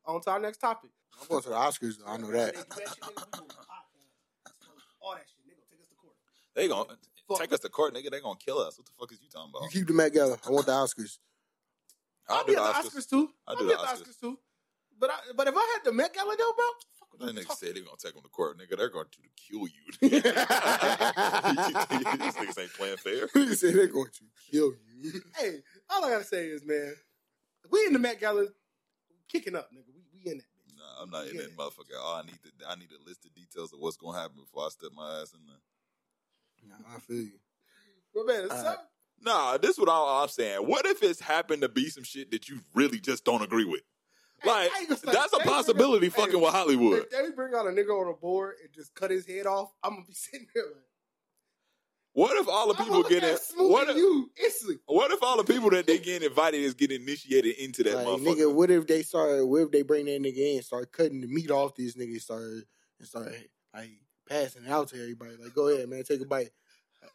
on 0.06 0.20
to 0.22 0.30
our 0.30 0.40
next 0.40 0.58
topic. 0.58 0.90
I'm 1.20 1.28
going 1.28 1.42
to 1.44 1.48
the 1.50 1.54
Oscars. 1.54 1.94
Though. 1.98 2.10
I 2.12 2.16
know 2.16 2.30
that. 2.32 2.54
They 2.54 2.60
do 2.60 2.66
shit, 2.66 2.86
nigga, 2.86 3.06
we 3.06 3.14
doing 3.38 3.50
a 3.50 3.62
podcast. 3.62 4.98
All 5.00 5.14
that 5.14 5.24
shit, 5.30 5.46
nigga, 5.46 5.62
take 5.70 5.80
us 5.80 5.88
to 5.88 5.96
court. 5.96 6.14
They 6.56 6.68
gonna 6.68 6.98
Fuck. 7.28 7.38
take 7.40 7.52
us 7.52 7.60
to 7.60 7.68
court, 7.68 7.94
nigga. 7.94 8.10
They 8.10 8.20
gonna 8.20 8.38
kill 8.44 8.58
us. 8.58 8.76
What 8.78 8.86
the 8.86 8.92
fuck 8.98 9.12
is 9.12 9.20
you 9.22 9.28
talking 9.30 9.50
about? 9.50 9.60
You 9.62 9.66
about? 9.66 9.72
keep 9.72 9.86
the 9.86 9.94
Met 9.94 10.12
Gala. 10.12 10.36
I 10.46 10.50
want 10.50 10.66
the 10.66 10.72
Oscars. 10.72 11.18
I'll, 12.28 12.38
I'll 12.38 12.44
do 12.44 12.48
be 12.52 12.54
the 12.56 12.62
at 12.64 12.74
Oscars. 12.74 12.82
the 12.82 12.98
Oscars 13.00 13.08
too. 13.10 13.28
I'll 13.46 13.54
I'll 13.54 13.60
do 13.62 13.68
be 13.68 13.74
the 13.74 13.80
at 13.80 13.86
the 13.98 14.02
Oscars. 14.04 14.08
Oscars 14.08 14.20
too. 14.20 14.38
But 14.98 15.10
I, 15.10 15.14
but 15.36 15.46
if 15.48 15.54
I 15.56 15.60
had 15.74 15.84
the 15.84 15.92
Met 15.92 16.14
Gala 16.14 16.34
though, 16.36 16.52
bro, 16.56 16.64
fuck 17.18 17.20
what 17.20 17.26
That 17.26 17.30
I'm 17.30 17.36
nigga 17.44 17.48
talking- 17.48 17.66
said 17.68 17.74
they 17.76 17.80
gonna 17.80 17.96
take 17.98 18.14
him 18.14 18.22
to 18.22 18.28
court, 18.28 18.58
nigga. 18.58 18.76
They're 18.76 18.88
going 18.88 19.06
to 19.10 19.18
kill 19.36 19.66
you. 19.66 19.92
These 20.10 20.22
niggas 22.34 22.58
ain't 22.60 22.72
playing 22.74 22.96
fair. 22.98 23.26
Nigga 23.28 23.56
said 23.56 23.74
they're 23.74 23.86
going 23.86 24.10
to 24.12 24.24
kill 24.50 24.72
you. 25.00 25.20
Hey, 25.36 25.60
all 25.90 26.04
I 26.04 26.10
gotta 26.10 26.24
say 26.24 26.46
is, 26.46 26.64
man, 26.64 26.94
we 27.70 27.86
in 27.86 27.92
the 27.92 27.98
Met 27.98 28.20
Gala, 28.20 28.46
kicking 29.28 29.56
up, 29.56 29.70
nigga. 29.72 29.92
We, 29.94 30.02
we 30.24 30.30
in 30.32 30.38
that 30.38 30.44
bitch. 30.44 30.78
Nah, 30.78 31.02
I'm 31.02 31.10
not 31.10 31.26
in 31.26 31.34
Yeah. 31.36 31.42
that 31.42 31.56
motherfucker. 31.56 31.96
Oh, 31.98 32.20
I 32.22 32.26
need 32.26 32.38
to. 32.42 32.68
I 32.68 32.74
need 32.76 32.88
to 32.90 32.96
list 33.06 33.22
the 33.22 33.30
details 33.30 33.72
of 33.72 33.80
what's 33.80 33.96
gonna 33.96 34.18
happen 34.18 34.36
before 34.40 34.66
I 34.66 34.68
step 34.70 34.90
my 34.94 35.20
ass 35.20 35.32
in 35.34 35.40
there. 35.46 35.56
Nah, 36.78 36.96
I 36.96 37.00
feel 37.00 37.16
you. 37.16 37.38
But 38.14 38.26
man, 38.26 38.50
All 38.50 38.56
uh, 38.56 38.62
so. 38.62 38.74
Nah, 39.20 39.56
this 39.58 39.70
is 39.72 39.78
what 39.78 39.88
I- 39.88 40.22
I'm 40.22 40.28
saying. 40.28 40.66
What 40.66 40.86
if 40.86 41.02
it's 41.02 41.20
happened 41.20 41.62
to 41.62 41.68
be 41.68 41.88
some 41.88 42.04
shit 42.04 42.30
that 42.32 42.48
you 42.48 42.60
really 42.74 42.98
just 43.00 43.24
don't 43.24 43.42
agree 43.42 43.64
with? 43.64 43.82
Like 44.46 44.70
I 44.74 44.78
ain't 44.80 44.88
gonna 44.88 45.00
say- 45.00 45.12
that's 45.12 45.32
a 45.32 45.38
possibility. 45.38 46.08
fucking 46.08 46.40
with 46.40 46.50
Hollywood. 46.52 46.98
if 47.04 47.10
they 47.10 47.30
bring 47.30 47.54
out 47.54 47.66
a 47.66 47.70
nigga 47.70 47.90
on 47.90 48.08
a 48.10 48.14
board 48.16 48.54
and 48.62 48.72
just 48.72 48.94
cut 48.94 49.10
his 49.10 49.26
head 49.26 49.46
off, 49.46 49.72
I'm 49.82 49.92
gonna 49.94 50.04
be 50.06 50.12
sitting 50.14 50.46
there 50.54 50.64
like, 50.64 50.82
What 52.12 52.36
if 52.40 52.48
all 52.48 52.68
the 52.68 52.74
people 52.74 53.02
get 53.02 53.24
it? 53.24 53.40
What 53.56 53.88
if, 53.90 53.96
you 53.96 54.30
instantly? 54.42 54.78
what 54.86 55.10
if 55.10 55.22
all 55.22 55.36
the 55.36 55.44
people 55.44 55.70
that 55.70 55.86
they 55.86 55.98
get 55.98 56.22
invited 56.22 56.60
is 56.60 56.74
getting 56.74 57.02
initiated 57.02 57.56
into 57.56 57.82
that 57.84 57.96
Like, 57.96 58.06
motherfucker? 58.06 58.36
nigga, 58.36 58.54
what 58.54 58.70
if 58.70 58.86
they 58.86 59.02
start? 59.02 59.46
What 59.46 59.62
if 59.62 59.70
they 59.72 59.82
bring 59.82 60.06
that 60.06 60.22
nigga 60.22 60.56
in, 60.56 60.62
start 60.62 60.92
cutting 60.92 61.20
the 61.20 61.26
meat 61.26 61.50
off 61.50 61.74
these 61.74 61.96
nigga, 61.96 62.20
start 62.20 62.42
and 62.42 63.08
start 63.08 63.32
like 63.74 63.90
passing 64.28 64.64
it 64.64 64.70
out 64.70 64.88
to 64.88 65.00
everybody? 65.00 65.32
Like, 65.42 65.54
go 65.54 65.68
ahead, 65.68 65.88
man, 65.88 66.04
take 66.04 66.20
a 66.20 66.24
bite. 66.24 66.50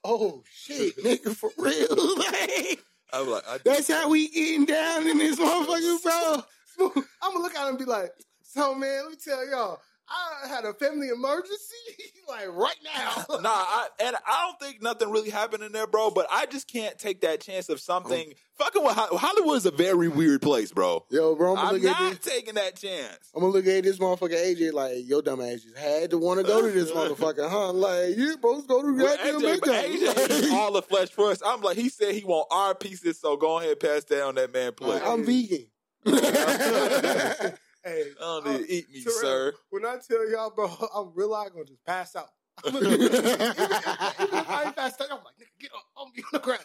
Oh 0.04 0.44
shit, 0.52 0.98
nigga, 1.04 1.36
for 1.36 1.50
real? 1.58 1.88
Like, 2.18 2.80
I'm 3.12 3.28
like, 3.28 3.44
I, 3.48 3.58
that's 3.66 3.88
how 3.92 4.08
we 4.10 4.28
getting 4.30 4.66
down 4.66 5.08
in 5.08 5.18
this 5.18 5.40
motherfucker, 5.40 6.04
bro. 6.04 6.44
I'm 7.22 7.34
gonna 7.34 7.40
look 7.40 7.56
at 7.56 7.64
him 7.64 7.70
and 7.70 7.78
be 7.78 7.86
like, 7.86 8.12
so 8.44 8.74
man, 8.74 9.04
let 9.04 9.12
me 9.12 9.18
tell 9.24 9.48
y'all, 9.50 9.80
I 10.10 10.48
had 10.48 10.66
a 10.66 10.74
family 10.74 11.10
emergency, 11.10 11.76
like 12.28 12.48
right 12.50 12.76
now. 12.84 13.26
nah, 13.42 13.50
I, 13.50 13.88
and 14.00 14.16
I 14.16 14.48
don't 14.48 14.60
think 14.60 14.82
nothing 14.82 15.12
really 15.12 15.30
happened 15.30 15.64
in 15.64 15.72
there, 15.72 15.86
bro. 15.88 16.10
But 16.10 16.28
I 16.32 16.48
just 16.48 16.68
can't 16.72 16.98
take 16.98 17.22
that 17.22 17.42
chance 17.42 17.70
of 17.70 17.80
something. 17.80 18.28
Um, 18.30 18.34
Fucking 18.58 18.84
with 18.84 18.94
Ho- 18.94 19.16
Hollywood 19.16 19.56
is 19.56 19.66
a 19.66 19.72
very 19.72 20.10
weird 20.10 20.42
place, 20.42 20.74
bro. 20.74 21.06
Yo, 21.10 21.34
bro, 21.36 21.52
I'm 21.52 21.56
gonna 21.56 21.68
I'm 21.68 21.74
look 21.76 21.92
at 21.92 22.02
not 22.02 22.22
this. 22.22 22.34
taking 22.34 22.56
that 22.56 22.76
chance. 22.76 23.18
I'm 23.34 23.40
gonna 23.42 23.54
look 23.54 23.66
at 23.66 23.84
this 23.84 24.00
motherfucker 24.00 24.34
AJ 24.36 24.74
like 24.74 24.96
your 25.08 25.22
dumb 25.22 25.40
ass 25.40 25.62
just 25.62 25.78
had 25.78 26.10
to 26.10 26.18
want 26.18 26.42
to 26.42 26.46
go 26.46 26.62
to 26.62 26.70
this 26.72 26.92
motherfucker, 26.92 27.50
huh? 27.50 27.72
Like 27.72 28.18
you 28.18 28.32
supposed 28.34 28.64
to 28.64 28.68
go 28.68 28.82
to 28.82 28.98
Well, 29.02 29.16
goddamn 29.16 29.42
AJ, 29.42 29.60
but 29.62 29.70
AJ 29.70 30.52
all 30.52 30.74
the 30.74 30.82
flesh 30.82 31.10
first. 31.10 31.42
I'm 31.46 31.62
like, 31.62 31.78
he 31.78 31.88
said 31.88 32.14
he 32.16 32.26
want 32.26 32.48
our 32.52 32.76
pieces, 32.76 33.22
so 33.22 33.38
go 33.38 33.60
ahead, 33.60 33.80
pass 33.80 34.04
down 34.04 34.36
that 34.36 34.52
man 34.54 34.74
plate. 34.74 35.02
I'm 35.06 35.24
vegan. 35.26 35.68
hey, 36.06 37.54
I 37.84 38.20
don't 38.20 38.46
need 38.48 38.58
to 38.68 38.74
eat 38.74 38.90
me, 38.92 39.04
Terrell, 39.04 39.20
sir. 39.20 39.54
When 39.70 39.86
I 39.86 39.98
tell 40.08 40.30
y'all, 40.32 40.50
bro, 40.52 40.68
I'm 40.96 41.12
really 41.16 41.50
gonna 41.52 41.66
just 41.66 41.84
pass 41.86 42.16
out. 42.16 42.30
I'm 42.66 42.74
gonna, 42.74 42.88
even, 42.90 43.02
even 43.04 43.14
if 43.16 44.50
I 44.50 44.64
ain't 44.66 44.76
passed 44.76 45.02
out, 45.02 45.08
I'm 45.12 45.18
like, 45.24 45.36
nigga, 45.40 45.60
get 45.60 45.72
up. 45.74 45.84
I'm 45.98 46.06
gonna 46.06 46.14
be 46.16 46.22
on 46.24 46.30
the 46.34 46.40
ground. 46.40 46.62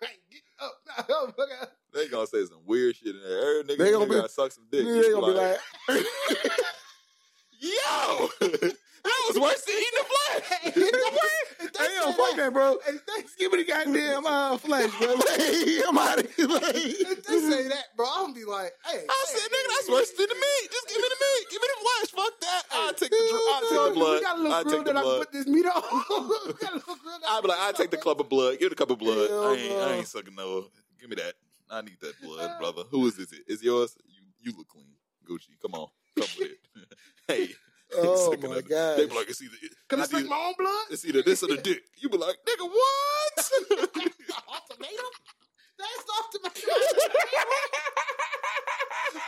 Right, 0.00 0.18
get 0.30 0.42
up. 0.60 0.72
Oh, 1.08 1.32
They 1.94 2.08
gonna 2.08 2.26
say 2.26 2.44
some 2.46 2.62
weird 2.66 2.96
shit 2.96 3.14
in 3.14 3.22
there. 3.22 3.60
Every 3.60 3.64
nigga, 3.74 3.78
They 3.78 3.92
gonna 3.92 4.06
nigga 4.06 4.08
be- 4.08 4.14
gotta 4.16 4.28
suck 4.28 4.52
some 4.52 4.66
dick. 4.70 4.84
they 4.84 5.10
gonna 5.12 5.26
be 5.26 5.32
like, 5.32 5.58
yo, 7.60 8.28
that 9.04 9.20
was 9.28 9.38
worse 9.40 9.62
than 9.64 9.74
eating 9.74 9.98
the 9.98 10.06
flesh. 10.12 10.42
"Hey, 11.78 11.94
yo, 11.96 12.12
fuck 12.12 12.36
that, 12.36 12.52
bro. 12.52 12.78
Hey, 12.86 13.48
me 13.52 13.56
the 13.58 13.64
goddamn 13.68 14.26
uh, 14.26 14.56
flesh, 14.58 14.90
bro. 14.98 15.14
Like, 15.22 15.88
I'm 15.88 15.98
out 15.98 16.18
of 16.18 16.34
here. 16.34 16.48
if 16.48 17.24
they 17.24 17.38
say 17.40 17.68
that, 17.68 17.96
bro, 17.96 18.06
I'm 18.06 18.22
gonna 18.22 18.34
be 18.34 18.44
like, 18.44 18.72
hey. 18.86 19.04
I 19.08 19.24
said, 19.28 19.40
nigga, 19.50 19.68
that's 19.76 19.90
worse 19.90 20.10
than 20.12 20.26
the 20.28 20.34
meat. 20.34 20.70
Just 20.72 20.88
give 20.88 20.96
me 20.98 21.08
the 21.08 21.20
meat. 21.20 21.44
Give 21.50 21.60
me 21.60 21.68
the 21.68 21.80
flesh. 21.82 22.24
Fuck 22.24 22.40
that. 22.40 22.62
I'll 22.72 22.94
take 22.94 23.10
the, 23.10 23.16
I'll 23.52 23.60
take 23.60 23.94
the 23.94 23.94
blood. 23.94 24.14
We 24.14 24.20
got 24.22 24.36
a 24.36 24.40
little 24.40 24.54
I'll 24.54 24.64
grill 24.64 24.84
that 24.84 24.96
I 24.96 25.02
put 25.02 25.32
this 25.32 25.46
meat 25.46 25.66
on. 25.66 25.72
Got 26.60 26.72
a 26.72 26.74
little 26.76 26.96
grill 26.96 27.18
that 27.20 27.28
I 27.28 27.34
I'll 27.34 27.42
be 27.42 27.48
like, 27.48 27.58
I'll 27.60 27.72
take 27.72 27.90
the 27.90 27.96
cup 27.96 28.20
of 28.20 28.28
blood. 28.28 28.58
Give 28.58 28.70
the 28.70 28.76
cup 28.76 28.90
of 28.90 28.98
blood. 28.98 29.28
Hell 29.28 29.48
I 29.48 29.54
ain't, 29.54 29.72
I 29.72 29.92
ain't 29.94 30.08
sucking 30.08 30.34
no. 30.34 30.66
Give 31.00 31.10
me 31.10 31.16
that. 31.16 31.34
I 31.70 31.80
need 31.82 31.96
that 32.00 32.20
blood, 32.22 32.58
brother. 32.58 32.82
Who 32.90 33.06
is 33.06 33.16
this? 33.16 33.32
Is 33.46 33.62
yours? 33.62 33.96
You, 34.06 34.22
you 34.40 34.56
look 34.56 34.68
clean, 34.68 34.86
Gucci. 35.28 35.58
Come 35.60 35.74
on, 35.74 35.88
come 36.16 36.28
with 36.38 36.50
it. 36.52 36.58
hey. 37.28 37.48
Oh 37.98 38.34
my 38.40 38.60
god. 38.62 38.96
They 38.98 39.06
be 39.06 39.14
like, 39.14 39.28
it's 39.28 39.42
either 39.42 39.56
Can 39.88 40.00
I 40.00 40.04
suck 40.04 40.24
my 40.26 40.36
own 40.36 40.54
blood? 40.58 40.84
it's 40.90 41.04
either 41.04 41.22
this 41.22 41.42
or 41.42 41.48
the 41.48 41.56
dick. 41.58 41.82
You 41.98 42.08
be 42.08 42.16
like, 42.16 42.36
nigga, 42.48 42.66
what? 42.68 43.50
Ultimatum? 43.70 45.12
That's 45.78 46.04
the 46.04 46.12
ultimatum. 46.22 46.62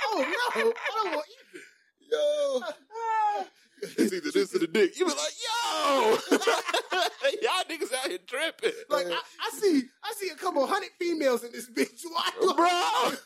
oh 0.07 0.19
no, 0.19 0.61
I 0.61 1.03
don't 1.03 1.15
want 1.15 1.27
you. 1.53 1.61
Yo. 2.11 2.61
it's 3.83 4.13
either 4.13 4.31
this 4.31 4.55
or 4.55 4.59
the 4.61 4.67
dick. 4.67 4.99
You 4.99 5.07
be 5.07 5.11
like, 5.11 5.19
yo, 5.45 6.19
y'all 7.43 7.65
niggas 7.69 7.93
out 7.95 8.09
here 8.09 8.19
tripping, 8.27 8.73
Like 8.89 9.07
I, 9.07 9.11
I 9.41 9.51
see, 9.61 9.83
I 10.05 10.13
see 10.17 10.29
a 10.31 10.37
couple 10.37 10.67
hundred 10.67 10.91
females 10.99 11.45
in 11.45 11.53
this 11.53 11.69
bitch. 11.71 12.03
Why, 12.09 12.31
do 12.41 12.51
I- 12.51 12.55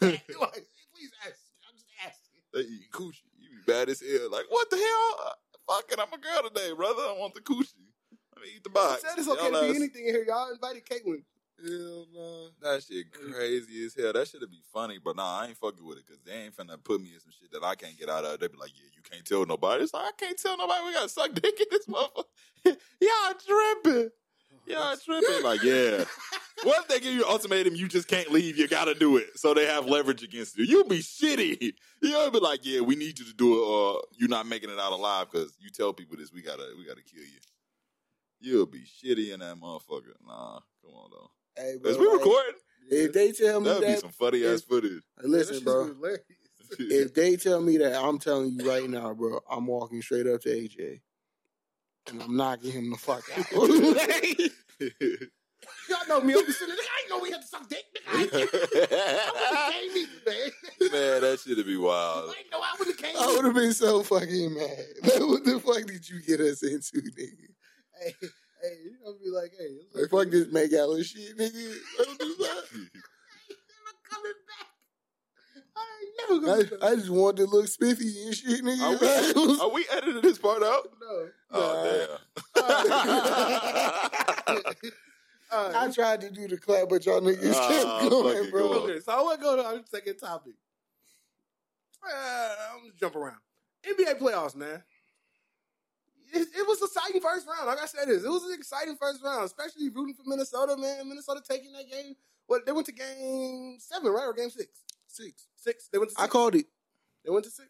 bro. 0.00 0.40
like, 0.40 0.66
please 0.94 1.10
ask. 1.26 1.38
I'm 1.68 1.74
just 1.76 1.86
asking. 2.04 2.40
they 2.54 2.60
eating 2.60 2.88
coochie. 2.92 3.22
You 3.38 3.48
be 3.50 3.72
bad 3.72 3.88
as 3.88 4.00
hell. 4.00 4.30
Like, 4.30 4.46
what 4.48 4.70
the 4.70 4.76
hell? 4.76 5.26
Uh, 5.26 5.74
fuck 5.74 5.92
it, 5.92 5.98
I'm 6.00 6.12
a 6.12 6.18
girl 6.22 6.48
today, 6.48 6.72
brother. 6.74 7.02
I 7.02 7.16
want 7.28 7.34
the 7.34 7.40
coochie. 7.40 7.88
Let 8.36 8.44
me 8.44 8.52
eat 8.56 8.64
the 8.64 8.70
box. 8.70 9.02
said 9.02 9.18
it's 9.18 9.28
okay 9.28 9.50
Y'all 9.50 9.60
to 9.60 9.66
be 9.66 9.70
ass- 9.70 9.76
anything 9.76 10.06
in 10.06 10.14
here. 10.14 10.24
Y'all 10.26 10.50
invited 10.50 10.84
Caitlyn. 10.86 11.22
Hell 11.60 12.06
no. 12.14 12.48
That 12.62 12.84
shit 12.84 13.06
crazy 13.12 13.84
as 13.84 13.94
hell. 13.94 14.12
That 14.12 14.28
should 14.28 14.40
be 14.48 14.62
funny, 14.72 14.98
but 15.02 15.16
nah, 15.16 15.40
I 15.40 15.46
ain't 15.48 15.56
fucking 15.56 15.84
with 15.84 15.98
it 15.98 16.06
because 16.06 16.22
they 16.24 16.32
ain't 16.32 16.56
finna 16.56 16.82
put 16.82 17.00
me 17.00 17.10
in 17.14 17.20
some 17.20 17.32
shit 17.32 17.50
that 17.50 17.64
I 17.64 17.74
can't 17.74 17.98
get 17.98 18.08
out 18.08 18.24
of. 18.24 18.38
They 18.38 18.46
be 18.46 18.56
like, 18.56 18.70
yeah, 18.76 18.88
you 18.94 19.02
can't 19.02 19.24
tell 19.24 19.44
nobody. 19.44 19.82
It's 19.82 19.92
like, 19.92 20.06
I 20.06 20.12
can't 20.16 20.38
tell 20.38 20.56
nobody 20.56 20.86
we 20.86 20.92
gotta 20.92 21.08
suck 21.08 21.34
dick 21.34 21.60
in 21.60 21.66
this 21.70 21.86
motherfucker. 21.86 22.24
Y'all 23.00 23.34
tripping. 23.84 24.10
Y'all 24.66 24.96
tripping. 24.96 25.42
Like, 25.42 25.62
yeah. 25.64 26.04
What 26.64 26.80
if 26.80 26.88
they 26.88 27.00
give 27.00 27.14
you 27.14 27.24
an 27.24 27.30
ultimatum, 27.30 27.74
you 27.74 27.88
just 27.88 28.08
can't 28.08 28.30
leave, 28.32 28.58
you 28.58 28.66
gotta 28.66 28.94
do 28.94 29.16
it. 29.16 29.38
So 29.38 29.54
they 29.54 29.66
have 29.66 29.86
leverage 29.86 30.22
against 30.22 30.58
you. 30.58 30.64
You'll 30.64 30.88
be 30.88 30.98
shitty. 30.98 31.72
You'll 32.02 32.30
be 32.30 32.40
like, 32.40 32.60
yeah, 32.64 32.80
we 32.80 32.96
need 32.96 33.18
you 33.18 33.24
to 33.26 33.34
do 33.34 33.54
it 33.54 33.58
uh, 33.58 33.68
or 33.68 34.02
you're 34.16 34.28
not 34.28 34.46
making 34.46 34.70
it 34.70 34.78
out 34.78 34.92
alive 34.92 35.28
because 35.30 35.54
you 35.60 35.70
tell 35.70 35.92
people 35.92 36.16
this, 36.16 36.32
we 36.32 36.42
gotta 36.42 36.64
we 36.76 36.84
gotta 36.84 37.02
kill 37.02 37.22
you. 37.22 37.38
You'll 38.40 38.66
be 38.66 38.80
shitty 38.80 39.32
in 39.32 39.40
that 39.40 39.56
motherfucker. 39.56 40.14
Nah, 40.26 40.60
come 40.82 40.94
on 40.94 41.10
though. 41.10 41.30
Hey, 41.56 41.76
bro. 41.80 41.90
Is 41.90 41.98
we 41.98 42.06
like, 42.06 42.18
recording? 42.18 42.54
If 42.90 43.12
they 43.12 43.32
tell 43.32 43.60
me 43.60 43.68
That'd 43.68 43.86
be 43.86 43.96
some 43.96 44.10
funny 44.10 44.44
ass 44.46 44.62
footage. 44.62 45.02
listen, 45.22 45.62
bro. 45.64 45.86
Hilarious. 45.86 46.22
If 46.78 47.14
they 47.14 47.36
tell 47.36 47.60
me 47.60 47.78
that, 47.78 47.98
I'm 48.02 48.18
telling 48.18 48.52
you 48.52 48.68
right 48.68 48.88
now, 48.88 49.14
bro. 49.14 49.40
I'm 49.50 49.66
walking 49.66 50.02
straight 50.02 50.26
up 50.26 50.42
to 50.42 50.48
AJ, 50.48 51.00
and 52.08 52.22
I'm 52.22 52.36
knocking 52.36 52.72
him 52.72 52.90
the 52.90 52.96
fuck 52.96 53.24
out. 53.36 53.46
Y'all 55.88 56.06
know 56.08 56.20
me. 56.24 56.34
I'm 56.34 56.44
sitting 56.46 56.68
there. 56.68 56.76
I 56.76 56.78
ain't 57.02 57.10
know 57.10 57.18
we 57.20 57.30
had 57.30 57.40
to 57.42 57.46
suck 57.46 57.68
dick. 57.68 57.84
Nigga, 58.06 58.14
I 58.14 58.16
ain't 58.22 58.32
I 58.34 58.36
would've 58.38 58.50
came 59.74 59.96
either, 59.96 60.20
man. 60.26 60.50
Man, 60.92 61.20
that 61.22 61.40
shit'd 61.40 61.66
be 61.66 61.76
wild. 61.76 62.30
I 62.30 62.32
know 62.52 62.60
I 62.62 62.74
would 62.78 62.88
have 62.88 62.96
came. 62.96 63.16
I 63.18 63.26
would 63.26 63.44
have 63.44 63.54
been 63.54 63.72
so 63.72 64.02
fucking 64.02 64.54
mad. 64.54 64.84
Like, 65.02 65.20
what 65.20 65.44
the 65.44 65.60
fuck 65.60 65.84
did 65.86 66.08
you 66.08 66.20
get 66.26 66.40
us 66.40 66.62
into, 66.62 67.00
nigga? 67.00 67.48
Hey, 68.00 68.14
hey, 68.20 68.74
you 68.84 68.96
gonna 69.04 69.18
be 69.22 69.30
like, 69.30 69.52
hey, 69.58 69.64
it's 69.64 69.94
Like, 69.94 70.10
fuck 70.10 70.30
this 70.30 70.46
make 70.52 70.72
out 70.74 70.96
shit, 71.04 71.36
nigga. 71.38 71.76
I 72.00 72.04
don't 72.04 72.18
do 72.18 72.34
that. 72.38 72.64
never 72.72 72.90
coming 74.10 74.32
back. 74.46 74.68
I 75.76 75.78
ain't 76.02 76.14
never 76.18 76.36
gonna. 76.40 76.66
I, 76.86 76.88
I 76.92 76.94
just 76.96 77.10
wanted 77.10 77.44
to 77.46 77.50
look 77.50 77.68
spiffy 77.68 78.10
and 78.26 78.34
shit, 78.34 78.62
nigga. 78.64 78.82
Are 78.82 78.92
we, 78.92 78.96
was- 79.48 79.60
are 79.60 79.70
we 79.70 79.86
editing 79.92 80.22
this 80.22 80.38
part 80.38 80.62
out? 80.62 80.88
no. 81.00 81.28
Oh, 81.50 82.18
damn. 82.56 82.64
All 85.50 85.74
I 85.76 85.90
tried 85.90 86.20
to 86.22 86.30
do 86.30 86.46
the 86.48 86.56
clap, 86.58 86.88
but 86.88 87.04
y'all 87.06 87.20
niggas 87.20 87.54
Ah, 87.54 87.98
kept 88.00 88.10
going, 88.10 88.50
bro. 88.50 88.68
go. 88.68 88.74
Okay, 88.84 89.00
so 89.00 89.12
I 89.12 89.22
want 89.22 89.38
to 89.38 89.42
go 89.44 89.56
to 89.56 89.64
our 89.64 89.80
second 89.90 90.16
topic. 90.16 90.54
Uh, 92.04 92.54
I'm 92.74 92.80
gonna 92.80 92.92
jump 92.98 93.16
around. 93.16 93.36
NBA 93.84 94.18
playoffs, 94.18 94.54
man. 94.54 94.82
It, 96.32 96.46
it 96.56 96.66
was 96.66 96.80
an 96.82 96.88
exciting 96.92 97.20
first 97.22 97.46
round. 97.46 97.66
Like 97.66 97.78
I 97.80 97.86
said, 97.86 98.06
this 98.08 98.22
it 98.24 98.28
was 98.28 98.44
an 98.44 98.52
exciting 98.52 98.96
first 99.00 99.22
round, 99.22 99.44
especially 99.44 99.88
rooting 99.88 100.14
for 100.14 100.24
Minnesota, 100.26 100.76
man. 100.76 101.08
Minnesota 101.08 101.40
taking 101.48 101.72
that 101.72 101.90
game. 101.90 102.14
Well, 102.46 102.60
they 102.64 102.72
went 102.72 102.86
to 102.86 102.92
game 102.92 103.76
seven, 103.78 104.12
right, 104.12 104.24
or 104.26 104.34
game 104.34 104.50
six? 104.50 104.68
Six, 105.06 105.46
six. 105.56 105.88
They 105.88 105.98
went 105.98 106.10
to. 106.10 106.14
Six. 106.14 106.22
I 106.22 106.26
called 106.28 106.54
it. 106.54 106.66
They 107.24 107.30
went 107.30 107.44
to 107.44 107.50
six. 107.50 107.68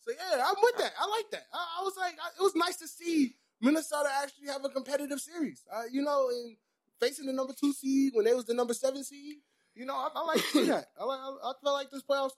So 0.00 0.12
yeah, 0.12 0.42
I'm 0.44 0.54
with 0.62 0.76
that. 0.78 0.92
I 1.00 1.06
like 1.08 1.30
that. 1.32 1.46
I, 1.52 1.80
I 1.80 1.82
was 1.84 1.94
like, 1.96 2.14
I, 2.22 2.28
it 2.38 2.42
was 2.42 2.54
nice 2.54 2.76
to 2.76 2.86
see 2.88 3.34
Minnesota 3.60 4.08
actually 4.22 4.46
have 4.48 4.64
a 4.64 4.68
competitive 4.68 5.20
series. 5.20 5.62
Uh, 5.72 5.82
you 5.90 6.02
know, 6.02 6.28
in 6.30 6.56
facing 7.00 7.26
the 7.26 7.32
number 7.32 7.52
two 7.58 7.72
seed 7.72 8.12
when 8.14 8.24
they 8.24 8.34
was 8.34 8.44
the 8.46 8.54
number 8.54 8.74
seven 8.74 9.02
seed. 9.04 9.36
You 9.74 9.84
know, 9.86 9.94
I, 9.94 10.08
I 10.14 10.24
like 10.24 10.36
to 10.38 10.42
see 10.48 10.64
that. 10.68 10.86
I 11.00 11.04
like. 11.04 11.20
I, 11.20 11.50
I 11.50 11.52
felt 11.62 11.74
like 11.74 11.90
this 11.90 12.02
playoffs. 12.02 12.30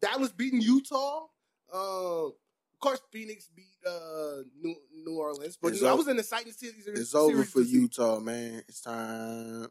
Dallas 0.00 0.32
beating 0.32 0.60
Utah. 0.62 1.26
Uh, 1.72 2.26
of 2.28 2.32
course, 2.80 3.00
Phoenix 3.12 3.48
beat 3.54 3.66
uh, 3.86 4.42
New, 4.60 4.74
New 5.04 5.18
Orleans, 5.18 5.58
but 5.60 5.68
It's 5.68 5.78
you 5.78 5.82
know, 5.84 5.90
I 5.90 5.92
over- 5.92 5.98
was 6.00 6.08
in 6.08 6.16
the 6.16 6.22
exciting 6.22 6.52
series. 6.52 6.86
It's 6.86 7.14
over 7.14 7.44
for 7.44 7.62
see. 7.62 7.70
Utah, 7.72 8.18
man. 8.18 8.62
It's 8.68 8.80
time. 8.80 9.68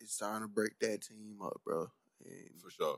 It's 0.00 0.18
time 0.18 0.42
to 0.42 0.48
break 0.48 0.78
that 0.80 1.02
team 1.02 1.38
up, 1.42 1.60
bro. 1.64 1.86
And 2.24 2.60
For 2.62 2.70
sure. 2.70 2.96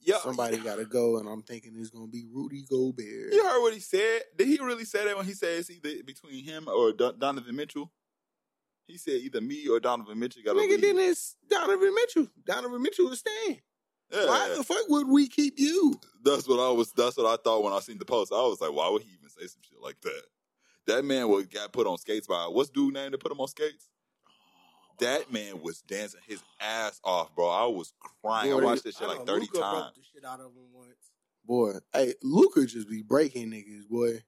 Yeah, 0.00 0.18
somebody 0.18 0.58
got 0.58 0.76
to 0.76 0.84
go, 0.84 1.18
and 1.18 1.26
I'm 1.28 1.42
thinking 1.42 1.72
it's 1.78 1.88
gonna 1.90 2.06
be 2.06 2.26
Rudy 2.30 2.62
Gobert. 2.68 3.32
You 3.32 3.42
heard 3.42 3.60
what 3.62 3.72
he 3.74 3.80
said? 3.80 4.22
Did 4.36 4.48
he 4.48 4.58
really 4.60 4.84
say 4.84 5.04
that 5.06 5.16
when 5.16 5.24
he 5.26 5.32
said 5.32 5.58
it's 5.58 5.70
either 5.70 6.02
between 6.04 6.44
him 6.44 6.68
or 6.68 6.92
Don- 6.92 7.18
Donovan 7.18 7.56
Mitchell? 7.56 7.90
He 8.86 8.98
said 8.98 9.14
either 9.22 9.40
me 9.40 9.66
or 9.68 9.80
Donovan 9.80 10.18
Mitchell 10.18 10.42
got 10.44 10.54
to 10.54 10.58
Nigga, 10.60 10.68
leave. 10.70 10.80
then 10.82 10.98
it's 10.98 11.36
Donovan 11.48 11.94
Mitchell. 11.94 12.26
Donovan 12.44 12.82
Mitchell 12.82 13.10
is 13.12 13.20
staying. 13.20 13.60
Yeah. 14.12 14.26
Why 14.26 14.54
the 14.54 14.62
fuck 14.62 14.88
would 14.88 15.08
we 15.08 15.28
keep 15.28 15.54
you? 15.58 15.98
That's 16.22 16.46
what 16.46 16.60
I 16.60 16.70
was. 16.70 16.92
That's 16.92 17.16
what 17.16 17.26
I 17.26 17.42
thought 17.42 17.62
when 17.64 17.72
I 17.72 17.80
seen 17.80 17.98
the 17.98 18.04
post. 18.04 18.32
I 18.32 18.36
was 18.42 18.60
like, 18.60 18.72
why 18.72 18.88
would 18.90 19.02
he 19.02 19.10
even 19.14 19.30
say 19.30 19.46
some 19.46 19.62
shit 19.62 19.80
like 19.82 20.00
that? 20.02 20.22
That 20.86 21.04
man 21.04 21.28
was 21.28 21.46
got 21.46 21.72
put 21.72 21.86
on 21.86 21.96
skates 21.96 22.26
by 22.26 22.46
what's 22.46 22.68
dude 22.68 22.92
name 22.92 23.12
to 23.12 23.18
put 23.18 23.32
him 23.32 23.40
on 23.40 23.48
skates? 23.48 23.88
Oh. 24.28 24.30
That 25.00 25.32
man 25.32 25.62
was 25.62 25.80
dancing 25.80 26.20
his 26.28 26.42
ass 26.60 27.00
off, 27.02 27.34
bro. 27.34 27.48
I 27.48 27.64
was 27.66 27.94
crying. 28.22 28.52
I 28.52 28.56
watched 28.56 28.84
this 28.84 28.96
shit 28.98 29.06
I 29.08 29.12
like 29.12 29.20
know, 29.20 29.24
thirty 29.24 29.46
Luka 29.46 29.58
broke 29.60 29.72
times. 29.72 29.96
the 29.96 30.02
shit 30.12 30.24
out 30.26 30.40
of 30.40 30.46
him 30.46 30.68
once. 30.74 30.90
Boy, 31.46 31.72
hey, 31.94 32.14
Luka 32.22 32.66
just 32.66 32.88
be 32.88 33.02
breaking 33.02 33.50
niggas, 33.50 33.88
boy. 33.88 34.22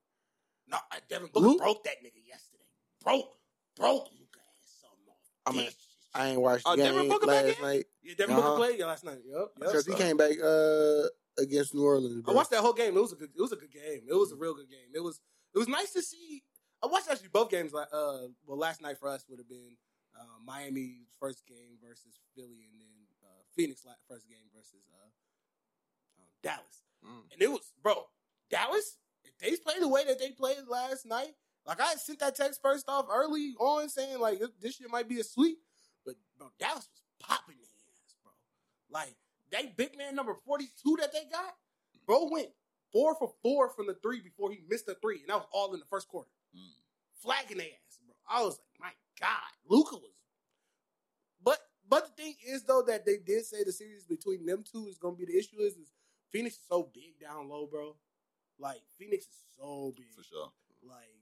No, 0.69 0.79
I- 0.91 0.99
Devin 1.09 1.29
Booker 1.33 1.47
Luke- 1.47 1.59
broke 1.59 1.85
that 1.85 2.03
nigga 2.03 2.27
yesterday. 2.27 2.65
Broke, 3.05 3.37
broke 3.77 4.09
Luka 4.19 4.41
ass 4.41 4.81
something 4.81 5.07
off. 5.09 5.17
I 5.47 5.53
mean, 5.53 5.65
This- 5.67 5.77
I 6.15 6.29
ain't 6.29 6.41
watched 6.41 6.65
the 6.65 6.77
Devin 6.77 7.03
game 7.03 7.09
Booker 7.11 7.27
back 7.27 7.45
last 7.45 7.59
in? 7.59 7.63
night 7.65 7.85
yeah, 8.03 8.15
Devin 8.17 8.37
Uh-huh. 8.37 8.49
Booker 8.51 8.57
played 8.57 8.81
last 8.81 9.05
night. 9.05 9.19
Yep, 9.25 9.37
yep. 9.37 9.51
because 9.59 9.87
he 9.87 9.95
came 9.95 10.17
back 10.17 10.33
uh, 10.43 11.03
against 11.39 11.75
New 11.75 11.85
Orleans. 11.85 12.25
I 12.27 12.33
watched 12.33 12.51
that 12.51 12.61
whole 12.61 12.73
game. 12.73 12.97
It 12.97 13.01
was 13.01 13.13
a 13.13 13.17
good. 13.17 13.31
It 13.37 13.41
was 13.41 13.53
a 13.53 13.57
good 13.57 13.73
game. 13.73 14.03
It 14.09 14.15
was 14.15 14.33
a 14.33 14.37
real 14.37 14.55
good 14.55 14.69
game. 14.71 14.89
It 14.95 15.01
was. 15.01 15.21
It 15.55 15.59
was 15.59 15.69
nice 15.69 15.93
to 15.93 16.03
see. 16.03 16.43
I 16.83 16.87
watched 16.87 17.09
actually 17.11 17.29
both 17.33 17.51
games. 17.51 17.73
Like, 17.73 17.89
uh, 17.93 18.29
well, 18.47 18.59
last 18.59 18.81
night 18.83 18.99
for 18.99 19.09
us 19.09 19.25
would 19.29 19.39
have 19.39 19.49
been 19.49 19.77
uh, 20.19 20.39
Miami's 20.45 21.09
first 21.21 21.47
game 21.47 21.77
versus 21.83 22.19
Philly, 22.35 22.69
and 22.71 22.81
then 22.81 22.97
uh, 23.25 23.43
Phoenix 23.55 23.83
first 24.09 24.29
game 24.29 24.49
versus 24.55 24.85
uh, 24.93 25.09
uh, 26.21 26.29
Dallas. 26.43 26.85
Mm. 27.05 27.33
And 27.33 27.43
it 27.43 27.51
was, 27.51 27.73
bro, 27.83 28.05
Dallas 28.51 28.97
if 29.25 29.37
they 29.39 29.57
play 29.57 29.79
the 29.81 29.89
way 29.89 30.05
that 30.05 30.19
they 30.19 30.31
played 30.31 30.59
last 30.69 31.05
night, 31.07 31.35
like 31.67 31.81
I 31.81 31.95
sent 31.97 32.21
that 32.21 32.37
text 32.37 32.61
first 32.63 32.89
off 32.89 33.07
early 33.11 33.55
on 33.59 33.89
saying 33.89 34.19
like 34.21 34.41
this 34.61 34.77
shit 34.77 34.91
might 34.91 35.09
be 35.09 35.21
a 35.21 35.25
sweep, 35.25 35.59
but 36.05 36.15
bro, 36.39 36.49
Dallas 36.59 36.89
was 36.93 37.03
popping 37.21 37.57
their 37.57 37.67
ass, 37.67 38.15
bro. 38.23 38.33
Like 38.91 39.17
they 39.51 39.73
big 39.77 39.97
man 39.99 40.15
number 40.15 40.35
forty 40.35 40.69
two 40.83 40.97
that 41.01 41.13
they 41.13 41.25
got, 41.31 41.55
bro 42.07 42.29
went 42.31 42.49
four 42.93 43.15
for 43.17 43.33
four 43.43 43.71
from 43.71 43.87
the 43.89 43.95
three 44.03 44.21
before 44.21 44.51
he 44.51 44.61
missed 44.69 44.87
the 44.87 44.95
three, 44.95 45.21
and 45.21 45.29
that 45.29 45.37
was 45.37 45.47
all 45.53 45.75
in 45.75 45.81
the 45.81 45.87
first 45.87 46.09
quarter, 46.09 46.31
Mm. 46.57 46.71
flagging 47.21 47.59
their 47.59 47.67
ass, 47.67 47.99
bro. 48.07 48.15
I 48.29 48.43
was 48.43 48.59
like, 48.59 48.81
my 48.81 48.93
god, 49.21 49.51
Luka 49.69 49.97
was. 49.97 50.13
But 51.43 51.59
but 51.89 52.07
the 52.17 52.23
thing 52.23 52.35
is 52.47 52.63
though 52.65 52.83
that 52.87 53.05
they 53.07 53.19
did 53.19 53.45
say 53.45 53.65
the 53.65 53.73
series 53.73 54.05
between 54.05 54.45
them 54.47 54.65
two 54.71 54.87
is 54.89 54.99
gonna 54.99 55.17
be 55.17 55.25
the 55.25 55.37
issue 55.39 55.59
is, 55.61 55.75
is 55.75 55.93
Phoenix 56.33 56.57
is 56.57 56.63
so 56.69 56.91
big 56.95 57.19
down 57.21 57.49
low, 57.49 57.67
bro. 57.67 57.97
Like 58.59 58.81
Phoenix 58.99 59.25
is 59.27 59.43
so 59.59 59.93
big, 59.97 60.07
For 60.17 60.23
sure. 60.25 60.51
like 60.83 61.13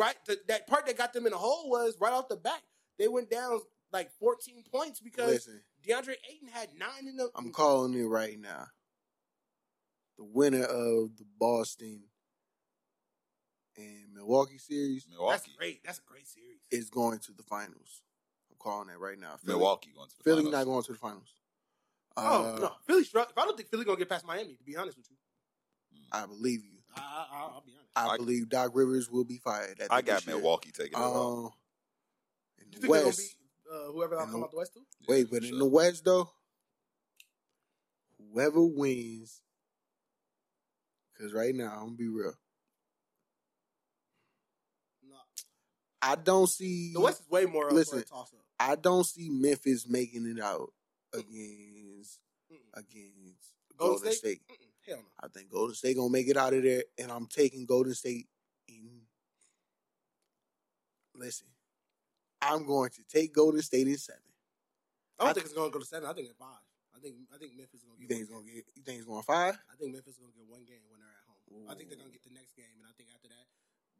right. 0.00 0.16
The, 0.26 0.38
that 0.48 0.66
part 0.66 0.86
that 0.86 0.96
got 0.98 1.12
them 1.12 1.26
in 1.26 1.32
the 1.32 1.38
hole 1.38 1.70
was 1.70 1.96
right 2.00 2.12
off 2.12 2.28
the 2.28 2.36
bat. 2.36 2.60
They 2.98 3.06
went 3.08 3.30
down 3.30 3.60
like 3.92 4.10
14 4.18 4.64
points 4.72 5.00
because 5.00 5.28
Listen, 5.46 5.60
DeAndre 5.86 6.14
Ayton 6.30 6.48
had 6.52 6.70
nine 6.78 7.06
in 7.08 7.16
the. 7.16 7.30
I'm 7.36 7.50
calling 7.52 7.94
it 7.94 8.04
right 8.04 8.38
now. 8.38 8.66
The 10.18 10.24
winner 10.24 10.64
of 10.64 11.16
the 11.16 11.24
Boston 11.38 12.02
and 13.76 14.12
Milwaukee 14.14 14.58
series 14.58 15.04
That's 15.04 15.16
Milwaukee. 15.16 15.52
great. 15.58 15.84
That's 15.84 15.98
a 15.98 16.02
great 16.02 16.26
series. 16.28 16.58
is 16.70 16.90
going 16.90 17.18
to 17.20 17.32
the 17.32 17.42
finals. 17.42 18.02
I'm 18.50 18.56
calling 18.58 18.88
that 18.88 18.98
right 18.98 19.18
now. 19.18 19.36
Philly, 19.42 19.56
Milwaukee 19.58 19.90
going 19.94 20.08
to 20.08 20.16
the 20.18 20.22
Philly 20.24 20.42
finals. 20.42 20.52
not 20.52 20.64
going 20.64 20.82
to 20.82 20.92
the 20.92 20.98
finals. 20.98 21.34
oh 22.18 22.54
Uh, 22.56 22.58
no, 22.60 22.72
Philly 22.86 23.04
struck. 23.04 23.32
I 23.36 23.44
don't 23.44 23.56
think 23.56 23.70
Philly 23.70 23.84
gonna 23.84 23.96
get 23.98 24.08
past 24.10 24.26
Miami. 24.26 24.54
To 24.56 24.64
be 24.64 24.76
honest 24.76 24.98
with 24.98 25.06
you, 25.10 25.16
I 26.12 26.26
believe 26.26 26.64
you. 26.64 26.79
I, 26.96 27.00
I, 27.00 27.26
I'll, 27.32 27.42
I'll 27.54 27.62
be 27.66 27.72
honest. 27.72 27.90
I, 27.96 28.08
I- 28.08 28.16
believe 28.16 28.48
Doc 28.48 28.72
Rivers 28.74 29.10
will 29.10 29.24
be 29.24 29.38
fired. 29.38 29.80
At 29.80 29.92
I 29.92 30.02
got 30.02 30.26
year. 30.26 30.36
Milwaukee 30.36 30.70
taking 30.72 30.92
it 30.92 30.96
all. 31.02 31.46
Um, 31.46 31.52
in 32.58 32.66
You 32.72 32.74
the 32.74 32.80
think 32.80 32.90
West, 33.06 33.18
beat 33.18 33.36
uh, 33.72 33.92
whoever 33.92 34.14
else 34.16 34.24
in 34.26 34.30
come 34.32 34.40
the- 34.40 34.44
out 34.46 34.50
the 34.52 34.56
West 34.58 34.74
too? 34.74 34.80
Yeah, 35.00 35.06
wait, 35.14 35.28
for 35.28 35.34
but 35.40 35.44
in 35.44 35.58
the 35.58 35.66
West 35.66 36.04
though, 36.04 36.30
whoever 38.32 38.62
wins, 38.64 39.40
because 41.12 41.32
right 41.32 41.54
now 41.54 41.72
I'm 41.72 41.84
gonna 41.86 41.96
be 41.96 42.08
real. 42.08 42.34
No, 45.08 45.16
I 46.02 46.14
don't 46.16 46.48
see 46.48 46.92
the 46.92 47.00
West 47.00 47.20
is 47.22 47.30
way 47.30 47.44
more 47.46 47.70
Listen. 47.70 48.02
toss 48.04 48.32
up. 48.32 48.40
I 48.58 48.74
don't 48.76 49.04
see 49.04 49.30
Memphis 49.30 49.86
making 49.88 50.26
it 50.26 50.40
out 50.42 50.72
against 51.14 52.20
against 52.74 53.54
Golden 53.76 53.96
Golden 53.96 54.12
State? 54.12 54.40
State. 54.44 54.69
Hell 54.90 54.98
no. 54.98 55.04
I 55.22 55.28
think 55.28 55.50
Golden 55.50 55.74
State 55.74 55.96
gonna 55.96 56.10
make 56.10 56.28
it 56.28 56.36
out 56.36 56.52
of 56.52 56.62
there, 56.62 56.82
and 56.98 57.10
I'm 57.10 57.26
taking 57.26 57.64
Golden 57.64 57.94
State 57.94 58.26
in. 58.68 59.02
Listen, 61.14 61.46
I'm 62.40 62.66
going 62.66 62.90
to 62.90 63.02
take 63.08 63.34
Golden 63.34 63.62
State 63.62 63.86
in 63.88 63.96
seven. 63.98 64.22
I 65.18 65.24
don't 65.24 65.30
I- 65.30 65.32
think 65.34 65.46
it's 65.46 65.54
gonna 65.54 65.70
go 65.70 65.78
to 65.78 65.84
seven. 65.84 66.08
I 66.08 66.12
think 66.12 66.28
it's 66.28 66.38
five. 66.38 66.60
I 66.94 66.98
think 66.98 67.14
I 67.32 67.38
think 67.38 67.54
Memphis 67.56 67.80
is 67.80 67.84
gonna. 67.84 67.96
Get 67.98 68.02
You 68.02 68.08
Get 68.08 68.14
think 68.14 68.20
it's 68.24 68.30
gonna 68.32 68.46
game. 68.46 68.54
get? 68.56 68.64
You 68.74 68.82
think 68.82 68.98
it's 68.98 69.06
going 69.06 69.22
five? 69.22 69.54
I 69.70 69.76
think 69.76 69.92
Memphis 69.92 70.14
is 70.14 70.18
gonna 70.20 70.32
get 70.34 70.46
one 70.46 70.64
game 70.64 70.80
when 70.90 71.00
they're 71.00 71.08
at 71.12 71.24
home. 71.28 71.68
I 71.70 71.74
think 71.74 71.88
they're 71.88 71.98
gonna 71.98 72.10
get 72.10 72.24
the 72.24 72.34
next 72.34 72.56
game, 72.56 72.72
and 72.78 72.86
I 72.88 72.92
think 72.96 73.10
after 73.14 73.28
that, 73.28 73.46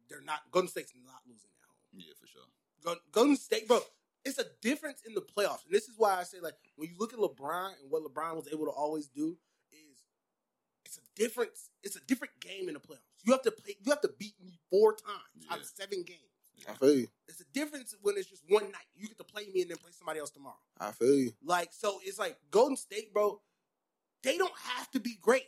they're 0.09 0.21
not. 0.21 0.49
Golden 0.51 0.67
State's 0.69 0.93
not 1.05 1.21
losing 1.27 1.51
at 1.61 1.65
home. 1.67 1.77
Yeah, 1.93 2.13
for 2.19 2.27
sure. 2.27 2.47
Go- 2.83 2.99
Golden 3.11 3.37
State, 3.37 3.67
bro. 3.67 3.79
It's 4.25 4.37
a 4.37 4.45
difference 4.61 5.01
in 5.05 5.13
the 5.15 5.21
playoffs, 5.21 5.65
and 5.65 5.73
this 5.73 5.87
is 5.89 5.95
why 5.97 6.17
I 6.19 6.23
say 6.23 6.39
like 6.39 6.55
when 6.75 6.89
you 6.89 6.95
look 6.97 7.13
at 7.13 7.19
LeBron 7.19 7.73
and 7.81 7.89
what 7.89 8.03
LeBron 8.03 8.35
was 8.35 8.47
able 8.51 8.65
to 8.65 8.71
always 8.71 9.07
do 9.07 9.37
is 11.17 11.25
it's 11.25 11.27
a 11.27 11.27
difference. 11.27 11.69
It's 11.83 11.95
a 11.95 12.01
different 12.05 12.33
game 12.39 12.67
in 12.67 12.73
the 12.73 12.79
playoffs. 12.79 13.23
You 13.23 13.33
have 13.33 13.41
to 13.43 13.51
play. 13.51 13.75
You 13.83 13.91
have 13.91 14.01
to 14.01 14.11
beat 14.17 14.35
me 14.43 14.59
four 14.69 14.93
times 14.93 15.45
out 15.49 15.59
of 15.59 15.65
seven 15.65 16.03
games. 16.03 16.19
I 16.69 16.73
feel 16.73 16.93
you. 16.93 17.07
It's 17.27 17.41
a 17.41 17.45
difference 17.53 17.95
when 18.01 18.17
it's 18.17 18.29
just 18.29 18.43
one 18.47 18.63
night. 18.65 18.85
You 18.95 19.07
get 19.07 19.17
to 19.17 19.23
play 19.23 19.47
me 19.53 19.61
and 19.61 19.71
then 19.71 19.77
play 19.77 19.91
somebody 19.97 20.19
else 20.19 20.29
tomorrow. 20.29 20.59
I 20.79 20.91
feel 20.91 21.15
you. 21.15 21.31
Like 21.43 21.69
so, 21.71 21.99
it's 22.03 22.19
like 22.19 22.37
Golden 22.51 22.77
State, 22.77 23.13
bro. 23.13 23.41
They 24.23 24.37
don't 24.37 24.53
have 24.75 24.89
to 24.91 24.99
be 24.99 25.17
great. 25.19 25.45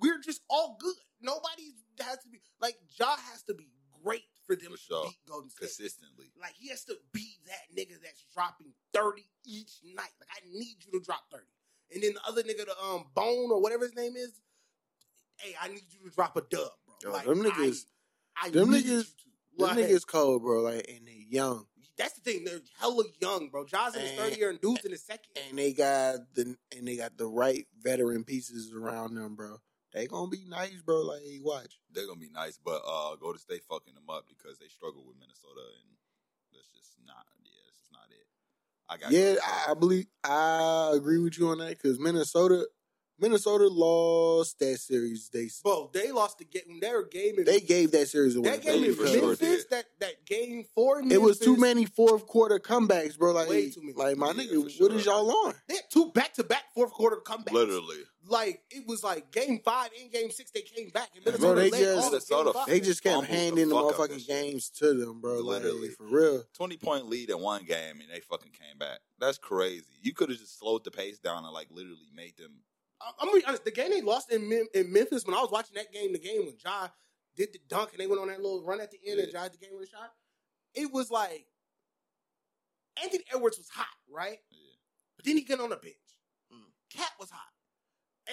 We're 0.00 0.18
just 0.18 0.40
all 0.50 0.76
good. 0.80 0.96
Nobody 1.20 1.74
has 2.00 2.18
to 2.22 2.28
be 2.28 2.40
like 2.60 2.76
Ja 2.98 3.16
has 3.30 3.42
to 3.44 3.54
be 3.54 3.68
great 4.02 4.24
for 4.46 4.56
them 4.56 4.70
For 4.72 4.76
to 4.76 4.82
sure. 4.82 5.04
beat 5.04 5.18
Golden 5.28 5.50
State. 5.50 5.60
Consistently. 5.60 6.26
Like 6.40 6.54
he 6.58 6.68
has 6.70 6.84
to 6.84 6.96
be 7.12 7.36
that 7.46 7.76
nigga 7.80 8.00
that's 8.02 8.24
dropping 8.34 8.72
thirty 8.92 9.28
each 9.46 9.72
night. 9.94 10.10
Like 10.20 10.28
I 10.32 10.40
need 10.52 10.76
you 10.84 10.98
to 10.98 11.04
drop 11.04 11.22
thirty, 11.30 11.46
and 11.94 12.02
then 12.02 12.14
the 12.14 12.28
other 12.28 12.42
nigga, 12.42 12.66
the 12.66 12.74
um 12.82 13.04
Bone 13.14 13.50
or 13.52 13.60
whatever 13.62 13.84
his 13.84 13.94
name 13.94 14.16
is. 14.16 14.32
Hey, 15.38 15.54
I 15.60 15.68
need 15.68 15.82
you 15.90 16.08
to 16.08 16.14
drop 16.14 16.36
a 16.36 16.40
dub, 16.42 16.70
bro. 16.86 16.94
Yo, 17.02 17.12
like, 17.12 17.26
them 17.26 17.42
niggas- 17.42 17.84
I, 18.36 18.46
I 18.46 18.50
them 18.50 18.68
niggas- 18.70 19.12
Them 19.56 19.68
Like, 19.70 19.78
niggas 19.78 20.06
cold, 20.06 20.42
bro. 20.42 20.60
Like, 20.62 20.88
and 20.88 21.06
they 21.06 21.24
young, 21.28 21.66
That's 21.96 22.12
the 22.14 22.20
thing. 22.20 22.44
They're 22.44 22.60
hella 22.78 23.02
young, 23.20 23.48
bro. 23.48 23.64
Ja's 23.64 23.96
in 23.96 24.02
his 24.02 24.12
third 24.12 24.36
year 24.36 24.50
and 24.50 24.60
dude's 24.60 24.84
in 24.84 24.92
his 24.92 25.02
second. 25.04 25.32
and 25.48 25.58
they 25.58 25.72
got 25.72 26.32
the 26.34 26.56
and 26.76 26.86
they 26.86 26.96
got 26.96 27.18
the 27.18 27.26
right 27.26 27.66
veteran 27.82 28.22
pieces 28.22 28.72
around 28.72 29.14
them, 29.16 29.34
bro. 29.34 29.56
They 29.92 30.06
gonna 30.06 30.30
be 30.30 30.44
nice, 30.46 30.80
bro. 30.82 31.00
Like, 31.02 31.22
hey, 31.22 31.40
watch. 31.42 31.80
They're 31.90 32.06
gonna 32.06 32.20
be 32.20 32.30
nice, 32.30 32.56
but 32.56 32.82
uh, 32.86 33.16
go 33.16 33.32
to 33.32 33.38
stay 33.38 33.58
fucking 33.68 33.94
them 33.94 34.08
up 34.08 34.26
because 34.28 34.58
they 34.60 34.68
struggle 34.68 35.04
with 35.04 35.16
Minnesota 35.18 35.62
and 35.82 35.96
that's 36.52 36.68
just 36.70 36.92
not 37.04 37.26
yeah, 37.42 37.50
that's 37.66 37.80
just 37.80 37.92
not 37.92 38.06
it. 38.10 38.26
I 38.88 38.96
got 38.96 39.10
Yeah, 39.10 39.34
I, 39.44 39.72
I 39.72 39.74
believe 39.74 40.06
I 40.22 40.92
agree 40.94 41.18
with 41.18 41.36
you 41.36 41.48
on 41.48 41.58
that 41.58 41.70
because 41.70 41.98
Minnesota, 41.98 42.68
Minnesota 43.20 43.68
lost 43.68 44.58
that 44.60 44.78
series. 44.78 45.28
They 45.30 45.48
Bro, 45.62 45.90
they 45.92 46.12
lost 46.12 46.38
the 46.38 46.44
game. 46.44 46.78
Their 46.80 47.02
game 47.04 47.38
in 47.38 47.44
they 47.44 47.60
gave 47.60 47.90
that 47.92 48.08
series 48.08 48.36
away. 48.36 48.50
that 48.50 48.62
game 48.62 48.82
They 48.82 48.88
in 48.88 48.94
for 48.94 49.06
sure 49.06 49.26
Memphis. 49.28 49.64
that 49.70 49.86
that 50.00 50.24
game 50.26 50.64
four. 50.74 51.00
In 51.00 51.10
It 51.10 51.20
was 51.20 51.38
too 51.38 51.56
many 51.56 51.84
fourth 51.84 52.26
quarter 52.26 52.58
comebacks, 52.58 53.18
bro. 53.18 53.32
Like, 53.32 53.48
Way 53.48 53.70
too 53.70 53.80
many. 53.82 53.94
like 53.94 54.16
my 54.16 54.28
Yeah, 54.28 54.32
nigga, 54.44 54.50
for 54.54 54.60
what 54.60 54.72
sure. 54.72 54.92
is 54.94 55.06
y'all 55.06 55.30
on? 55.46 55.54
They 55.68 55.74
had 55.76 55.84
two 55.90 56.10
back 56.12 56.34
to 56.34 56.44
back 56.44 56.64
fourth 56.74 56.92
quarter 56.92 57.16
comebacks. 57.24 57.52
Literally. 57.52 57.98
like 58.30 58.60
it 58.70 58.86
was 58.86 59.02
like 59.02 59.30
game 59.32 59.58
five 59.64 59.88
and 60.00 60.12
game 60.12 60.30
six. 60.30 60.50
They 60.50 60.60
came 60.60 60.90
back 60.90 61.08
and 61.14 61.24
Bro, 61.24 61.54
Minnesota 61.54 61.60
they 61.60 61.70
just- 61.70 61.84
all 61.98 62.04
of 62.06 62.12
Minnesota 62.12 62.44
game 62.44 62.52
five. 62.52 62.66
They 62.68 62.80
just 62.80 63.02
kept 63.02 63.14
Fumbled 63.14 63.30
the 63.30 63.36
handing 63.36 63.68
the 63.70 63.74
fuck 63.74 63.84
out 63.84 63.96
that 63.96 64.10
motherfucking 64.10 64.26
games 64.28 64.70
to 64.78 64.94
them, 64.94 65.20
bro. 65.20 65.40
Literally. 65.40 65.88
Like, 65.88 65.96
for 65.96 66.04
real. 66.04 66.44
Twenty 66.54 66.76
point 66.76 67.06
lead 67.08 67.30
in 67.30 67.40
one 67.40 67.64
game 67.64 68.00
and 68.00 68.08
they 68.12 68.20
fucking 68.20 68.52
came 68.52 68.78
back. 68.78 68.98
That's 69.18 69.38
crazy. 69.38 69.86
You 70.02 70.12
could 70.14 70.28
have 70.30 70.38
just 70.38 70.58
slowed 70.58 70.84
the 70.84 70.90
pace 70.90 71.18
down 71.18 71.44
and 71.44 71.52
like 71.54 71.68
literally 71.70 72.10
made 72.14 72.36
them 72.36 72.52
I- 72.58 72.67
I'm 73.00 73.28
gonna 73.28 73.38
be 73.40 73.44
honest. 73.44 73.64
The 73.64 73.70
game 73.70 73.90
they 73.90 74.00
lost 74.00 74.32
in 74.32 74.48
Mem- 74.48 74.68
in 74.74 74.92
Memphis 74.92 75.24
when 75.24 75.36
I 75.36 75.40
was 75.40 75.50
watching 75.50 75.74
that 75.76 75.92
game, 75.92 76.12
the 76.12 76.18
game 76.18 76.44
when 76.46 76.54
Ja 76.64 76.88
did 77.36 77.52
the 77.52 77.60
dunk 77.68 77.90
and 77.92 78.00
they 78.00 78.06
went 78.06 78.20
on 78.20 78.28
that 78.28 78.40
little 78.42 78.64
run 78.64 78.80
at 78.80 78.90
the 78.90 78.98
end 79.06 79.20
and 79.20 79.28
Yeah. 79.32 79.38
Ja 79.38 79.42
had 79.44 79.52
the 79.52 79.58
game 79.58 79.70
with 79.78 79.88
a 79.88 79.90
shot. 79.90 80.12
It 80.74 80.92
was 80.92 81.10
like 81.10 81.46
Anthony 83.02 83.24
Edwards 83.32 83.58
was 83.58 83.68
hot, 83.68 83.86
right? 84.10 84.38
Yeah. 84.50 84.74
But 85.16 85.24
then 85.24 85.36
he 85.36 85.42
got 85.44 85.60
on 85.60 85.70
the 85.70 85.76
bench. 85.76 85.94
Mm. 86.52 86.70
KAT 86.96 87.12
was 87.20 87.30
hot. 87.30 87.42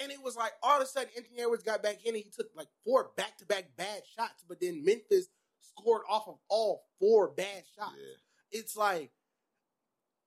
And 0.02 0.12
it 0.12 0.22
was 0.22 0.36
like 0.36 0.52
all 0.62 0.76
of 0.76 0.82
a 0.82 0.86
sudden 0.86 1.10
Anthony 1.16 1.40
Edwards 1.40 1.62
got 1.62 1.82
back 1.82 2.04
in 2.04 2.14
and 2.14 2.22
he 2.24 2.30
took 2.30 2.48
like 2.54 2.68
four 2.84 3.10
back 3.16 3.38
to 3.38 3.46
back 3.46 3.76
bad 3.76 4.02
shots, 4.16 4.44
but 4.48 4.60
then 4.60 4.84
Memphis 4.84 5.28
scored 5.60 6.02
off 6.08 6.28
of 6.28 6.36
all 6.48 6.84
four 6.98 7.28
bad 7.28 7.62
shots. 7.76 7.94
Yeah. 7.96 8.58
It's 8.60 8.76
like, 8.76 9.10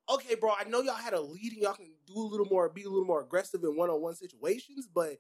okay, 0.10 0.36
bro, 0.36 0.52
I 0.60 0.68
know 0.68 0.82
y'all 0.82 0.96
had 0.96 1.14
a 1.14 1.22
lead 1.22 1.54
and 1.54 1.62
y'all 1.62 1.74
can 1.74 1.92
do 2.06 2.18
a 2.18 2.20
little 2.20 2.48
more, 2.48 2.68
be 2.70 2.84
a 2.84 2.90
little 2.90 3.06
more 3.06 3.22
aggressive 3.22 3.64
in 3.64 3.76
one 3.76 3.90
on 3.90 4.02
one 4.02 4.16
situations, 4.16 4.88
but 4.94 5.18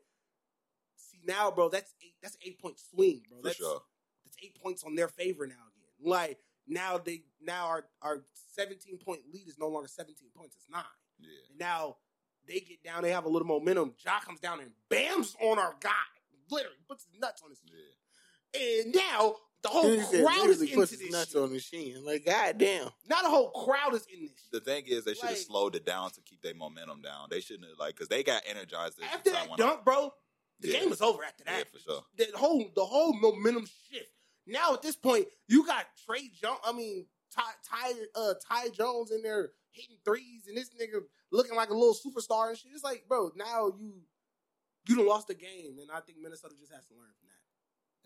see 0.96 1.20
now, 1.26 1.52
bro, 1.52 1.70
that's 1.70 1.94
eight 2.04 2.16
that's 2.22 2.38
eight 2.46 2.60
point 2.60 2.80
swing, 2.80 3.22
bro. 3.30 3.40
For 3.40 3.44
that's 3.44 3.58
sure. 3.58 3.82
that's 4.26 4.38
eight 4.44 4.62
points 4.62 4.84
on 4.84 4.96
their 4.96 5.08
favor 5.08 5.46
now 5.46 5.54
again. 5.54 6.12
Like 6.12 6.40
now 6.68 6.98
they 6.98 7.24
now 7.42 7.68
our 7.68 7.86
our 8.02 8.24
seventeen 8.56 8.98
point 8.98 9.22
lead 9.32 9.48
is 9.48 9.58
no 9.60 9.68
longer 9.68 9.88
seventeen 9.88 10.30
points, 10.36 10.56
it's 10.56 10.70
nine. 10.70 10.84
Yeah. 11.20 11.30
And 11.50 11.60
now 11.60 11.98
they 12.48 12.60
get 12.60 12.84
down, 12.84 13.04
they 13.04 13.12
have 13.12 13.26
a 13.26 13.30
little 13.30 13.48
momentum. 13.48 13.94
Ja 14.04 14.20
comes 14.20 14.40
down 14.40 14.60
and 14.60 14.72
bams 14.90 15.36
on 15.42 15.60
our 15.60 15.76
guy. 15.80 15.90
Literally 16.50 16.78
puts 16.88 17.06
his 17.06 17.20
nuts 17.20 17.42
on 17.44 17.52
his 17.52 17.62
Yeah. 17.64 18.82
And 18.82 18.96
now 18.96 19.36
the 19.62 19.70
whole 19.70 19.84
crowd 19.84 20.50
is 20.50 20.62
literally 20.62 20.72
into 20.74 20.98
this 20.98 21.12
nuts 21.12 21.32
shit. 21.32 21.42
on 21.42 21.52
the 21.52 21.60
shin. 21.60 22.04
Like, 22.06 22.26
goddamn. 22.26 22.90
Now 23.10 23.22
the 23.22 23.30
whole 23.30 23.52
crowd 23.52 23.94
is 23.94 24.06
in 24.14 24.22
this 24.22 24.32
shit. 24.32 24.52
The 24.52 24.60
thing 24.62 24.86
is, 24.88 25.04
they 25.06 25.14
should 25.14 25.24
have 25.24 25.32
Like- 25.32 25.38
slowed 25.46 25.76
it 25.76 25.86
down 25.86 26.12
to 26.12 26.22
keep 26.22 26.42
their 26.42 26.54
momentum 26.56 27.02
down. 27.02 27.28
They 27.30 27.42
shouldn't 27.42 27.68
have 27.70 27.78
like 27.78 27.96
because 27.96 28.08
they 28.08 28.24
got 28.24 28.44
energized. 28.46 29.00
as 29.00 29.06
After 29.14 29.32
time 29.32 29.34
that 29.42 29.50
went 29.50 29.62
on. 29.62 29.68
dunk, 29.70 29.86
bro, 29.86 30.14
the 30.60 30.68
Yeah. 30.70 30.80
game 30.80 30.90
was 30.90 31.02
over 31.02 31.24
after 31.24 31.44
Yeah, 31.46 31.58
that. 31.58 31.72
for 31.72 31.80
sure. 31.80 32.06
The 32.16 32.32
whole 32.38 32.72
the 32.76 32.86
whole 32.86 33.14
momentum 33.14 33.66
shift. 33.90 34.12
Now 34.46 34.74
at 34.74 34.82
this 34.82 34.96
point, 34.96 35.28
you 35.48 35.66
got 35.66 35.86
Trey 36.06 36.30
Jones. 36.30 36.60
I 36.64 36.72
mean, 36.72 37.08
Ty 37.32 37.44
Ty, 37.64 37.94
uh, 38.16 38.34
Ty 38.48 38.70
Jones 38.70 39.12
in 39.12 39.22
there 39.22 39.52
hitting 39.72 39.98
threes, 40.04 40.48
and 40.48 40.58
this 40.58 40.70
nigga 40.70 41.04
looking 41.32 41.56
like 41.56 41.70
a 41.70 41.74
little 41.74 41.94
superstar 41.94 42.50
and 42.50 42.58
shit. 42.58 42.72
It's 42.74 42.84
like, 42.84 43.08
bro, 43.08 43.32
now 43.36 43.68
you 43.80 44.02
you 44.88 44.96
done 44.96 45.06
lost 45.06 45.28
the 45.28 45.36
game, 45.36 45.78
and 45.80 45.92
I 45.92 46.00
think 46.00 46.18
Minnesota 46.18 46.56
just 46.60 46.72
has 46.72 46.86
to 46.88 46.94
learn 46.96 47.12
from 47.20 47.28
that. 47.28 47.29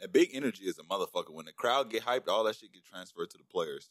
And 0.01 0.11
big 0.11 0.29
energy 0.33 0.65
is 0.65 0.79
a 0.79 0.83
motherfucker. 0.83 1.33
When 1.33 1.45
the 1.45 1.51
crowd 1.51 1.89
get 1.89 2.03
hyped, 2.03 2.27
all 2.27 2.43
that 2.45 2.55
shit 2.55 2.73
get 2.73 2.85
transferred 2.85 3.29
to 3.31 3.37
the 3.37 3.43
players. 3.43 3.89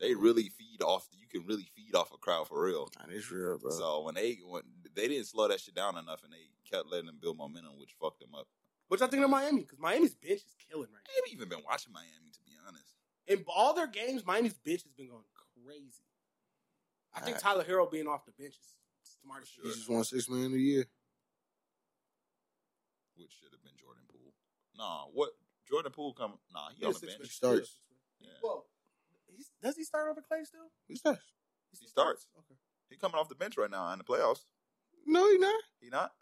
They 0.00 0.14
really 0.14 0.48
feed 0.48 0.82
off. 0.82 1.08
You 1.12 1.26
can 1.28 1.46
really 1.46 1.68
feed 1.76 1.94
off 1.94 2.12
a 2.14 2.16
crowd 2.16 2.48
for 2.48 2.64
real. 2.64 2.88
Nah, 2.98 3.12
this 3.12 3.30
real, 3.30 3.58
bro. 3.58 3.70
So 3.70 4.02
when 4.02 4.14
they 4.14 4.38
when 4.46 4.62
they 4.94 5.08
didn't 5.08 5.26
slow 5.26 5.48
that 5.48 5.60
shit 5.60 5.74
down 5.74 5.98
enough, 5.98 6.22
and 6.24 6.32
they 6.32 6.48
kept 6.70 6.90
letting 6.90 7.06
them 7.06 7.18
build 7.20 7.36
momentum, 7.36 7.72
which 7.78 7.94
fucked 8.00 8.20
them 8.20 8.34
up. 8.34 8.46
What 8.88 9.00
y'all 9.00 9.08
think 9.08 9.22
of 9.22 9.30
Miami? 9.30 9.60
Because 9.60 9.78
Miami's 9.78 10.14
bench 10.14 10.40
is 10.40 10.56
killing 10.68 10.88
right 10.90 11.06
I 11.06 11.12
haven't 11.14 11.32
even 11.32 11.48
been 11.48 11.62
watching 11.68 11.92
Miami 11.92 12.32
to 12.32 12.40
be 12.42 12.52
honest. 12.66 12.94
In 13.28 13.44
all 13.46 13.74
their 13.74 13.86
games, 13.86 14.26
Miami's 14.26 14.58
bench 14.58 14.82
has 14.82 14.92
been 14.92 15.08
going 15.08 15.22
crazy. 15.64 16.08
I 17.14 17.20
think 17.20 17.36
Alright. 17.36 17.62
Tyler 17.62 17.64
Herro 17.64 17.90
being 17.90 18.08
off 18.08 18.24
the 18.24 18.32
bench 18.32 18.54
is 18.54 18.74
smart. 19.22 19.42
as 19.42 19.48
For 19.50 19.62
He 19.62 19.74
just 19.74 19.88
won 19.88 20.04
six 20.04 20.28
million 20.28 20.54
a 20.54 20.56
year. 20.56 20.86
Which 23.14 23.30
should 23.38 23.52
have 23.52 23.62
been 23.62 23.76
Jordan 23.78 24.02
Poole. 24.08 24.29
Nah, 24.76 25.04
what 25.12 25.30
Jordan 25.68 25.92
Poole 25.92 26.14
come? 26.14 26.34
Nah, 26.52 26.68
he 26.74 26.82
Yeah, 26.82 26.88
on 26.88 26.94
the 26.94 27.06
bench. 27.06 27.20
He 27.22 27.28
starts. 27.28 27.76
Yeah. 28.20 28.28
Well, 28.42 28.66
does 29.62 29.76
he 29.76 29.84
start 29.84 30.08
over 30.10 30.20
Clay 30.26 30.44
still? 30.44 30.70
He 30.88 30.96
starts. 30.96 31.22
He 31.78 31.86
starts. 31.86 32.26
Okay. 32.38 32.58
He 32.88 32.96
coming 32.96 33.18
off 33.18 33.28
the 33.28 33.34
bench 33.34 33.56
right 33.56 33.70
now 33.70 33.92
in 33.92 33.98
the 33.98 34.04
playoffs. 34.04 34.44
No, 35.06 35.30
he 35.30 35.38
not. 35.38 35.62
He 35.80 35.88
not? 35.88 36.12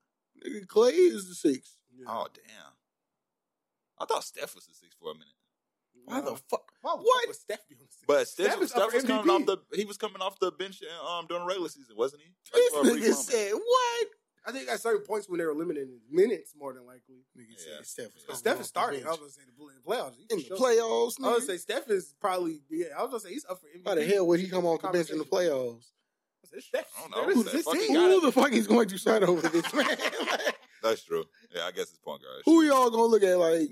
Nigga, 0.44 0.66
Clay 0.66 0.90
is 0.92 1.28
the 1.28 1.34
six. 1.34 1.78
Yeah. 1.96 2.05
Oh 2.09 2.26
damn! 2.32 2.72
I 3.99 4.05
thought 4.05 4.22
Steph 4.24 4.55
was 4.55 4.66
the 4.66 4.74
six 4.74 4.94
for 5.01 5.11
a 5.11 5.14
minute, 5.14 5.34
Why 6.05 6.20
the 6.20 6.36
fuck? 6.49 6.70
Why 6.82 6.94
would 6.94 7.03
What? 7.03 7.26
what? 7.26 7.34
Steph 7.36 7.66
be 7.68 7.74
on 7.74 7.86
the 7.86 7.92
six? 7.92 8.05
but 8.07 8.28
Steph, 8.28 8.53
Steph 8.53 8.68
Steph, 8.68 8.82
up 8.82 8.90
for 8.90 8.96
was 8.96 9.05
coming 9.05 9.30
off 9.30 9.46
the 9.46 9.76
he 9.76 9.84
was 9.84 9.96
coming 9.96 10.22
off 10.22 10.38
the 10.38 10.53
bench 10.53 10.80
um 11.09 11.26
during 11.26 11.42
the 11.42 11.49
regular 11.49 11.68
season, 11.70 11.96
wasn't 11.96 12.22
he? 12.22 12.28
Like, 12.53 12.62
This 12.62 12.72
for 12.72 12.84
nigga 12.84 13.14
said 13.14 13.53
what? 13.55 14.07
I 14.49 14.53
think 14.53 14.68
at 14.70 14.80
certain 14.80 15.05
points 15.05 15.28
when 15.28 15.38
they 15.38 15.44
were 15.44 15.55
limited 15.55 15.88
in 15.88 16.01
minutes, 16.11 16.55
more 16.59 16.72
than 16.72 16.86
likely. 16.86 17.16
Nigga 17.36 17.51
Yeah. 17.51 17.76
said 17.76 17.86
Steph 17.86 18.14
was 18.14 18.22
But 18.24 18.32
But 18.32 18.36
Steph 18.38 18.61
is 18.61 18.66
starting. 18.66 19.01
I 19.03 19.09
bench. 19.09 19.20
was 19.20 19.20
gonna 19.20 19.30
say 19.32 19.42
the 19.44 19.62
in 19.68 19.74
the 19.76 19.82
playoffs. 19.82 20.14
In 20.30 20.38
the 20.38 20.44
sure. 20.44 20.57
playoffs. 20.57 21.14
I 21.22 21.28
was 21.34 21.34
gonna 21.36 21.40
say 21.42 21.57
Steph 21.59 21.90
is 21.90 22.14
probably 22.18 22.62
yeah. 22.70 22.86
I 22.96 23.03
was 23.03 23.11
gonna 23.11 23.20
say 23.20 23.30
he's 23.34 23.44
up 23.44 23.61
for 23.61 23.66
MVP. 23.66 23.84
Why 23.84 23.94
the 23.96 24.07
hell 24.07 24.26
would 24.26 24.40
he 24.40 24.49
come 24.49 24.64
off 24.64 24.80
the 24.80 24.88
bench 24.88 25.11
in 25.11 25.18
the 25.18 25.24
playoffs? 25.24 25.90
I 26.44 26.49
said, 26.49 26.62
Steph, 26.62 26.86
don't 26.99 27.11
know. 27.11 27.34
Who's 27.34 27.44
That 27.44 27.53
this 27.53 27.64
fucking 27.64 27.94
Who 27.94 28.20
the 28.22 28.32
fuck 28.32 28.53
is 28.53 28.66
going 28.66 28.88
to 28.88 28.96
start 28.99 29.22
over 29.22 29.46
this 29.49 29.72
man? 29.74 29.86
That's 30.82 31.05
true. 31.05 31.24
Yeah, 31.55 31.64
I 31.64 31.72
guess 31.72 31.90
it's 31.90 31.99
point 31.99 32.22
guard. 32.22 32.42
Who 32.46 32.62
y'all 32.62 32.88
gonna 32.90 33.03
look 33.05 33.22
at 33.22 33.38
like? 33.38 33.68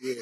Yeah, 0.00 0.14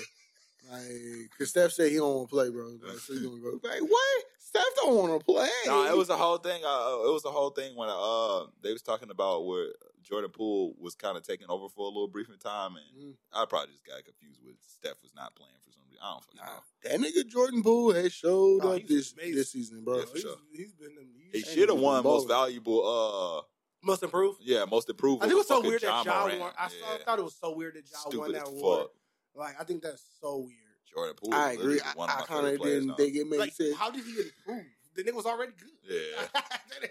like 0.72 0.88
because 1.30 1.50
Steph 1.50 1.70
said 1.72 1.92
he 1.92 1.98
don't 1.98 2.16
want 2.16 2.28
to 2.30 2.34
play, 2.34 2.50
bro. 2.50 2.78
Like, 2.82 2.98
so 2.98 3.12
you 3.12 3.28
gonna 3.28 3.40
go 3.42 3.68
like 3.68 3.82
what? 3.82 4.24
Steph 4.60 4.76
don't 4.76 4.94
want 4.96 5.20
to 5.20 5.24
play. 5.24 5.48
No, 5.66 5.86
it 5.86 5.96
was 5.96 6.08
a 6.10 6.16
whole 6.16 6.38
thing. 6.38 6.62
Uh, 6.64 6.98
it 7.08 7.12
was 7.12 7.24
a 7.24 7.30
whole 7.30 7.50
thing 7.50 7.76
when 7.76 7.88
uh 7.88 8.46
they 8.62 8.72
was 8.72 8.82
talking 8.82 9.10
about 9.10 9.46
where 9.46 9.68
Jordan 10.02 10.30
Poole 10.30 10.74
was 10.78 10.94
kind 10.94 11.16
of 11.16 11.24
taking 11.26 11.48
over 11.48 11.68
for 11.68 11.82
a 11.82 11.88
little 11.88 12.08
brief 12.08 12.28
in 12.28 12.38
time, 12.38 12.76
and 12.76 12.86
Mhm. 13.14 13.16
I 13.32 13.44
probably 13.46 13.72
just 13.72 13.84
got 13.86 14.04
confused 14.04 14.40
with 14.44 14.56
Steph 14.66 15.02
was 15.02 15.12
not 15.14 15.34
playing 15.34 15.52
for 15.64 15.70
some 15.72 15.82
reason. 15.88 16.00
I 16.02 16.12
don't 16.12 16.24
fucking 16.24 16.38
Nah, 16.38 16.46
know. 16.46 16.62
that 16.84 17.00
nigga 17.00 17.26
Jordan 17.26 17.62
Poole 17.62 17.92
has 17.92 18.12
showed 18.12 18.62
Nah, 18.62 18.74
up 18.76 18.86
this 18.86 19.12
amazing. 19.12 19.34
this 19.34 19.50
season, 19.50 19.82
bro. 19.84 19.98
Yeah, 19.98 20.04
for 20.04 20.12
he's, 20.14 20.22
sure. 20.22 20.36
he's 20.52 20.72
been 20.74 20.96
He 21.32 21.42
should 21.42 21.68
have 21.68 21.78
won 21.78 22.04
most 22.04 22.28
valuable. 22.28 22.86
Uh, 22.86 23.42
must 23.82 24.02
improve. 24.02 24.36
yeah, 24.40 24.64
most 24.64 24.88
improved. 24.88 25.22
I 25.22 25.26
think 25.26 25.32
it 25.34 25.38
was 25.38 25.48
so 25.48 25.56
fucking 25.56 25.70
weird 25.70 25.82
that 25.82 26.04
Ja 26.06 26.26
Ja 26.28 26.38
won. 26.40 26.52
I, 26.58 26.68
saw, 26.68 26.94
I 26.94 26.98
thought 27.04 27.18
it 27.18 27.24
was 27.24 27.36
so 27.36 27.50
weird 27.54 27.74
that 27.74 27.84
Ja 27.90 27.98
won 28.04 28.10
Stupid 28.12 28.34
that 28.34 28.42
as 28.42 28.48
award. 28.48 28.80
fuck. 28.82 28.90
Like 29.34 29.60
I 29.60 29.64
think 29.64 29.82
that's 29.82 30.02
so 30.20 30.38
weird. 30.38 30.52
Jordan 30.96 31.14
Poole. 31.16 31.34
I 31.34 31.52
agree. 31.52 31.80
I, 31.80 31.92
one 31.94 32.08
of 32.08 32.16
I 32.16 32.20
my 32.20 32.26
kind 32.26 32.46
of 32.46 32.62
didn't 32.62 32.94
think 32.96 33.14
it 33.16 33.26
made 33.28 33.38
Like, 33.38 33.52
sense. 33.52 33.76
how 33.76 33.90
did 33.90 34.04
he 34.04 34.12
improve? 34.12 34.64
The 34.94 35.04
nigga 35.04 35.14
was 35.14 35.26
already 35.26 35.52
good. 35.58 35.68
Yeah. 35.84 36.22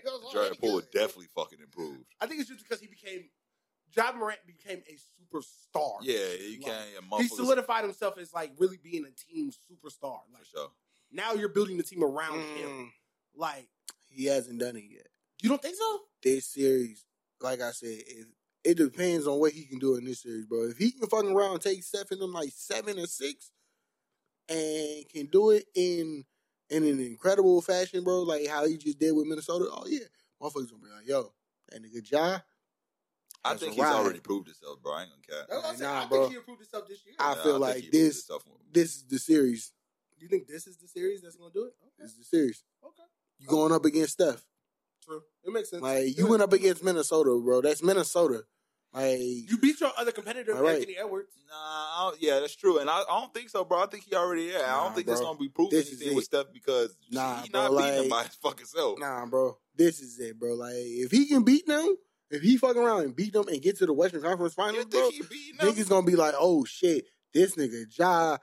Was 0.06 0.22
Jordan 0.32 0.36
already 0.36 0.56
Poole 0.58 0.80
good. 0.82 0.91
definitely 0.91 1.28
fucking 1.36 1.60
improved. 1.60 2.06
I 2.22 2.28
think 2.28 2.39
it's 2.39 2.49
just 2.49 2.64
because 2.64 2.80
he 2.80 2.88
became. 2.88 3.26
Ja 3.95 4.12
Morant 4.12 4.39
became 4.45 4.82
a 4.89 4.93
superstar. 5.36 5.97
Yeah, 6.01 6.14
you 6.39 6.60
Like, 6.62 6.66
can't. 6.66 6.89
He 6.89 6.95
motherfuckers- 7.26 7.36
solidified 7.36 7.84
himself 7.86 8.18
as 8.18 8.34
like 8.34 8.51
really 8.58 8.78
being 8.78 9.06
a 9.06 9.12
team 9.34 9.49
superstar. 9.51 9.99
for 9.99 10.34
Like 10.34 10.45
sure. 10.45 10.70
now 11.12 11.34
you're 11.34 11.49
building 11.49 11.78
the 11.78 11.84
team 11.84 12.03
around 12.03 12.39
him. 12.39 12.70
Mm, 12.70 12.91
Like 13.36 13.68
he 14.08 14.26
hasn't 14.26 14.60
done 14.60 14.76
it 14.76 14.84
yet. 14.89 15.08
you 15.41 15.49
don't 15.49 15.62
think 15.62 15.76
so? 15.76 15.99
This 16.24 16.45
series, 16.47 17.06
like 17.41 17.62
I 17.62 17.72
said, 17.72 17.89
if, 18.06 18.28
it 18.64 18.78
depends 18.78 19.28
on 19.28 19.39
what 19.39 19.51
he 19.53 19.64
can 19.66 19.80
do 19.80 19.95
in 19.95 20.06
this 20.06 20.22
series, 20.24 20.45
bro. 20.45 20.64
If 20.70 20.78
he 20.78 20.91
can 20.91 21.08
fucking 21.08 21.32
around 21.32 21.53
and 21.53 21.62
take 21.62 21.84
seven 21.84 22.20
them 22.20 22.34
like 22.34 22.49
seven 22.56 22.97
or 22.99 23.06
six, 23.08 23.51
and 24.50 25.10
can 25.10 25.26
do 25.28 25.52
it 25.52 25.66
in 25.76 26.24
in 26.70 26.84
an 26.84 27.00
incredible 27.00 27.62
fashion, 27.62 28.04
bro, 28.04 28.22
like 28.24 28.48
how 28.48 28.66
he 28.66 28.78
just 28.78 29.00
did 29.00 29.12
with 29.16 29.28
Minnesota. 29.28 29.66
Oh 29.72 29.86
yeah, 29.88 30.00
motherfuckers 30.41 30.72
gonna 30.72 30.84
be 30.84 30.89
like, 30.96 31.08
yo, 31.08 31.32
that 31.70 31.82
nigga 31.84 32.12
Ja. 32.12 32.39
I 33.43 33.54
think 33.56 33.74
he's 33.74 33.84
ride. 33.84 33.93
already 33.93 34.20
proved 34.20 34.48
himself, 34.48 34.82
bro. 34.82 34.93
I 34.93 35.02
ain't 35.04 35.12
gonna 35.12 35.39
cap. 35.41 35.48
That's 35.50 35.82
I'm. 35.82 35.88
Nah, 35.88 36.02
I 36.04 36.08
bro. 36.08 36.20
think 36.22 36.32
he 36.32 36.38
improved 36.38 36.62
himself 36.62 36.88
this 36.88 37.06
year. 37.06 37.14
I 37.20 37.30
Yeah, 37.36 37.43
feel 37.43 37.52
think 37.54 37.62
like 37.62 37.91
this- 37.91 38.28
This 38.72 38.96
is 38.96 39.04
the 39.04 39.20
series. 39.20 39.72
you 40.18 40.28
think 40.28 40.48
this 40.48 40.66
is 40.66 40.78
the 40.78 40.88
series 40.88 41.22
that's 41.22 41.36
gonna 41.36 41.54
do 41.54 41.66
it? 41.66 41.74
Okay. 41.84 41.91
This 42.00 42.12
is 42.14 42.18
the 42.18 42.24
series. 42.26 42.64
Okay. 42.84 43.04
You 43.38 43.48
going 43.48 43.72
up 43.72 43.86
against 43.86 44.14
Steph. 44.14 44.43
True. 45.04 45.22
It 45.43 45.54
makes 45.54 45.70
sense. 45.70 45.84
Like 45.84 46.06
It 46.08 46.18
you 46.18 46.26
went 46.26 46.41
up 46.41 46.54
against 46.54 46.84
Minnesota, 46.84 47.39
bro. 47.39 47.62
That's 47.62 47.84
Minnesota. 47.84 48.46
Like 48.96 49.20
You 49.20 49.58
beat 49.62 49.80
your 49.82 49.91
other 49.98 50.12
competitor, 50.14 50.56
All 50.56 50.64
right. 50.64 50.76
Anthony 50.76 50.98
Edwards. 50.98 51.30
Nah, 51.50 51.56
I 51.56 52.14
yeah, 52.20 52.39
that's 52.39 52.56
true, 52.56 52.80
and 52.80 52.89
I, 52.89 53.02
I 53.02 53.20
don't 53.20 53.34
think 53.34 53.50
so, 53.50 53.66
bro. 53.66 53.84
I 53.84 53.88
think 53.88 54.06
he 54.06 54.16
already. 54.16 54.43
Yeah, 54.43 54.62
I 54.66 54.84
don't 54.84 54.96
think 54.96 55.08
bro. 55.08 55.14
it's 55.14 55.22
gonna 55.22 55.38
be 55.38 55.50
proving 55.50 55.78
This 55.78 55.89
anything 55.89 56.16
with 56.16 56.24
it. 56.24 56.26
Steph 56.28 56.54
because 56.54 56.96
Nah, 57.12 57.41
he 57.41 57.50
bro, 57.50 57.68
not 57.68 57.78
beating 57.82 58.04
him 58.04 58.10
by 58.10 58.24
his 58.24 58.36
fucking 58.36 58.66
self. 58.66 58.98
Nah, 59.00 59.26
bro. 59.26 59.58
This 59.76 60.00
is 60.00 60.18
it, 60.20 60.39
bro. 60.39 60.54
Like, 60.54 60.74
if 60.76 61.12
he 61.12 61.28
can 61.28 61.43
beat 61.43 61.68
them, 61.68 61.96
if 62.32 62.41
he 62.41 62.58
fucking 62.58 62.82
around 62.82 63.02
and 63.02 63.16
beat 63.16 63.34
them 63.34 63.48
and 63.50 63.62
get 63.62 63.78
to 63.80 63.86
the 63.86 63.93
Western 63.93 64.22
Conference 64.22 64.54
Finals, 64.54 64.86
think 64.86 64.91
bro, 64.91 65.10
he 65.10 65.22
beating 65.24 65.60
him? 65.60 65.74
niggas 65.74 65.89
gonna 65.89 66.06
be 66.06 66.16
like, 66.16 66.34
oh 66.38 66.64
shit, 66.64 67.06
this 67.34 67.56
nigga 67.56 67.86
Ja. 67.98 68.38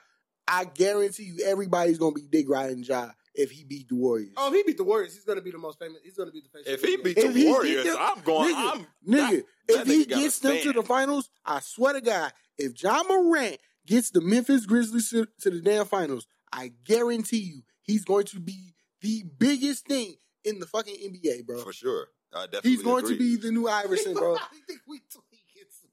I 0.46 0.64
guarantee 0.64 1.24
you, 1.24 1.44
everybody's 1.46 1.98
gonna 1.98 2.12
be 2.12 2.22
dick 2.28 2.48
riding 2.48 2.82
Ja 2.82 3.10
if 3.34 3.50
he 3.50 3.64
beat 3.64 3.88
the 3.88 3.94
Warriors. 3.96 4.32
Oh, 4.36 4.48
if 4.48 4.54
he 4.54 4.62
beat 4.62 4.76
the 4.76 4.84
Warriors, 4.84 5.14
he's 5.14 5.24
gonna 5.24 5.40
be 5.40 5.50
the 5.50 5.58
most 5.58 5.78
famous. 5.78 5.98
He's 6.04 6.16
gonna 6.16 6.30
be 6.30 6.40
the 6.42 6.48
face. 6.48 6.66
If 6.66 6.74
of 6.74 6.82
the 6.82 6.86
he 6.88 6.96
NBA. 6.96 7.04
beat 7.04 7.18
If 7.18 7.32
the 7.34 7.40
he 7.40 7.48
Warriors, 7.48 7.84
them- 7.84 7.96
I'm 7.98 8.20
going. 8.22 8.54
nigga, 8.54 8.72
I'm 8.74 8.86
nigga, 9.06 9.42
that 9.68 9.80
if 9.80 9.86
he 9.86 10.04
gets 10.04 10.38
them 10.40 10.58
to 10.62 10.72
the 10.72 10.82
finals, 10.82 11.30
I 11.44 11.60
swear 11.60 11.94
to 11.94 12.00
God, 12.00 12.32
if 12.58 12.80
Ja 12.82 13.02
Morant 13.04 13.58
gets 13.86 14.10
the 14.10 14.20
Memphis 14.20 14.66
Grizzlies 14.66 15.10
to, 15.10 15.26
to 15.40 15.50
the 15.50 15.60
damn 15.60 15.86
finals, 15.86 16.26
I 16.52 16.72
guarantee 16.84 17.38
you, 17.38 17.62
he's 17.82 18.04
going 18.04 18.24
to 18.26 18.40
be 18.40 18.74
the 19.00 19.24
biggest 19.38 19.86
thing 19.86 20.16
in 20.44 20.58
the 20.60 20.66
fucking 20.66 20.94
NBA, 20.94 21.46
bro. 21.46 21.62
for 21.62 21.72
sure. 21.72 22.08
I 22.34 22.44
definitely 22.44 22.70
He's 22.70 22.82
going 22.82 23.04
agree. 23.04 23.16
to 23.16 23.18
be 23.18 23.36
the 23.36 23.50
new 23.52 23.66
Iverson, 23.68 24.14
bro. 24.14 24.36
I 24.36 24.46
think 24.66 24.80
we 24.86 25.00
tweaking. 25.10 25.28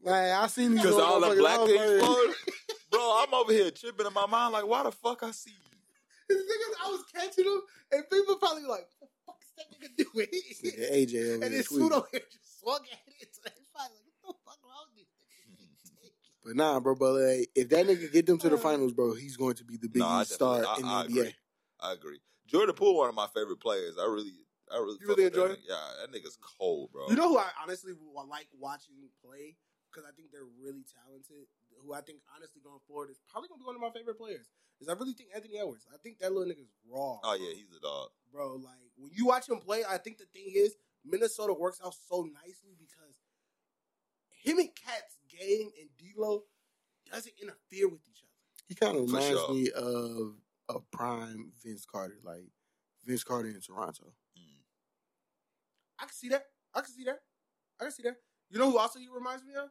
Like 0.02 0.32
I 0.32 0.48
seen 0.48 0.72
these 0.72 0.82
because 0.82 0.96
all 0.98 1.20
the 1.20 1.36
black 1.36 1.58
things, 1.60 1.72
like- 1.80 1.90
exploded. 1.98 2.36
bro. 2.92 3.24
I'm 3.28 3.34
over 3.34 3.52
here 3.52 3.72
tripping 3.72 4.06
in 4.08 4.14
my 4.14 4.26
mind 4.28 4.54
like, 4.54 4.66
why 4.66 4.84
the 4.84 4.92
fuck 4.92 5.24
I 5.24 5.32
see 5.32 5.52
you? 6.30 6.38
The 6.38 6.86
I 6.86 6.88
was 6.92 7.04
catching 7.14 7.46
him, 7.46 7.62
and 7.92 8.10
people 8.10 8.36
probably 8.38 8.64
like, 8.64 8.88
"What 9.00 9.10
the 9.10 9.20
fuck 9.26 9.40
is 9.42 9.52
that 9.58 9.68
nigga 9.74 9.90
doing?" 9.98 10.28
Nigga, 10.28 10.92
AJ 10.92 11.16
over 11.26 11.34
and 11.34 11.42
there 11.44 11.50
then 11.50 11.64
tweaking. 11.64 11.90
Sudo 11.90 12.04
here 12.12 12.22
just 12.32 12.60
swung 12.60 12.82
at 12.92 13.00
it. 13.22 13.30
So 13.36 13.42
it's 13.46 13.70
probably 13.74 13.98
like, 13.98 14.14
"What 14.22 14.36
the 14.38 14.44
fuck 14.46 14.60
wrong 14.64 14.88
with 14.96 15.06
this?" 15.06 15.92
But 16.46 16.56
nah, 16.56 16.80
bro, 16.80 16.96
but 16.96 17.14
like, 17.14 17.50
if 17.54 17.70
that 17.70 17.86
nigga 17.86 18.12
get 18.12 18.26
them 18.26 18.38
to 18.40 18.50
the 18.50 18.58
finals, 18.58 18.94
bro, 18.94 19.14
he's 19.14 19.36
going 19.38 19.56
to 19.56 19.64
be 19.66 19.78
the 19.78 19.90
No, 19.96 20.08
I 20.08 20.20
biggest 20.20 20.34
star 20.36 20.62
definitely- 20.62 20.82
in 20.84 20.88
the 20.88 20.94
I, 20.94 21.00
I 21.00 21.04
NBA. 21.06 21.10
agree. 21.20 21.36
I 21.82 21.94
agree. 21.94 22.20
Jordan 22.48 22.76
Poole, 22.76 22.98
one 22.98 23.10
of 23.10 23.16
my 23.16 23.28
favorite 23.36 23.60
players. 23.60 23.96
I 24.00 24.06
really, 24.06 24.34
I 24.72 24.78
really, 24.78 24.98
You 25.02 25.08
really 25.10 25.24
with 25.26 25.34
that 25.34 25.40
enjoy 25.44 25.54
nigga. 25.54 25.68
Yeah, 25.70 25.88
that 26.02 26.10
nigga's 26.12 26.38
cold, 26.42 26.92
bro. 26.92 27.08
You 27.10 27.16
know 27.16 27.30
who 27.30 27.38
I 27.38 27.50
honestly 27.62 27.94
like 28.28 28.48
watching 28.58 28.96
play 29.24 29.56
because 29.92 30.08
I 30.10 30.14
think 30.16 30.32
they're 30.32 30.48
really 30.64 30.86
talented. 30.90 31.46
Who 31.86 31.94
I 31.94 32.02
think 32.02 32.20
honestly 32.36 32.62
going 32.64 32.80
forward 32.88 33.10
is 33.10 33.20
probably 33.32 33.50
gonna 33.50 33.60
be 33.60 33.66
one 33.66 33.76
of 33.76 33.82
my 33.82 33.92
favorite 33.92 34.18
players. 34.18 34.48
Is 34.82 34.88
I 34.88 34.94
really 34.94 35.14
think 35.14 35.30
Anthony 35.36 35.60
Edwards. 35.60 35.88
I 35.94 35.98
think 35.98 36.20
that 36.20 36.32
little 36.32 36.48
nigga's 36.48 36.72
raw. 36.88 37.20
oh 37.24 37.38
yeah, 37.40 37.54
he's 37.56 37.76
a 37.76 37.82
dog. 37.82 38.10
bro. 38.32 38.56
Like 38.56 38.92
when 38.98 39.12
you 39.14 39.26
watch 39.26 39.50
him 39.50 39.60
play, 39.60 39.84
I 39.88 39.98
think 39.98 40.18
the 40.18 40.26
thing 40.32 40.52
is 40.54 40.76
Minnesota 41.06 41.54
works 41.54 41.80
out 41.84 41.96
so 42.08 42.28
nicely 42.44 42.76
because 42.78 43.16
him 44.30 44.60
and 44.60 44.70
KAT's 44.76 45.18
game 45.28 45.70
and 45.80 45.90
D'Lo 45.98 46.44
doesn't 47.12 47.34
interfere 47.42 47.90
with 47.90 48.02
each 48.10 48.24
other. 48.24 48.30
He 48.68 48.76
kind 48.76 48.96
of 48.98 49.04
reminds 49.04 49.40
sure. 49.40 49.54
me 49.54 49.70
of 49.72 50.36
a 50.70 50.80
prime 50.92 51.52
Vince 51.64 51.86
Carter, 51.86 52.20
like 52.24 52.46
Vince 53.06 53.24
Carter 53.24 53.50
in 53.50 53.60
Toronto. 53.62 54.14
Mm. 54.38 54.64
I 56.00 56.06
can 56.06 56.14
see 56.14 56.30
that. 56.30 56.46
I 56.74 56.82
can 56.82 56.92
see 56.94 57.04
that. 57.06 57.20
I 57.80 57.84
can 57.86 57.92
see 57.92 58.04
that. 58.04 58.18
You 58.50 58.60
know 58.60 58.72
who 58.72 58.78
also 58.78 59.00
he 59.00 59.08
reminds 59.14 59.44
me 59.44 59.54
of? 59.56 59.70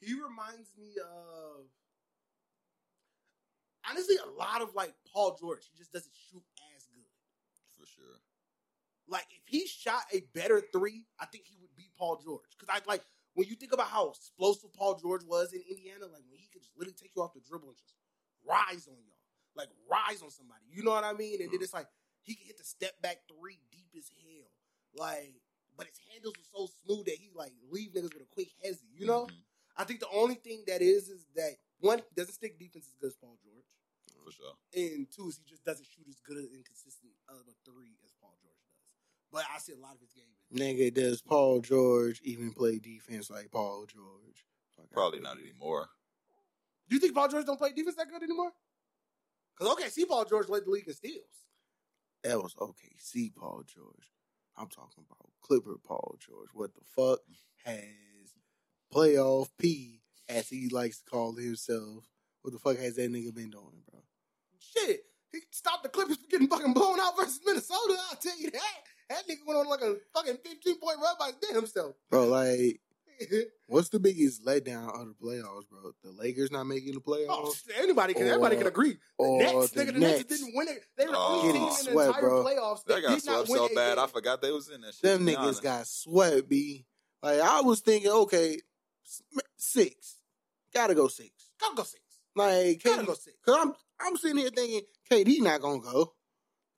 He 0.00 0.14
reminds 0.14 0.72
me 0.78 0.96
of 0.98 1.66
honestly 3.88 4.16
a 4.16 4.30
lot 4.38 4.62
of 4.62 4.74
like 4.74 4.94
Paul 5.12 5.36
George. 5.40 5.60
He 5.70 5.76
just 5.78 5.92
doesn't 5.92 6.12
shoot 6.30 6.42
as 6.76 6.86
good. 6.86 7.04
For 7.78 7.86
sure. 7.86 8.20
Like 9.08 9.26
if 9.30 9.42
he 9.46 9.66
shot 9.66 10.02
a 10.12 10.20
better 10.34 10.62
three, 10.72 11.06
I 11.18 11.26
think 11.26 11.44
he 11.46 11.56
would 11.60 11.74
beat 11.76 11.94
Paul 11.98 12.20
George. 12.24 12.48
Because 12.58 12.68
I 12.74 12.80
like 12.88 13.02
when 13.34 13.46
you 13.46 13.54
think 13.54 13.72
about 13.72 13.88
how 13.88 14.10
explosive 14.10 14.72
Paul 14.72 14.98
George 15.00 15.24
was 15.24 15.52
in 15.52 15.60
Indiana, 15.68 16.06
like 16.06 16.24
when 16.30 16.40
he 16.40 16.48
could 16.52 16.62
just 16.62 16.76
literally 16.76 16.96
take 17.00 17.12
you 17.16 17.22
off 17.22 17.34
the 17.34 17.40
dribble 17.40 17.68
and 17.68 17.76
just 17.78 17.94
rise 18.46 18.88
on 18.88 18.96
y'all, 19.04 19.20
like 19.56 19.68
rise 19.90 20.22
on 20.22 20.30
somebody. 20.30 20.64
You 20.70 20.82
know 20.82 20.92
what 20.92 21.04
I 21.04 21.12
mean? 21.12 21.42
And 21.42 21.50
then 21.52 21.60
it's 21.62 21.74
like 21.74 21.88
he 22.22 22.34
can 22.34 22.46
hit 22.46 22.58
the 22.58 22.64
step 22.64 23.00
back 23.02 23.18
three 23.28 23.58
deep 23.70 23.90
as 23.96 24.08
hell, 24.24 24.50
like. 24.96 25.34
But 25.76 25.86
his 25.86 26.00
handles 26.12 26.34
were 26.36 26.44
so 26.52 26.68
smooth 26.84 27.06
that 27.06 27.14
he 27.16 27.30
like 27.34 27.52
leave 27.70 27.92
niggas 27.92 28.12
with 28.12 28.20
a 28.22 28.34
quick 28.34 28.48
hezzy. 28.62 28.90
You 28.92 29.06
know? 29.06 29.26
Mhm. 29.26 29.32
I 29.76 29.84
think 29.84 30.00
the 30.00 30.08
only 30.12 30.34
thing 30.34 30.64
that 30.66 30.82
is 30.82 31.08
is 31.08 31.26
that 31.36 31.56
one 31.80 31.98
he 31.98 32.14
doesn't 32.16 32.34
stick 32.34 32.58
defense 32.58 32.86
as 32.86 32.94
good 33.00 33.08
as 33.08 33.16
Paul 33.16 33.38
George, 33.42 33.68
for 34.24 34.32
sure. 34.32 34.54
and 34.74 35.06
two 35.10 35.28
is 35.28 35.38
he 35.38 35.48
just 35.48 35.64
doesn't 35.64 35.86
shoot 35.86 36.06
as 36.08 36.20
good 36.20 36.36
and 36.36 36.64
consistent 36.64 37.12
of 37.28 37.36
a 37.48 37.54
three 37.64 37.96
as 38.04 38.12
Paul 38.20 38.36
George 38.42 38.60
does. 38.66 38.80
But 39.32 39.44
I 39.54 39.58
see 39.58 39.72
a 39.72 39.78
lot 39.78 39.94
of 39.94 40.00
his 40.00 40.12
game. 40.12 40.24
is- 40.28 40.60
Nigga, 40.60 40.92
does 40.92 41.22
Paul 41.22 41.60
George 41.60 42.20
even 42.24 42.52
play 42.52 42.78
defense 42.78 43.30
like 43.30 43.50
Paul 43.50 43.86
George? 43.86 44.44
fuck. 44.76 44.84
out 44.84 44.92
Probably 44.92 45.20
not 45.20 45.38
anymore. 45.38 45.88
Do 46.88 46.96
you 46.96 47.00
think 47.00 47.14
Paul 47.14 47.28
George 47.28 47.46
don't 47.46 47.58
play 47.58 47.72
defense 47.72 47.96
that 47.96 48.10
good 48.10 48.22
anymore? 48.22 48.52
Because 49.56 49.72
okay, 49.74 49.88
see 49.88 50.04
Paul 50.04 50.24
George 50.24 50.48
led 50.48 50.64
the 50.64 50.70
league 50.70 50.88
in 50.88 50.94
steals. 50.94 51.46
That 52.24 52.42
was 52.42 52.54
OKC 52.54 53.34
Paul 53.34 53.62
George. 53.66 54.12
I'm 54.56 54.68
talking 54.68 55.04
about 55.08 55.30
Clipper 55.40 55.78
Paul 55.82 56.16
George. 56.18 56.48
What 56.52 56.74
the 56.74 56.80
fuck 56.84 57.20
mm. 57.20 57.36
has 57.64 57.84
playoff 58.94 59.48
P, 59.58 60.00
as 60.28 60.48
he 60.48 60.68
likes 60.68 60.98
to 60.98 61.10
call 61.10 61.34
himself? 61.34 62.04
What 62.42 62.52
the 62.52 62.58
fuck 62.58 62.78
has 62.78 62.96
that 62.96 63.12
nigga 63.12 63.34
been 63.34 63.50
doing, 63.50 63.82
bro? 63.90 64.00
Shit, 64.58 65.00
he 65.32 65.38
stopped 65.50 65.82
the 65.82 65.88
Clippers 65.88 66.16
from 66.16 66.26
getting 66.30 66.48
fucking 66.48 66.72
blown 66.72 66.98
out 67.00 67.16
versus 67.16 67.40
Minnesota. 67.44 67.96
I'll 68.10 68.16
tell 68.16 68.38
you 68.38 68.50
that. 68.50 68.60
That 69.10 69.28
nigga 69.28 69.46
went 69.46 69.58
on 69.58 69.68
like 69.68 69.80
a 69.82 69.96
fucking 70.14 70.38
15 70.44 70.78
point 70.78 70.98
run 71.02 71.14
by 71.18 71.26
his 71.26 71.36
damn 71.42 71.54
himself. 71.56 71.96
Bro, 72.10 72.26
like, 72.28 72.80
what's 73.66 73.88
the 73.90 73.98
biggest 73.98 74.44
letdown 74.46 74.88
of 74.98 75.08
the 75.08 75.14
playoffs, 75.22 75.68
bro? 75.68 75.92
The 76.02 76.10
Lakers 76.12 76.50
not 76.50 76.64
making 76.64 76.94
the 76.94 77.00
playoffs. 77.00 77.26
Oh, 77.28 77.52
playoffs, 77.52 77.78
anybody 77.82 78.14
can 78.14 78.26
everybody 78.28 78.56
can 78.56 78.66
agree. 78.68 78.92
The 78.92 78.98
or 79.18 79.38
Nets, 79.42 79.70
the 79.72 79.82
nigga, 79.82 79.86
the 79.94 79.98
Nets 79.98 80.18
Nets. 80.18 80.24
didn't 80.40 80.54
win 80.56 80.68
it. 80.68 80.84
They 80.96 81.04
were 81.06 81.12
the 81.12 81.18
Oh. 81.18 81.40
only 81.42 81.52
team 81.52 81.62
in 81.62 81.68
the 81.68 81.74
swept, 81.74 82.08
entire 82.08 82.20
bro. 82.22 82.44
playoffs 82.44 82.84
They 82.84 82.94
that 82.94 83.02
got 83.02 83.20
swept 83.22 83.48
so 83.48 83.68
bad. 83.74 83.96
game. 83.96 84.04
I 84.04 84.06
forgot 84.06 84.40
they 84.40 84.52
was 84.52 84.68
in 84.70 84.80
that 84.82 84.94
shit. 84.94 85.02
them 85.02 85.26
niggas 85.26 85.36
honest. 85.38 85.62
got 85.62 85.86
swept, 85.86 86.48
B. 86.48 86.86
Like, 87.22 87.40
I 87.40 87.60
was 87.60 87.80
thinking, 87.80 88.10
okay, 88.10 88.54
s- 88.54 88.60
six. 89.56 90.16
Gotta 90.74 90.94
go 90.94 91.08
six. 91.08 91.30
Gotta 91.60 91.76
go 91.76 91.82
six. 91.82 92.02
Like, 92.36 92.82
Gotta 92.82 93.02
KD, 93.02 93.06
go 93.06 93.14
six. 93.14 93.36
cause 93.44 93.56
I'm, 93.60 93.72
I'm 94.00 94.16
sitting 94.16 94.38
here 94.38 94.50
thinking, 94.50 94.82
KD 95.10 95.40
not 95.40 95.60
gonna 95.60 95.80
go. 95.80 96.12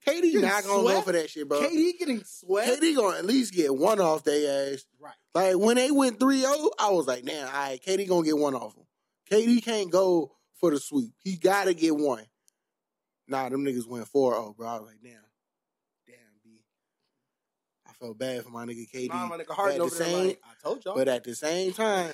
KD 0.07 0.41
not 0.41 0.65
gonna 0.65 0.83
go 0.89 1.01
for 1.03 1.13
that 1.13 1.31
shit, 1.31 1.49
bro. 1.49 1.61
KD 1.61 1.99
getting 1.99 2.25
sweat. 2.25 2.81
KD 2.81 2.97
gonna 2.97 3.19
at 3.19 3.25
least 3.25 3.53
get 3.55 3.75
one 3.75 4.01
off 4.01 4.25
their 4.25 4.73
ass. 4.73 4.85
Right. 5.01 5.15
Like 5.35 5.59
when 5.59 5.77
they 5.77 5.91
went 5.91 6.19
3-0, 6.19 6.71
I 6.79 6.91
was 6.91 7.07
like, 7.07 7.25
damn, 7.25 7.47
all 7.47 7.53
right, 7.53 7.81
KD 7.81 8.09
gonna 8.09 8.25
get 8.25 8.37
one 8.39 8.55
off 8.55 8.75
him. 8.77 8.85
KD 9.31 9.63
can't 9.63 9.91
go 9.91 10.33
for 10.55 10.71
the 10.71 10.81
sweep. 10.81 11.13
He 11.23 11.37
gotta 11.37 11.75
get 11.75 11.95
one. 11.97 12.25
Nah, 13.29 13.49
them 13.49 13.65
niggas 13.65 13.87
went 13.87 14.07
4-0, 14.13 14.57
bro. 14.57 14.69
I 14.69 14.75
was 14.79 14.87
like, 14.89 14.97
damn. 15.03 15.13
Damn, 15.13 15.21
B. 15.21 15.21
I 15.21 15.22
felt 18.03 18.19
bad 18.19 18.43
for 18.43 18.51
my 18.51 18.65
nigga 18.67 18.91
KD. 18.93 19.09
Nah, 19.11 19.27
my 19.27 19.39
nigga 19.39 19.51
Harden 19.51 19.75
at 19.75 19.79
the 19.79 19.85
over 19.85 19.95
there 19.97 20.07
same- 20.07 20.27
like, 20.29 20.41
I 20.45 20.63
told 20.69 20.85
y'all. 20.85 20.95
But 20.95 21.09
at 21.09 21.25
the 21.25 21.35
same 21.35 21.73
time, 21.85 22.13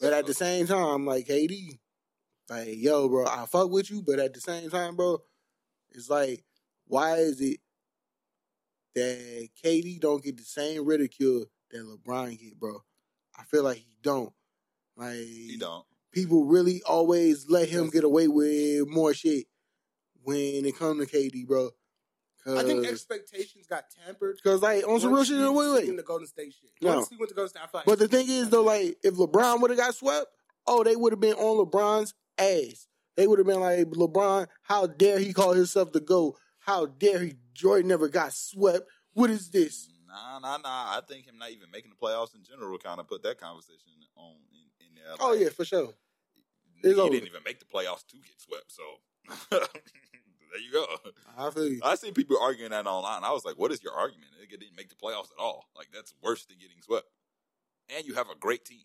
but 0.00 0.12
at 0.12 0.26
the 0.26 0.34
same 0.34 0.66
time, 0.66 0.84
I'm 0.86 1.06
like, 1.06 1.26
KD, 1.26 1.78
like, 2.50 2.68
yo, 2.76 3.08
bro, 3.08 3.26
I 3.26 3.46
fuck 3.46 3.70
with 3.70 3.90
you, 3.90 4.02
but 4.02 4.18
at 4.18 4.34
the 4.34 4.40
same 4.40 4.68
time, 4.70 4.96
bro, 4.96 5.18
it's 5.90 6.10
like, 6.10 6.44
why 6.86 7.16
is 7.16 7.40
it 7.40 7.60
that 8.94 9.48
KD 9.64 10.00
don't 10.00 10.22
get 10.22 10.36
the 10.36 10.42
same 10.44 10.84
ridicule 10.84 11.46
that 11.70 11.78
LeBron 11.84 12.38
get, 12.38 12.58
bro? 12.58 12.82
I 13.38 13.44
feel 13.44 13.62
like 13.64 13.78
he 13.78 13.96
don't. 14.02 14.32
Like 14.96 15.14
He 15.16 15.56
don't. 15.58 15.84
people 16.12 16.44
really 16.44 16.82
always 16.84 17.48
let 17.48 17.68
him 17.68 17.88
get 17.88 18.04
away 18.04 18.28
with 18.28 18.86
more 18.88 19.14
shit 19.14 19.46
when 20.22 20.66
it 20.66 20.76
comes 20.76 21.06
to 21.08 21.16
KD, 21.16 21.46
bro. 21.46 21.70
I 22.46 22.62
think 22.62 22.86
expectations 22.86 23.66
got 23.66 23.84
tampered. 24.04 24.40
cause 24.42 24.62
like 24.62 24.86
on 24.86 25.00
some 25.00 25.10
real 25.10 25.18
once 25.18 25.28
shit, 25.28 25.52
wait, 25.52 25.72
wait. 25.72 25.88
in 25.88 25.96
the 25.96 26.02
Golden 26.02 26.26
State 26.26 26.54
shit. 26.58 26.70
No. 26.80 26.96
Once 26.96 27.08
he 27.08 27.16
went 27.16 27.28
to 27.28 27.34
Golden 27.34 27.50
State, 27.50 27.62
I 27.62 27.66
feel 27.66 27.78
like 27.80 27.86
But 27.86 27.98
the 27.98 28.08
thing 28.08 28.26
is, 28.28 28.48
though, 28.48 28.62
like 28.62 28.96
if 29.02 29.14
LeBron 29.14 29.60
would 29.60 29.70
have 29.70 29.78
got 29.78 29.94
swept, 29.94 30.26
oh, 30.66 30.82
they 30.82 30.96
would 30.96 31.12
have 31.12 31.20
been 31.20 31.34
on 31.34 31.66
LeBron's 31.66 32.14
ass. 32.38 32.86
They 33.16 33.26
would 33.26 33.38
have 33.38 33.46
been 33.46 33.60
like, 33.60 33.86
LeBron, 33.86 34.46
how 34.62 34.86
dare 34.86 35.18
he 35.18 35.32
call 35.32 35.52
himself 35.52 35.92
the 35.92 36.00
GOAT? 36.00 36.36
How 36.60 36.86
dare 36.86 37.24
he? 37.24 37.34
Jordan 37.52 37.88
never 37.88 38.08
got 38.08 38.32
swept. 38.32 38.88
What 39.12 39.28
is 39.28 39.50
this? 39.50 39.90
Nah, 40.08 40.38
nah, 40.38 40.56
nah. 40.56 40.96
I 40.96 41.00
think 41.06 41.26
him 41.26 41.38
not 41.38 41.50
even 41.50 41.70
making 41.70 41.90
the 41.90 42.06
playoffs 42.06 42.34
in 42.34 42.42
general 42.42 42.78
kind 42.78 43.00
of 43.00 43.06
put 43.08 43.22
that 43.22 43.38
conversation 43.38 43.92
on 44.16 44.36
in, 44.52 44.86
in 44.86 44.94
there. 44.94 45.14
Oh 45.20 45.34
yeah, 45.34 45.50
for 45.50 45.64
sure. 45.64 45.92
he 46.82 46.94
over. 46.94 47.10
didn't 47.10 47.28
even 47.28 47.42
make 47.44 47.58
the 47.58 47.66
playoffs 47.66 48.06
to 48.06 48.16
get 48.16 48.40
swept. 48.40 48.72
So 48.72 48.82
there 50.52 50.60
you 50.60 50.72
go. 50.72 50.86
I 51.38 51.50
feel 51.50 51.68
you. 51.68 51.80
I 51.82 51.94
see 51.94 52.12
people 52.12 52.38
arguing 52.40 52.70
that 52.70 52.86
online. 52.86 53.24
I 53.24 53.32
was 53.32 53.44
like, 53.44 53.58
"What 53.58 53.72
is 53.72 53.82
your 53.82 53.94
argument? 53.94 54.32
Nigga 54.40 54.58
didn't 54.58 54.76
make 54.76 54.88
the 54.88 54.94
playoffs 54.94 55.30
at 55.30 55.40
all. 55.40 55.66
Like 55.76 55.88
that's 55.92 56.14
worse 56.22 56.44
than 56.44 56.58
getting 56.58 56.80
swept." 56.82 57.06
And 57.94 58.06
you 58.06 58.14
have 58.14 58.28
a 58.30 58.36
great 58.38 58.64
team. 58.64 58.84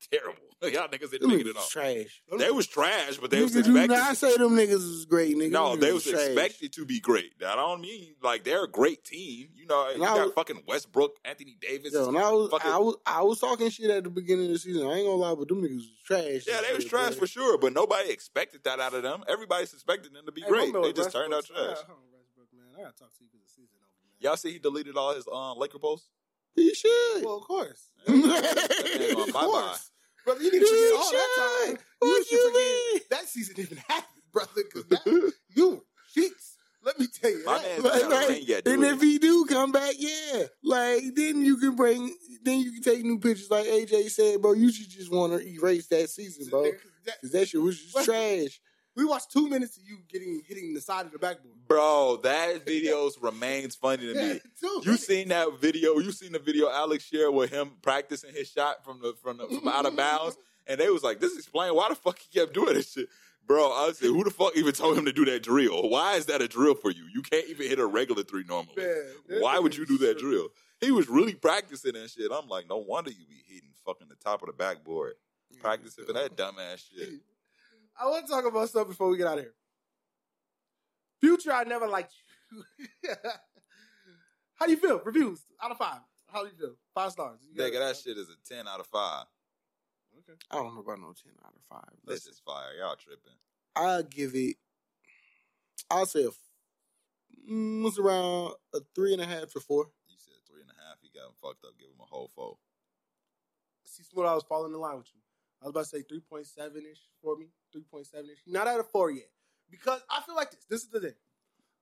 Terrible. 0.12 0.36
Y'all 0.62 0.88
niggas 0.88 1.10
didn't 1.10 1.28
make 1.28 1.40
it 1.40 1.46
niggas 1.46 1.50
at 1.50 1.56
all. 1.56 1.62
was 1.62 1.68
trash. 1.70 2.22
They 2.38 2.50
was 2.50 2.66
trash, 2.66 3.16
but 3.18 3.30
they 3.30 3.42
was 3.42 3.52
Nigga, 3.52 3.64
do 3.64 3.70
expected. 3.76 3.88
not 3.90 4.16
say 4.18 4.36
them 4.36 4.50
niggas 4.50 4.72
was 4.74 5.06
great, 5.06 5.34
nigga. 5.36 5.50
No, 5.50 5.70
Them 5.70 5.80
they 5.80 5.88
niggas 5.88 5.94
was 5.94 6.06
expected 6.08 6.72
to 6.74 6.84
be 6.84 7.00
great. 7.00 7.38
That 7.40 7.56
don't 7.56 7.80
mean 7.80 8.14
like 8.22 8.44
they're 8.44 8.64
a 8.64 8.68
great 8.68 9.02
team. 9.04 9.48
You 9.54 9.66
know, 9.66 9.88
you 9.90 10.02
I 10.02 10.06
got 10.06 10.24
was- 10.26 10.34
fucking 10.34 10.62
Westbrook, 10.66 11.16
Anthony 11.24 11.56
Davis. 11.60 11.94
Yo, 11.94 12.08
and 12.08 12.18
I 12.18 12.30
was, 12.30 12.50
fucking- 12.50 12.70
I 12.70 12.78
was, 12.78 12.96
I 13.06 13.22
was 13.22 13.40
talking 13.40 13.70
shit 13.70 13.88
at 13.90 14.04
the 14.04 14.10
beginning 14.10 14.46
of 14.46 14.52
the 14.52 14.58
season. 14.58 14.86
I 14.86 14.94
ain't 14.96 15.06
gonna 15.06 15.16
lie, 15.16 15.34
but 15.34 15.48
them 15.48 15.62
niggas 15.62 15.76
was 15.76 15.90
trash. 16.04 16.44
yeah, 16.46 16.60
they 16.66 16.74
was 16.74 16.82
Shit, 16.82 16.90
trash 16.90 17.14
boy. 17.14 17.20
for 17.20 17.26
sure, 17.26 17.56
but 17.58 17.72
nobody 17.72 18.10
expected 18.10 18.62
that 18.64 18.80
out 18.80 18.92
of 18.94 19.02
them. 19.02 19.24
Everybody 19.28 19.64
suspected 19.66 20.12
them 20.12 20.26
to 20.26 20.32
be 20.32 20.42
Hey, 20.42 20.48
great. 20.48 20.72
They 20.74 20.92
just 20.92 20.96
Westbrook- 21.06 21.12
turned 21.12 21.34
out 21.34 21.44
trash. 21.46 21.58
on, 21.88 21.96
Westbrook, 22.12 22.48
man. 22.52 22.66
I 22.78 22.82
gotta 22.82 22.96
talk 22.98 23.12
to 23.16 23.24
you 23.24 23.28
because 23.32 23.46
the 23.46 23.48
season 23.62 23.76
over, 23.80 23.86
man. 24.04 24.16
Y'all 24.20 24.36
see 24.36 24.52
he 24.52 24.58
deleted 24.58 24.96
all 24.96 25.14
his 25.14 25.26
um, 25.32 25.56
Laker 25.56 25.78
posts? 25.78 26.10
He 26.56 26.74
should. 26.74 27.24
Well, 27.24 27.38
of 27.38 27.42
course. 27.44 27.82
That 28.06 28.16
Man, 28.16 28.22
nigga 28.32 29.14
going 29.14 29.28
of 29.28 29.34
course. 29.34 29.90
Brother, 30.24 30.42
you 30.42 30.52
need 30.52 30.58
He 30.62 30.66
to 30.66 30.66
forget 30.66 30.92
all 31.00 31.12
that 31.12 31.28
should. 31.34 31.76
time. 31.76 31.84
You 32.02 32.08
What 32.08 32.26
should 32.26 32.32
you 32.32 32.48
forget 32.48 32.92
mean? 32.92 33.00
that 33.10 33.28
season 33.28 33.54
didn't 33.56 33.78
happen, 33.78 34.22
brother, 34.32 34.62
because 34.72 35.32
you 35.56 35.70
were 35.70 35.78
cheeks. 36.14 36.56
Let 36.82 36.98
me 36.98 37.06
tell 37.08 37.30
you 37.30 37.44
My 37.44 37.58
that. 37.58 37.62
man's 37.62 37.84
Like, 37.84 38.00
got 38.02 38.28
like, 38.30 38.48
yet, 38.48 38.64
do 38.64 38.72
and 38.72 38.82
it. 38.84 38.92
if 38.94 39.02
he 39.02 39.18
do 39.18 39.44
come 39.44 39.70
back, 39.70 39.94
yeah, 39.98 40.44
like 40.64 41.02
then 41.14 41.42
you 41.44 41.58
can 41.58 41.76
bring, 41.76 42.14
then 42.42 42.60
you 42.60 42.72
can 42.72 42.82
take 42.82 43.04
new 43.04 43.18
pictures. 43.18 43.50
Like 43.50 43.66
AJ 43.66 44.08
said, 44.10 44.40
bro, 44.40 44.52
you 44.54 44.72
should 44.72 44.88
just 44.88 45.12
want 45.12 45.34
to 45.38 45.46
erase 45.46 45.88
that 45.88 46.08
season, 46.08 46.48
bro, 46.48 46.62
That- 46.64 46.80
because 47.20 47.32
that 47.32 47.48
shit 47.48 47.60
was 47.60 47.78
just 47.78 47.94
What? 47.94 48.04
trash. 48.06 48.60
We 48.96 49.04
watched 49.04 49.30
two 49.30 49.48
minutes 49.48 49.76
of 49.76 49.84
you 49.86 49.98
getting 50.08 50.42
hitting 50.46 50.74
the 50.74 50.80
side 50.80 51.06
of 51.06 51.12
the 51.12 51.18
backboard. 51.18 51.54
Bro, 51.68 52.20
that 52.22 52.64
video 52.66 53.10
remains 53.20 53.74
funny 53.74 54.12
to 54.12 54.14
me. 54.14 54.40
Two 54.60 54.82
You 54.84 54.96
seen 54.96 55.28
that 55.28 55.48
video? 55.60 55.98
You 55.98 56.12
seen 56.12 56.32
the 56.32 56.38
video 56.38 56.70
Alex 56.70 57.04
shared 57.04 57.32
with 57.32 57.50
him 57.50 57.72
practicing 57.82 58.34
his 58.34 58.50
shot 58.50 58.84
from 58.84 59.00
the 59.00 59.14
from 59.22 59.38
the, 59.38 59.46
from 59.46 59.68
out 59.68 59.86
of 59.86 59.96
bounds, 59.96 60.36
and 60.66 60.80
they 60.80 60.90
was 60.90 61.02
like, 61.02 61.20
"This 61.20 61.36
explain 61.36 61.74
why 61.74 61.88
the 61.88 61.94
fuck 61.94 62.18
he 62.18 62.38
kept 62.38 62.54
doing 62.54 62.74
this 62.74 62.92
shit." 62.92 63.08
Bro, 63.46 63.72
I 63.72 63.90
said, 63.92 64.06
who 64.08 64.22
the 64.22 64.30
fuck 64.30 64.56
even 64.56 64.72
told 64.72 64.96
him 64.96 65.06
to 65.06 65.12
do 65.12 65.24
that 65.24 65.42
drill? 65.42 65.88
Why 65.88 66.14
is 66.14 66.26
that 66.26 66.40
a 66.40 66.46
drill 66.46 66.76
for 66.76 66.90
you? 66.92 67.06
You 67.12 67.20
can't 67.20 67.48
even 67.48 67.66
hit 67.66 67.80
a 67.80 67.86
regular 67.86 68.22
three 68.22 68.44
normally. 68.46 68.76
Man, 68.76 69.40
Why 69.40 69.58
would 69.58 69.76
you 69.76 69.84
do 69.86 69.98
that 69.98 70.18
drill? 70.18 70.50
He 70.80 70.92
was 70.92 71.08
really 71.08 71.34
practicing 71.34 71.94
that 71.94 72.10
shit. 72.10 72.30
I'm 72.32 72.46
like, 72.48 72.68
no 72.68 72.76
wonder 72.76 73.10
you 73.10 73.26
be 73.28 73.42
hitting 73.48 73.70
fucking 73.84 74.06
the 74.08 74.14
top 74.14 74.42
of 74.42 74.46
the 74.46 74.52
backboard. 74.52 75.14
Practicing 75.60 76.04
for 76.04 76.12
that 76.12 76.36
dumbass 76.36 76.84
shit. 76.94 77.08
I 78.00 78.06
want 78.08 78.26
to 78.26 78.32
talk 78.32 78.46
about 78.46 78.68
stuff 78.68 78.88
before 78.88 79.08
we 79.10 79.18
get 79.18 79.26
out 79.26 79.38
of 79.38 79.44
here. 79.44 79.54
Future, 81.20 81.52
I 81.52 81.64
never 81.64 81.86
liked 81.86 82.14
you. 83.02 83.14
How 84.54 84.66
do 84.66 84.72
you 84.72 84.78
feel? 84.78 85.00
Reviews 85.04 85.40
out 85.62 85.70
of 85.70 85.76
five. 85.76 86.00
How 86.32 86.42
do 86.44 86.48
you 86.50 86.56
feel? 86.58 86.76
Five 86.94 87.12
stars. 87.12 87.40
You 87.42 87.60
Nigga, 87.60 87.78
that 87.78 87.96
shit 87.96 88.16
is 88.16 88.28
a 88.30 88.54
10 88.54 88.66
out 88.66 88.80
of 88.80 88.86
5. 88.86 89.26
Okay. 90.18 90.38
I 90.50 90.56
don't 90.56 90.74
know 90.74 90.80
about 90.80 90.98
no 91.00 91.12
ten 91.14 91.32
out 91.44 91.54
of 91.54 91.62
five. 91.68 91.88
This 92.04 92.26
is 92.26 92.40
fire. 92.44 92.74
Y'all 92.78 92.96
tripping. 92.96 93.38
I'll 93.76 94.02
give 94.02 94.34
it. 94.34 94.56
I'll 95.90 96.06
say 96.06 96.24
a, 96.24 96.28
f- 96.28 96.34
mm, 97.50 97.86
it's 97.86 97.98
around 97.98 98.54
a 98.74 98.80
three 98.94 99.12
and 99.12 99.22
a 99.22 99.26
half 99.26 99.52
to 99.52 99.60
four. 99.60 99.86
You 100.08 100.16
said 100.18 100.34
three 100.48 100.60
and 100.62 100.70
a 100.70 100.74
half. 100.88 100.98
He 101.00 101.08
got 101.14 101.26
him 101.28 101.34
fucked 101.40 101.64
up. 101.64 101.78
Give 101.78 101.88
him 101.88 102.00
a 102.00 102.04
whole 102.04 102.30
four. 102.34 102.56
See, 103.86 104.02
Smooth, 104.02 104.26
I 104.26 104.34
was 104.34 104.44
falling 104.44 104.72
in 104.74 104.80
line 104.80 104.98
with 104.98 105.08
you. 105.14 105.20
I 105.62 105.66
was 105.66 105.70
about 105.70 105.84
to 105.84 105.88
say 105.88 106.02
3.7 106.02 106.76
ish 106.90 106.98
for 107.22 107.36
me. 107.36 107.48
3.7 107.76 108.24
ish. 108.24 108.38
Not 108.46 108.66
at 108.66 108.80
a 108.80 108.82
four 108.82 109.10
yet. 109.10 109.28
Because 109.70 110.00
I 110.10 110.22
feel 110.22 110.34
like 110.34 110.50
this. 110.50 110.64
This 110.68 110.82
is 110.82 110.88
the 110.88 111.00
thing. 111.00 111.14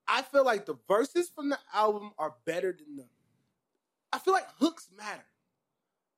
I 0.07 0.23
feel 0.23 0.45
like 0.45 0.67
the 0.67 0.77
verses 0.89 1.31
from 1.35 1.51
the 1.51 1.59
album 1.73 2.13
are 2.19 2.35
better 2.45 2.73
than 2.73 2.97
the. 2.97 3.05
I 4.13 4.19
feel 4.19 4.33
like 4.33 4.47
hooks 4.59 4.89
matter. 4.97 5.25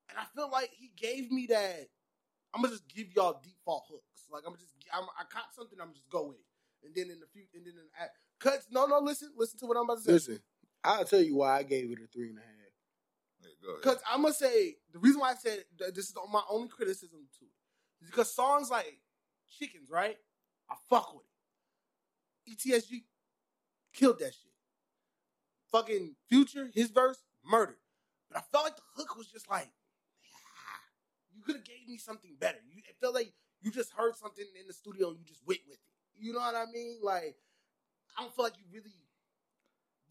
And 0.08 0.18
I 0.18 0.24
feel 0.34 0.50
like 0.50 0.70
he 0.76 0.92
gave 0.96 1.30
me 1.30 1.46
that. 1.50 1.88
I'm 2.54 2.62
gonna 2.62 2.74
just 2.74 2.88
give 2.88 3.08
y'all 3.14 3.40
default 3.42 3.84
hooks. 3.88 4.26
Like 4.30 4.42
I'm 4.46 4.54
just, 4.54 4.72
I'm, 4.92 5.04
I 5.18 5.24
caught 5.24 5.54
something. 5.54 5.78
I'm 5.80 5.92
just 5.92 6.08
go 6.08 6.28
with 6.28 6.38
it. 6.38 6.86
And 6.86 6.94
then 6.94 7.12
in 7.12 7.20
the 7.20 7.26
future, 7.32 7.56
and 7.56 7.64
then 7.66 7.74
in 7.74 7.78
the, 7.78 8.08
cuts. 8.40 8.66
No, 8.70 8.86
no, 8.86 8.98
listen, 8.98 9.30
listen 9.36 9.58
to 9.60 9.66
what 9.66 9.76
I'm 9.76 9.84
about 9.84 9.98
to 9.98 10.02
say. 10.02 10.12
Listen, 10.12 10.40
I'll 10.82 11.04
tell 11.04 11.20
you 11.20 11.36
why 11.36 11.58
I 11.58 11.62
gave 11.62 11.90
it 11.92 11.98
a 12.02 12.06
three 12.12 12.30
and 12.30 12.38
a 12.38 12.40
half. 12.40 12.59
Yeah. 13.42 13.74
Because 13.80 13.98
I'm 14.10 14.22
gonna 14.22 14.34
say 14.34 14.76
the 14.92 14.98
reason 14.98 15.20
why 15.20 15.32
I 15.32 15.34
said 15.34 15.64
this 15.94 16.08
is 16.08 16.14
my 16.32 16.42
only 16.50 16.68
criticism 16.68 17.20
to 17.38 17.44
it 17.44 18.04
is 18.04 18.10
because 18.10 18.34
songs 18.34 18.70
like 18.70 18.98
Chickens, 19.58 19.90
right? 19.90 20.16
I 20.70 20.74
fuck 20.88 21.12
with 21.14 21.24
it. 22.46 22.52
EST 22.52 22.90
Gee 22.90 23.04
killed 23.92 24.18
that 24.20 24.32
shit. 24.32 24.52
Fucking 25.72 26.16
Future, 26.28 26.70
his 26.72 26.90
verse, 26.90 27.18
murdered. 27.44 27.76
But 28.30 28.38
I 28.38 28.42
felt 28.52 28.64
like 28.64 28.76
the 28.76 28.82
hook 28.96 29.16
was 29.16 29.26
just 29.26 29.48
like, 29.50 29.68
ah, 29.68 30.80
you 31.34 31.42
could 31.42 31.56
have 31.56 31.64
gave 31.64 31.88
me 31.88 31.96
something 31.98 32.36
better. 32.38 32.58
You, 32.68 32.78
it 32.88 32.96
felt 33.00 33.14
like 33.14 33.32
you 33.60 33.70
just 33.70 33.92
heard 33.92 34.16
something 34.16 34.44
in 34.58 34.66
the 34.66 34.72
studio 34.72 35.10
and 35.10 35.18
you 35.18 35.24
just 35.24 35.46
went 35.46 35.60
with 35.68 35.78
it. 35.78 36.24
You 36.24 36.32
know 36.32 36.40
what 36.40 36.54
I 36.54 36.66
mean? 36.72 36.98
Like, 37.02 37.36
I 38.16 38.22
don't 38.22 38.34
feel 38.34 38.44
like 38.44 38.58
you 38.58 38.64
really 38.72 38.94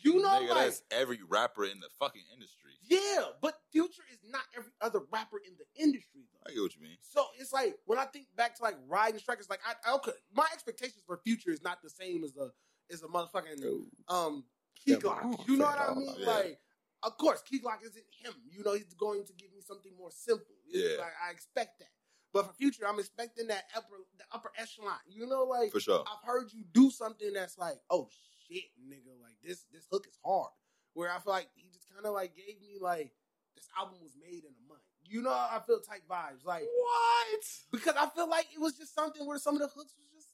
You 0.01 0.21
know, 0.21 0.29
Nigga, 0.29 0.49
like 0.49 0.57
that's 0.65 0.81
every 0.91 1.19
rapper 1.27 1.65
in 1.65 1.79
the 1.79 1.87
fucking 1.99 2.23
industry. 2.33 2.71
yeah, 2.87 3.25
but 3.41 3.55
Future 3.71 4.03
is 4.11 4.19
not 4.29 4.41
every 4.55 4.71
other 4.81 5.01
rapper 5.11 5.37
in 5.45 5.53
the 5.57 5.81
industry 5.81 6.21
though. 6.31 6.49
I 6.49 6.53
get 6.53 6.61
what 6.61 6.75
you 6.75 6.81
mean. 6.83 6.97
So 7.01 7.25
it's 7.39 7.51
like 7.53 7.75
when 7.85 7.99
I 7.99 8.05
think 8.05 8.27
back 8.35 8.55
to 8.57 8.63
like 8.63 8.75
riding 8.87 9.19
strikers, 9.19 9.49
like 9.49 9.59
I, 9.67 9.73
I 9.89 9.95
okay, 9.95 10.11
my 10.33 10.45
expectations 10.53 11.03
for 11.05 11.17
Future 11.23 11.51
is 11.51 11.61
not 11.61 11.81
the 11.83 11.89
same 11.89 12.23
as 12.23 12.35
a 12.37 12.49
as 12.91 13.03
a 13.03 13.07
motherfucking 13.07 13.63
um 14.07 14.43
Key 14.75 14.91
Yeah, 14.91 14.97
Glock. 14.97 15.47
You 15.47 15.57
know 15.57 15.65
what 15.65 15.79
I 15.79 15.93
mean? 15.93 16.05
that. 16.19 16.27
Like, 16.27 16.59
of 17.03 17.17
course, 17.17 17.41
Key 17.41 17.59
Glock 17.59 17.81
isn't 17.83 18.03
him. 18.23 18.33
You 18.49 18.63
know, 18.63 18.73
he's 18.73 18.93
going 18.93 19.25
to 19.25 19.33
give 19.33 19.51
me 19.53 19.61
something 19.65 19.91
more 19.97 20.11
simple. 20.11 20.55
Yeah. 20.67 20.97
like 20.99 21.13
I 21.27 21.31
expect 21.31 21.79
that. 21.79 21.89
But 22.31 22.45
for 22.47 22.53
Future, 22.53 22.83
I'm 22.87 22.99
expecting 22.99 23.47
that 23.47 23.63
upper 23.75 23.95
the 24.17 24.23
upper 24.31 24.51
echelon. 24.57 24.93
You 25.07 25.27
know, 25.27 25.43
like 25.43 25.71
For 25.71 25.79
sure. 25.79 26.03
I've 26.07 26.25
heard 26.27 26.53
you 26.53 26.63
do 26.73 26.89
something 26.91 27.33
that's 27.33 27.57
like, 27.57 27.79
oh 27.89 28.07
shit, 28.11 28.38
nigga, 28.51 29.13
like 29.21 29.35
this 29.43 29.65
this 29.71 29.85
hook 29.91 30.05
is 30.07 30.17
hard. 30.25 30.51
Where 30.93 31.11
I 31.11 31.19
feel 31.19 31.33
like 31.33 31.49
he 31.55 31.69
just 31.71 31.87
kind 31.93 32.05
of 32.05 32.13
like 32.13 32.35
gave 32.35 32.59
me 32.61 32.77
like 32.81 33.11
this 33.55 33.67
album 33.77 33.95
was 34.01 34.13
made 34.19 34.43
in 34.43 34.51
a 34.51 34.67
month. 34.67 34.81
You 35.03 35.21
know, 35.21 35.31
I 35.31 35.59
feel 35.65 35.79
tight 35.79 36.01
vibes 36.09 36.45
like 36.45 36.63
What? 36.63 37.43
because 37.71 37.95
I 37.97 38.07
feel 38.09 38.29
like 38.29 38.47
it 38.53 38.59
was 38.59 38.77
just 38.77 38.93
something 38.93 39.25
where 39.25 39.39
some 39.39 39.55
of 39.55 39.61
the 39.61 39.67
hooks 39.67 39.93
was 39.97 40.07
just 40.13 40.27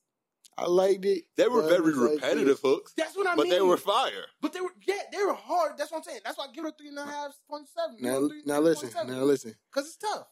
I 0.58 0.68
liked 0.68 1.04
it. 1.06 1.24
They 1.36 1.48
were 1.48 1.64
very 1.64 1.90
it's 1.90 1.98
like 1.98 2.12
repetitive 2.12 2.60
hooks, 2.64 2.94
that's 2.98 3.16
what 3.16 3.28
I 3.28 3.36
but 3.36 3.44
mean. 3.44 3.52
But 3.52 3.56
they 3.58 3.62
were 3.62 3.78
fire. 3.78 4.26
but 4.42 4.54
they 4.54 4.62
were 4.62 4.74
yeah 4.88 4.96
they 5.12 5.24
were 5.24 5.34
hard. 5.34 5.78
That's 5.78 5.92
what 5.92 6.00
I'm 6.00 6.04
saying. 6.04 6.22
That's 6.24 6.38
why 6.38 6.46
I 6.46 6.52
give 6.54 6.66
it 6.66 6.70
a 6.70 6.72
three 6.78 6.90
and 6.90 7.00
a 7.00 7.06
half 7.06 7.34
point 7.50 7.68
seven. 7.70 7.98
Now, 8.00 8.30
now 8.46 8.60
listen, 8.60 8.90
now 9.08 9.24
listen. 9.24 9.56
because 9.74 9.88
it's 9.88 9.98
tough. 9.98 10.28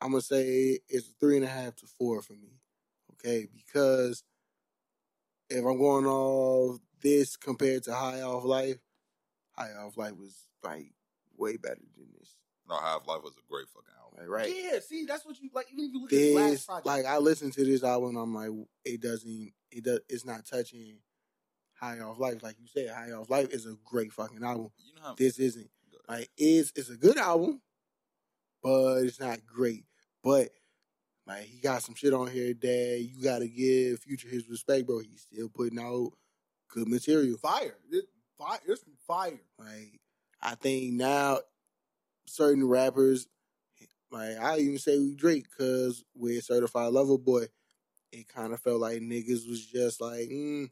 I'm 0.00 0.10
gonna 0.10 0.22
say 0.22 0.78
it's 0.88 1.08
three 1.20 1.36
and 1.36 1.44
a 1.44 1.48
half 1.48 1.76
to 1.76 1.86
four 1.86 2.22
for 2.22 2.32
me. 2.32 2.58
Okay, 3.12 3.46
because 3.54 4.24
if 5.50 5.64
I'm 5.64 5.78
going 5.78 6.06
off 6.06 6.78
this 7.00 7.36
compared 7.36 7.84
to 7.84 7.94
High 7.94 8.22
Off 8.22 8.44
Life, 8.44 8.78
High 9.56 9.72
Off 9.72 9.96
Life 9.96 10.16
was 10.16 10.34
like 10.62 10.92
way 11.36 11.56
better 11.56 11.80
than 11.96 12.08
this. 12.18 12.36
No, 12.68 12.76
High 12.76 12.94
Off 12.94 13.06
Life 13.06 13.22
was 13.22 13.34
a 13.34 13.50
great 13.50 13.66
fucking 13.68 13.88
album. 14.00 14.18
Like 14.18 14.28
right, 14.28 14.54
Yeah, 14.54 14.78
see, 14.80 15.04
that's 15.04 15.24
what 15.24 15.40
you 15.40 15.50
like. 15.54 15.66
Even 15.72 15.86
if 15.86 15.92
you 15.92 16.02
look 16.02 16.12
at 16.12 16.18
his 16.18 16.34
last 16.34 16.50
this 16.50 16.64
project, 16.66 16.86
like 16.86 17.06
I 17.06 17.18
listened 17.18 17.52
to 17.54 17.64
this 17.64 17.82
album, 17.82 18.16
I'm 18.16 18.34
like, 18.34 18.50
it 18.84 19.00
doesn't, 19.00 19.52
it 19.70 19.84
does, 19.84 20.00
it's 20.08 20.24
not 20.24 20.46
touching 20.46 20.98
High 21.74 21.98
Off 22.00 22.18
Life. 22.18 22.42
Like 22.42 22.56
you 22.60 22.66
said, 22.66 22.94
High 22.94 23.12
Off 23.12 23.30
Life 23.30 23.50
is 23.50 23.66
a 23.66 23.76
great 23.84 24.12
fucking 24.12 24.44
album. 24.44 24.70
You 24.78 24.94
know 24.94 25.08
how 25.08 25.14
This 25.14 25.38
isn't. 25.38 25.70
Like 26.08 26.28
is 26.36 26.72
it's 26.74 26.90
a 26.90 26.96
good 26.96 27.18
album, 27.18 27.60
but 28.62 29.04
it's 29.04 29.20
not 29.20 29.38
great. 29.46 29.84
But 30.24 30.48
like 31.26 31.44
he 31.44 31.60
got 31.60 31.82
some 31.82 31.94
shit 31.94 32.12
on 32.12 32.26
here 32.26 32.52
that 32.52 33.08
you 33.08 33.22
gotta 33.22 33.46
give 33.46 34.00
Future 34.00 34.28
his 34.28 34.48
respect, 34.48 34.86
bro. 34.86 34.98
He's 34.98 35.26
still 35.30 35.48
putting 35.48 35.78
out 35.78 36.10
good 36.70 36.88
material. 36.88 37.36
fire, 37.36 37.76
it, 37.90 38.04
fire, 38.38 38.58
it's 38.66 38.84
fire. 39.06 39.40
Like 39.58 40.00
I 40.42 40.54
think 40.54 40.94
now 40.94 41.40
certain 42.26 42.66
rappers, 42.66 43.26
like 44.10 44.38
I 44.38 44.58
even 44.58 44.78
say 44.78 44.98
we 44.98 45.14
Drake, 45.14 45.46
cause 45.56 46.04
with 46.14 46.44
Certified 46.44 46.92
Lover 46.92 47.18
Boy, 47.18 47.46
it 48.12 48.28
kind 48.28 48.52
of 48.52 48.60
felt 48.60 48.80
like 48.80 49.00
niggas 49.00 49.48
was 49.48 49.64
just 49.66 50.00
like, 50.00 50.28
mm, 50.28 50.68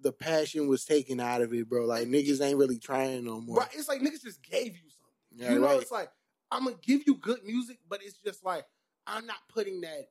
the 0.00 0.12
passion 0.12 0.68
was 0.68 0.84
taken 0.84 1.20
out 1.20 1.42
of 1.42 1.52
it, 1.52 1.68
bro. 1.68 1.84
Like 1.84 2.08
niggas 2.08 2.42
ain't 2.42 2.58
really 2.58 2.78
trying 2.78 3.24
no 3.24 3.40
more. 3.40 3.58
Right, 3.58 3.68
it's 3.72 3.88
like 3.88 4.00
niggas 4.00 4.22
just 4.22 4.42
gave 4.42 4.74
you 4.76 4.90
something. 4.90 5.14
Yeah, 5.36 5.52
you 5.52 5.58
know, 5.60 5.66
right. 5.66 5.82
it's 5.82 5.92
like 5.92 6.10
I'm 6.50 6.64
gonna 6.64 6.76
give 6.82 7.02
you 7.06 7.14
good 7.14 7.44
music, 7.44 7.78
but 7.88 8.02
it's 8.02 8.18
just 8.24 8.44
like 8.44 8.64
I'm 9.06 9.26
not 9.26 9.36
putting 9.48 9.80
that, 9.82 10.08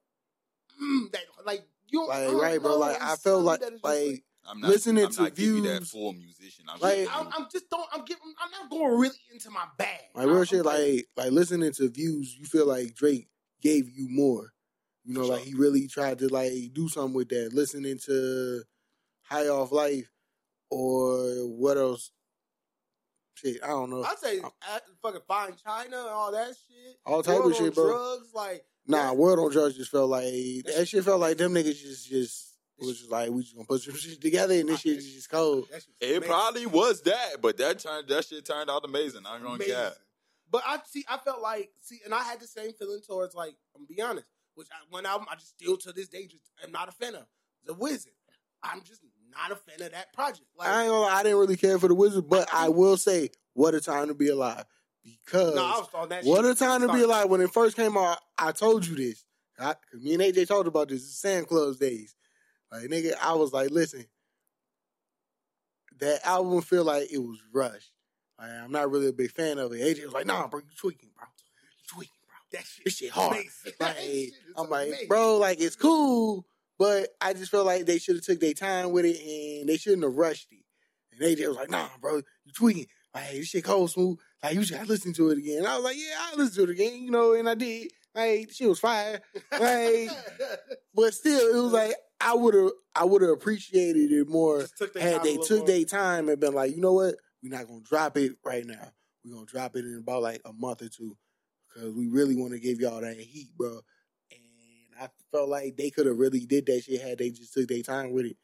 mm, 0.81 1.11
that 1.11 1.21
like 1.45 1.63
you 1.89 2.07
Like 2.07 2.27
don't 2.27 2.41
right, 2.41 2.61
bro. 2.61 2.71
know, 2.71 2.77
Like 2.77 3.01
I 3.01 3.15
felt 3.15 3.19
something 3.19 3.43
like 3.45 3.59
that 3.61 3.65
is 3.73 3.81
just 3.81 3.83
like 3.83 4.23
I'm 4.49 4.61
not 4.61 4.69
listening 4.69 5.05
I'm 5.05 5.11
to 5.11 5.21
not 5.23 5.35
giving 5.35 5.55
you 5.55 5.61
that 5.63 5.77
views, 5.79 5.89
full 5.91 6.13
musician. 6.13 6.65
I'm 6.69 6.79
like- 6.79 6.95
giving 6.95 7.09
I'm, 7.13 7.27
I'm 7.37 7.47
just 7.51 7.69
don't. 7.69 7.85
I'm 7.93 8.05
giving. 8.05 8.33
I'm 8.41 8.51
not 8.51 8.69
going 8.69 8.99
really 8.99 9.15
into 9.33 9.49
my 9.51 9.65
bag. 9.77 9.99
like 10.15 10.25
real 10.25 10.35
I'm- 10.37 10.45
shit. 10.45 10.59
I'm 10.59 10.65
Like 10.65 11.07
like 11.17 11.31
listening 11.31 11.71
to 11.73 11.89
views, 11.89 12.35
you 12.37 12.45
feel 12.45 12.65
like 12.65 12.95
Drake 12.95 13.27
gave 13.61 13.89
you 13.89 14.07
more. 14.09 14.53
You 15.03 15.13
know, 15.13 15.21
For 15.25 15.33
like 15.33 15.43
he 15.43 15.53
really 15.53 15.87
tried 15.87 16.19
to 16.19 16.27
like 16.29 16.51
do 16.73 16.87
something 16.89 17.13
with 17.13 17.29
that. 17.29 17.51
Listening 17.53 17.97
to 18.05 18.63
High 19.23 19.47
Off 19.47 19.71
Life 19.71 20.09
or 20.69 21.47
what 21.47 21.77
else? 21.77 22.11
Shit, 23.35 23.63
I 23.63 23.67
don't 23.67 23.89
know. 23.89 24.03
I'd 24.03 24.17
say 24.17 24.39
at, 24.39 24.45
uh, 24.45 24.79
fucking 25.03 25.21
fine 25.27 25.53
China 25.63 25.97
and 25.99 26.09
all 26.09 26.31
that 26.31 26.47
shit. 26.47 26.95
All 27.05 27.21
type 27.21 27.39
of 27.43 27.53
shit, 27.53 27.67
on 27.67 27.69
bro. 27.71 27.87
Drugs, 27.89 28.33
like 28.33 28.65
Nah, 28.87 29.07
that- 29.07 29.17
World 29.17 29.39
on 29.39 29.51
Drugs 29.51 29.75
just 29.75 29.91
felt 29.91 30.09
like 30.09 30.23
That 30.65 30.73
that 30.77 30.87
shit 30.87 31.03
felt 31.03 31.19
like 31.19 31.37
them 31.37 31.53
niggas 31.53 31.81
just 31.81 32.07
just 32.09 32.43
was 32.79 32.99
just 32.99 33.09
like 33.11 33.29
we 33.31 33.41
just 33.41 33.55
gonna 33.55 33.65
put 33.65 33.81
some 33.81 33.95
shit 33.97 34.21
together 34.21 34.53
and 34.53 34.69
this 34.69 34.81
shit 34.81 34.97
is 34.97 35.11
just 35.13 35.29
cold. 35.29 35.67
that 35.71 35.81
shit 35.81 35.93
was 35.99 36.23
it 36.23 36.25
probably 36.27 36.65
was 36.67 37.01
that, 37.01 37.41
but 37.41 37.57
that 37.57 37.79
turned 37.79 38.07
that 38.07 38.25
shit 38.25 38.45
turned 38.45 38.69
out 38.69 38.85
amazing. 38.85 39.21
I'm 39.27 39.41
gonna 39.41 39.55
Amazing. 39.55 39.73
cap. 39.75 39.93
But 40.49 40.63
I 40.65 40.79
see, 40.85 41.03
I 41.09 41.17
felt 41.17 41.41
like, 41.41 41.71
see, 41.81 41.99
and 42.05 42.13
I 42.13 42.23
had 42.23 42.39
the 42.39 42.47
same 42.47 42.71
feeling 42.71 43.01
towards, 43.05 43.35
like, 43.35 43.55
I'm 43.75 43.81
gonna 43.81 43.87
be 43.93 44.01
honest, 44.01 44.27
which 44.55 44.67
I, 44.71 44.77
one 44.89 45.05
album 45.05 45.27
I 45.29 45.35
just 45.35 45.49
still 45.59 45.75
to 45.75 45.91
this 45.91 46.07
day 46.07 46.25
just 46.25 46.43
am 46.63 46.71
not 46.71 46.87
a 46.87 46.93
fan 46.93 47.15
of, 47.15 47.25
The 47.65 47.73
WIZRD. 47.73 48.07
I'm 48.63 48.81
just 48.83 49.01
not 49.29 49.51
a 49.51 49.55
fan 49.57 49.85
of 49.85 49.91
that 49.91 50.13
project. 50.13 50.47
Like, 50.57 50.69
I 50.69 50.83
ain't 50.83 50.89
gonna 50.89 51.01
lie, 51.01 51.13
I 51.15 51.23
didn't 51.23 51.39
really 51.39 51.57
care 51.57 51.77
for 51.79 51.89
the 51.89 51.95
WIZRD, 51.95 52.29
but 52.29 52.47
I 52.53 52.69
will 52.69 52.95
say, 52.95 53.29
what 53.53 53.75
a 53.75 53.81
time 53.81 54.07
to 54.07 54.13
be 54.13 54.29
alive. 54.29 54.63
Because 55.25 55.55
no, 55.55 55.65
I 55.65 55.77
was 55.77 55.89
on 55.93 56.09
that. 56.09 56.23
what 56.23 56.45
a 56.45 56.55
time 56.55 56.81
to 56.81 56.93
be 56.93 57.01
alive. 57.01 57.29
When 57.29 57.41
it 57.41 57.51
first 57.51 57.75
came 57.75 57.97
out, 57.97 58.19
I 58.37 58.51
told 58.51 58.85
you 58.85 58.95
this. 58.95 59.23
I, 59.59 59.73
Cause 59.91 60.01
me 60.01 60.13
and 60.13 60.21
AJ 60.21 60.47
talked 60.47 60.67
about 60.67 60.89
this. 60.89 61.11
Sam 61.15 61.45
Club's 61.45 61.77
days. 61.77 62.15
Like 62.71 62.83
nigga, 62.83 63.13
I 63.21 63.33
was 63.33 63.53
like, 63.53 63.71
listen, 63.71 64.05
that 65.99 66.25
album 66.25 66.61
feel 66.61 66.83
like 66.83 67.11
it 67.11 67.17
was 67.17 67.39
rushed. 67.53 67.91
Like, 68.39 68.51
I'm 68.51 68.71
not 68.71 68.91
really 68.91 69.07
a 69.07 69.13
big 69.13 69.31
fan 69.31 69.57
of 69.57 69.71
it. 69.73 69.81
AJ 69.81 70.05
was 70.05 70.13
like, 70.13 70.27
nah, 70.27 70.47
bro, 70.47 70.59
you 70.59 70.65
tweaking, 70.77 71.09
bro. 71.15 71.25
You 71.25 71.95
tweaking, 71.95 72.13
bro. 72.27 72.59
That 72.59 72.65
shit, 72.65 72.85
This 72.85 72.97
shit 72.97 73.11
hard. 73.11 73.37
Like, 73.79 73.97
shit 73.97 74.33
I'm 74.55 74.69
like, 74.69 74.93
bro, 75.07 75.37
like 75.37 75.59
it's 75.59 75.75
cool, 75.75 76.45
but 76.77 77.09
I 77.19 77.33
just 77.33 77.51
felt 77.51 77.65
like 77.65 77.85
they 77.85 77.97
should 77.97 78.15
have 78.15 78.25
took 78.25 78.39
their 78.39 78.53
time 78.53 78.91
with 78.91 79.05
it 79.05 79.19
and 79.59 79.69
they 79.69 79.77
shouldn't 79.77 80.03
have 80.03 80.15
rushed 80.15 80.47
it. 80.51 80.63
And 81.13 81.21
AJ 81.21 81.47
was 81.47 81.57
like, 81.57 81.71
nah, 81.71 81.87
bro, 81.99 82.17
you 82.17 82.53
tweaking. 82.53 82.85
Like, 83.21 83.31
this 83.31 83.47
shit 83.47 83.63
cold 83.63 83.91
smooth. 83.91 84.17
Like, 84.43 84.55
you 84.55 84.65
gotta 84.65 84.85
listen 84.85 85.13
to 85.13 85.29
it 85.29 85.39
again. 85.39 85.59
And 85.59 85.67
I 85.67 85.75
was 85.75 85.83
like, 85.83 85.97
yeah, 85.97 86.15
I 86.19 86.35
listen 86.35 86.55
to 86.55 86.63
it 86.63 86.73
again, 86.73 87.03
you 87.03 87.11
know, 87.11 87.33
and 87.33 87.49
I 87.49 87.55
did. 87.55 87.91
Like, 88.13 88.51
she 88.51 88.65
was 88.65 88.79
fire. 88.79 89.21
Like, 89.51 90.09
but 90.95 91.13
still, 91.13 91.55
it 91.55 91.63
was 91.63 91.73
like 91.73 91.95
I 92.19 92.33
would 92.33 92.53
have, 92.53 92.71
I 92.95 93.05
would 93.05 93.21
have 93.21 93.31
appreciated 93.31 94.11
it 94.11 94.27
more 94.27 94.65
had 94.99 95.23
they 95.23 95.37
took 95.37 95.65
their 95.65 95.83
time 95.83 96.29
and 96.29 96.39
been 96.39 96.53
like, 96.53 96.75
you 96.75 96.81
know 96.81 96.93
what, 96.93 97.15
we're 97.43 97.55
not 97.55 97.67
gonna 97.67 97.81
drop 97.81 98.17
it 98.17 98.33
right 98.43 98.65
now. 98.65 98.91
We're 99.23 99.35
gonna 99.35 99.45
drop 99.45 99.75
it 99.75 99.85
in 99.85 99.97
about 99.97 100.23
like 100.23 100.41
a 100.45 100.53
month 100.53 100.81
or 100.81 100.89
two 100.89 101.15
because 101.67 101.93
we 101.93 102.07
really 102.07 102.35
want 102.35 102.53
to 102.53 102.59
give 102.59 102.79
y'all 102.79 103.01
that 103.01 103.17
heat, 103.17 103.49
bro. 103.55 103.81
And 104.31 104.41
I 105.01 105.09
felt 105.31 105.49
like 105.49 105.77
they 105.77 105.89
could 105.89 106.07
have 106.07 106.17
really 106.17 106.45
did 106.45 106.65
that 106.67 106.83
shit 106.83 107.01
had 107.01 107.19
they 107.19 107.29
just 107.29 107.53
took 107.53 107.67
their 107.67 107.83
time 107.83 108.11
with 108.13 108.25
it. 108.25 108.37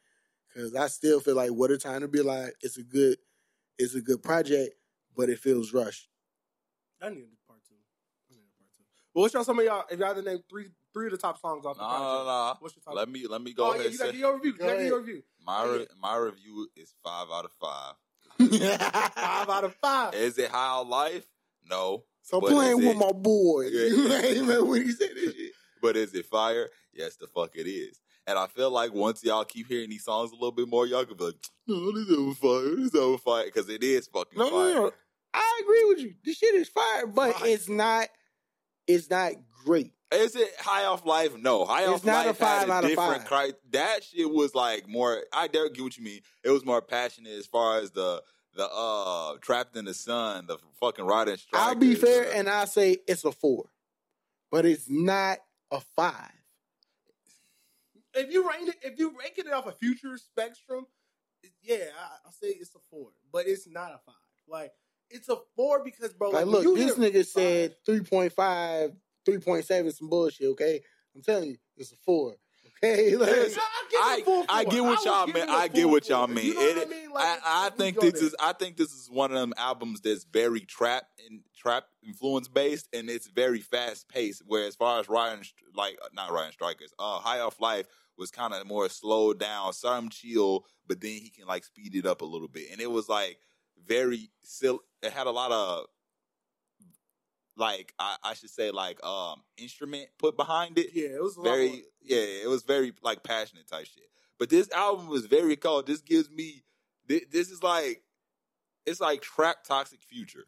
Cause 0.54 0.74
I 0.76 0.86
still 0.86 1.18
feel 1.18 1.34
like 1.34 1.50
what 1.50 1.72
a 1.72 1.78
time 1.78 2.02
to 2.02 2.08
be 2.08 2.22
like. 2.22 2.54
It's 2.60 2.78
a 2.78 2.84
good, 2.84 3.16
it's 3.78 3.94
a 3.94 4.00
good 4.00 4.22
project, 4.22 4.74
but 5.16 5.28
it 5.28 5.38
feels 5.38 5.72
rushed. 5.72 6.08
I 7.02 7.08
need 7.10 7.24
a 7.24 7.46
part 7.46 7.60
two. 7.68 7.74
I 8.30 8.34
need 8.34 8.42
a 8.42 8.58
part 8.58 8.70
two. 8.76 8.82
Well, 9.14 9.22
what's 9.22 9.34
y'all? 9.34 9.44
Some 9.44 9.58
of 9.58 9.64
y'all, 9.64 9.84
if 9.90 9.98
y'all 9.98 10.08
had 10.08 10.16
to 10.16 10.22
name 10.22 10.38
three, 10.48 10.66
three 10.92 11.06
of 11.06 11.12
the 11.12 11.18
top 11.18 11.38
songs 11.40 11.64
off 11.66 11.76
the 11.76 11.82
No, 11.82 11.88
project, 11.88 12.02
no, 12.02 12.24
no. 12.24 12.54
what's 12.60 12.76
your 12.76 12.82
top? 12.82 12.94
Let 12.94 13.08
me 13.08 13.26
let 13.28 13.42
me 13.42 13.52
go 13.52 13.66
oh, 13.68 13.70
ahead. 13.72 13.80
yeah, 13.80 13.84
and 13.86 13.92
you 13.92 13.98
got 13.98 14.04
to 14.06 14.12
say 14.12 14.18
your 14.18 14.34
review. 14.36 14.52
You 14.52 14.58
Go 14.58 14.66
got 14.66 14.74
to 14.76 14.84
your 14.86 15.00
review. 15.00 15.22
my 15.46 15.64
re- 15.64 15.86
my 16.00 16.16
review 16.16 16.68
is 16.76 16.94
five 17.04 17.26
out 17.32 17.44
of 17.44 17.52
five. 17.60 17.94
Five 18.40 19.48
out 19.48 19.64
of 19.64 19.74
five. 19.76 20.14
Is 20.14 20.38
it 20.38 20.50
high 20.50 20.78
on 20.80 20.88
life? 20.88 21.24
No. 21.70 22.02
so 22.22 22.40
But 22.40 22.50
playing 22.50 22.78
with 22.78 22.86
it- 22.86 22.96
my 22.96 23.12
boy. 23.12 23.66
Yeah. 23.70 24.28
You 24.34 24.40
remember 24.42 24.64
when 24.64 24.82
he 24.82 24.90
said 24.92 25.10
this 25.14 25.34
shit? 25.36 25.52
But 25.80 25.96
is 25.96 26.14
it 26.14 26.26
fire? 26.26 26.68
Yes, 26.92 27.16
the 27.16 27.26
fuck 27.28 27.50
it 27.54 27.68
is. 27.68 28.00
And 28.26 28.38
I 28.38 28.46
feel 28.46 28.70
like 28.70 28.92
once 28.94 29.22
y'all 29.22 29.44
keep 29.44 29.66
hearing 29.68 29.90
these 29.90 30.04
songs 30.04 30.30
a 30.30 30.34
little 30.34 30.52
bit 30.52 30.68
more, 30.68 30.86
y'all 30.86 31.04
could 31.04 31.18
be 31.18 31.24
like, 31.24 31.34
no, 31.66 31.92
this 31.92 32.10
over 32.16 32.34
fire, 32.34 32.76
this 32.76 32.94
over 32.94 33.18
fire. 33.18 33.44
Because 33.44 33.68
it 33.68 33.82
is 33.82 34.06
fucking 34.08 34.38
No, 34.38 34.48
fire. 34.50 34.74
no, 34.74 34.82
no. 34.86 34.92
I 35.34 35.60
agree 35.62 35.84
with 35.88 35.98
you. 36.00 36.14
This 36.24 36.38
shit 36.38 36.54
is 36.54 36.68
fire, 36.68 37.06
but 37.06 37.34
Fire. 37.34 37.48
it's 37.48 37.68
not. 37.68 38.08
It's 38.86 39.10
not 39.10 39.32
great. 39.64 39.92
Is 40.12 40.36
it 40.36 40.48
high 40.60 40.84
off 40.84 41.04
life? 41.04 41.36
No, 41.36 41.64
high 41.64 41.82
It's 41.82 41.92
off 41.92 42.04
not 42.04 42.26
a 42.26 42.34
five 42.34 42.60
had 42.60 42.68
a 42.68 42.72
out 42.72 42.84
of 42.84 42.90
different 42.90 43.28
five. 43.28 43.50
cri- 43.52 43.70
That 43.72 44.04
shit 44.04 44.30
was 44.30 44.54
like 44.54 44.86
more. 44.88 45.24
I 45.32 45.48
dare 45.48 45.68
get 45.70 45.82
what 45.82 45.96
you 45.96 46.04
mean. 46.04 46.20
It 46.44 46.50
was 46.50 46.64
more 46.64 46.80
passionate 46.80 47.32
as 47.32 47.46
far 47.46 47.78
as 47.80 47.90
the 47.90 48.22
the 48.54 48.68
uh 48.70 49.36
trapped 49.40 49.76
in 49.76 49.86
the 49.86 49.94
sun, 49.94 50.46
the 50.46 50.58
fucking 50.80 51.04
riding 51.04 51.36
strike. 51.36 51.60
I'll 51.60 51.74
be 51.74 51.96
fair 51.96 52.32
and 52.32 52.48
I'll 52.48 52.68
say 52.68 52.98
it's 53.08 53.24
a 53.24 53.32
four, 53.32 53.64
but 54.52 54.64
it's 54.64 54.88
not 54.88 55.38
a 55.72 55.80
five. 55.96 56.30
If 58.14 58.32
you 58.32 58.48
rank 58.48 58.68
it, 58.68 58.76
if 58.82 58.98
you 58.98 59.14
ranking 59.18 59.46
it 59.46 59.52
off 59.52 59.66
a 59.66 59.72
future 59.72 60.16
spectrum, 60.18 60.86
yeah, 61.62 61.76
I, 61.98 62.16
I'll 62.26 62.32
say 62.32 62.48
it's 62.48 62.74
a 62.74 62.78
four, 62.90 63.08
but 63.32 63.46
it's 63.46 63.68
not 63.68 63.90
a 63.92 63.98
five. 64.04 64.14
Like 64.48 64.72
it's 65.10 65.28
a 65.28 65.36
four 65.56 65.82
because, 65.84 66.12
bro, 66.12 66.30
Like, 66.30 66.46
like, 66.46 66.52
look, 66.52 66.64
you 66.64 66.76
this 66.76 66.96
hear 66.96 67.10
nigga 67.10 67.26
said 67.26 67.76
five- 67.86 68.32
3.5, 68.32 68.96
3.7, 69.26 69.94
some 69.94 70.08
bullshit, 70.08 70.48
okay? 70.48 70.80
I'm 71.14 71.22
telling 71.22 71.50
you, 71.50 71.56
it's 71.76 71.92
a 71.92 71.96
four. 71.96 72.34
Okay, 72.82 73.16
like, 73.16 73.28
Yes. 73.28 73.56
I, 73.96 74.16
it 74.26 74.46
I 74.48 74.64
get 74.64 74.82
what 74.82 74.96
was 74.98 75.04
y'all 75.04 75.26
mean. 75.26 75.46
I 75.48 75.68
get 75.68 75.88
what 75.88 76.08
y'all 76.08 76.26
mean. 76.26 76.46
You 76.46 76.54
know 76.54 76.60
It- 76.60 76.76
what 76.76 76.86
I 76.86 76.90
mean? 76.90 77.10
Like, 77.10 77.24
I, 77.44 77.66
I 77.66 77.70
think 77.70 78.00
this 78.00 78.14
there. 78.14 78.24
is 78.24 78.36
I 78.40 78.52
think 78.52 78.76
this 78.76 78.92
is 78.92 79.08
one 79.08 79.30
of 79.30 79.38
them 79.38 79.54
albums 79.56 80.00
that's 80.00 80.24
very 80.24 80.60
trap 80.60 81.04
and 81.28 81.40
trap 81.56 81.84
influence 82.02 82.48
based, 82.48 82.88
and 82.92 83.08
it's 83.08 83.28
very 83.28 83.60
fast 83.60 84.08
paced. 84.08 84.42
Where 84.46 84.66
as 84.66 84.74
far 84.74 84.98
as 84.98 85.08
Ryan, 85.08 85.42
like 85.76 85.96
uh, 86.02 86.08
not 86.12 86.32
Ryan 86.32 86.52
Strikers, 86.52 86.92
uh, 86.98 87.18
High 87.20 87.38
Off 87.40 87.60
Life 87.60 87.86
was 88.16 88.30
kind 88.30 88.54
of 88.54 88.66
more 88.66 88.88
slowed 88.88 89.38
down, 89.40 89.72
some 89.72 90.08
chill, 90.08 90.64
but 90.86 91.00
then 91.00 91.12
he 91.12 91.30
can 91.30 91.46
like 91.46 91.64
speed 91.64 91.94
it 91.94 92.06
up 92.06 92.22
a 92.22 92.26
little 92.26 92.48
bit, 92.48 92.70
and 92.70 92.80
it 92.80 92.90
was 92.90 93.08
like 93.08 93.38
very 93.86 94.30
sil- 94.42 94.84
It 95.02 95.12
had 95.12 95.26
a 95.26 95.30
lot 95.30 95.52
of 95.52 95.86
like 97.56 97.94
I, 97.98 98.16
I 98.22 98.34
should 98.34 98.50
say 98.50 98.70
like 98.70 99.02
um 99.04 99.42
instrument 99.56 100.08
put 100.18 100.36
behind 100.36 100.78
it. 100.78 100.88
Yeah, 100.92 101.16
it 101.16 101.22
was 101.22 101.38
very 101.42 101.84
yeah 102.02 102.18
it 102.18 102.48
was 102.48 102.62
very 102.62 102.92
like 103.02 103.22
passionate 103.22 103.68
type 103.68 103.86
shit. 103.86 104.04
But 104.38 104.50
this 104.50 104.70
album 104.72 105.06
was 105.08 105.26
very 105.26 105.56
cold. 105.56 105.86
This 105.86 106.00
gives 106.00 106.28
me 106.30 106.64
thi- 107.08 107.26
this 107.30 107.50
is 107.50 107.62
like 107.62 108.02
it's 108.86 109.00
like 109.00 109.22
trap 109.22 109.64
toxic 109.64 110.02
future 110.02 110.46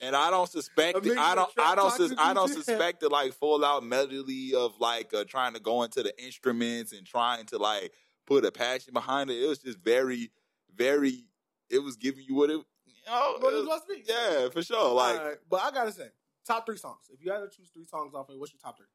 and 0.00 0.14
i 0.16 0.30
don't 0.30 0.48
suspect 0.48 1.04
it, 1.04 1.18
i 1.18 1.34
don't 1.34 1.50
i 1.58 1.74
don't 1.74 1.92
sus- 1.92 2.14
i 2.18 2.32
don't 2.34 2.48
suspect 2.48 3.00
the 3.00 3.08
like 3.08 3.32
full 3.32 3.64
out 3.64 3.82
medley 3.84 4.52
of 4.54 4.78
like 4.80 5.12
uh, 5.14 5.24
trying 5.24 5.54
to 5.54 5.60
go 5.60 5.82
into 5.82 6.02
the 6.02 6.12
instruments 6.22 6.92
and 6.92 7.06
trying 7.06 7.44
to 7.46 7.58
like 7.58 7.92
put 8.26 8.44
a 8.44 8.52
passion 8.52 8.92
behind 8.92 9.30
it 9.30 9.42
it 9.42 9.46
was 9.48 9.58
just 9.58 9.78
very 9.78 10.30
very 10.74 11.24
it 11.70 11.78
was 11.80 11.96
giving 11.96 12.24
you 12.28 12.34
what 12.34 12.50
it 12.50 12.60
you 12.86 12.94
know 13.06 13.36
What 13.40 13.52
it 13.52 13.56
it 13.56 13.58
was- 13.60 13.66
must 13.66 13.88
be. 13.88 14.04
yeah 14.06 14.48
for 14.50 14.62
sure 14.62 14.92
like 14.94 15.40
but 15.50 15.62
I 15.62 15.70
gotta 15.70 15.92
say, 15.92 16.08
top 16.46 16.64
three 16.66 16.76
songs. 16.78 17.08
If 17.12 17.24
you 17.24 17.30
had 17.32 17.40
to 17.40 17.48
choose 17.48 17.68
three 17.70 17.84
songs 17.86 18.14
off 18.14 18.28
of 18.28 18.34
it, 18.34 18.38
what's 18.38 18.52
your 18.52 18.60
top 18.60 18.76
three? 18.78 18.86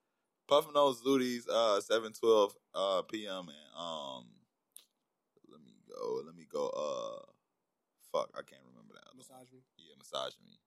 Puffin 0.47 0.74
Nose 0.74 1.01
Zooties, 1.01 1.47
uh, 1.49 1.80
seven 1.82 2.14
twelve 2.14 2.54
uh 2.76 3.01
PM 3.04 3.47
and 3.49 3.68
um 3.78 4.26
let 5.51 5.62
me 5.62 5.74
go, 5.88 6.22
let 6.26 6.36
me 6.36 6.45
go, 6.51 6.68
uh 6.70 7.22
fuck, 8.12 8.30
I 8.36 8.41
can't 8.41 8.62
remember 8.70 8.93
that. 8.95 9.16
Massage 9.18 9.51
me. 9.51 9.60
Yeah, 9.78 9.95
massage 9.97 10.34
me. 10.45 10.58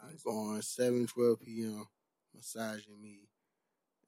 For 0.00 0.18
sure. 0.18 0.32
I'm 0.32 0.48
going 0.48 0.62
7, 0.62 1.06
12 1.06 1.40
p.m. 1.44 1.86
massaging 2.34 3.00
me, 3.02 3.28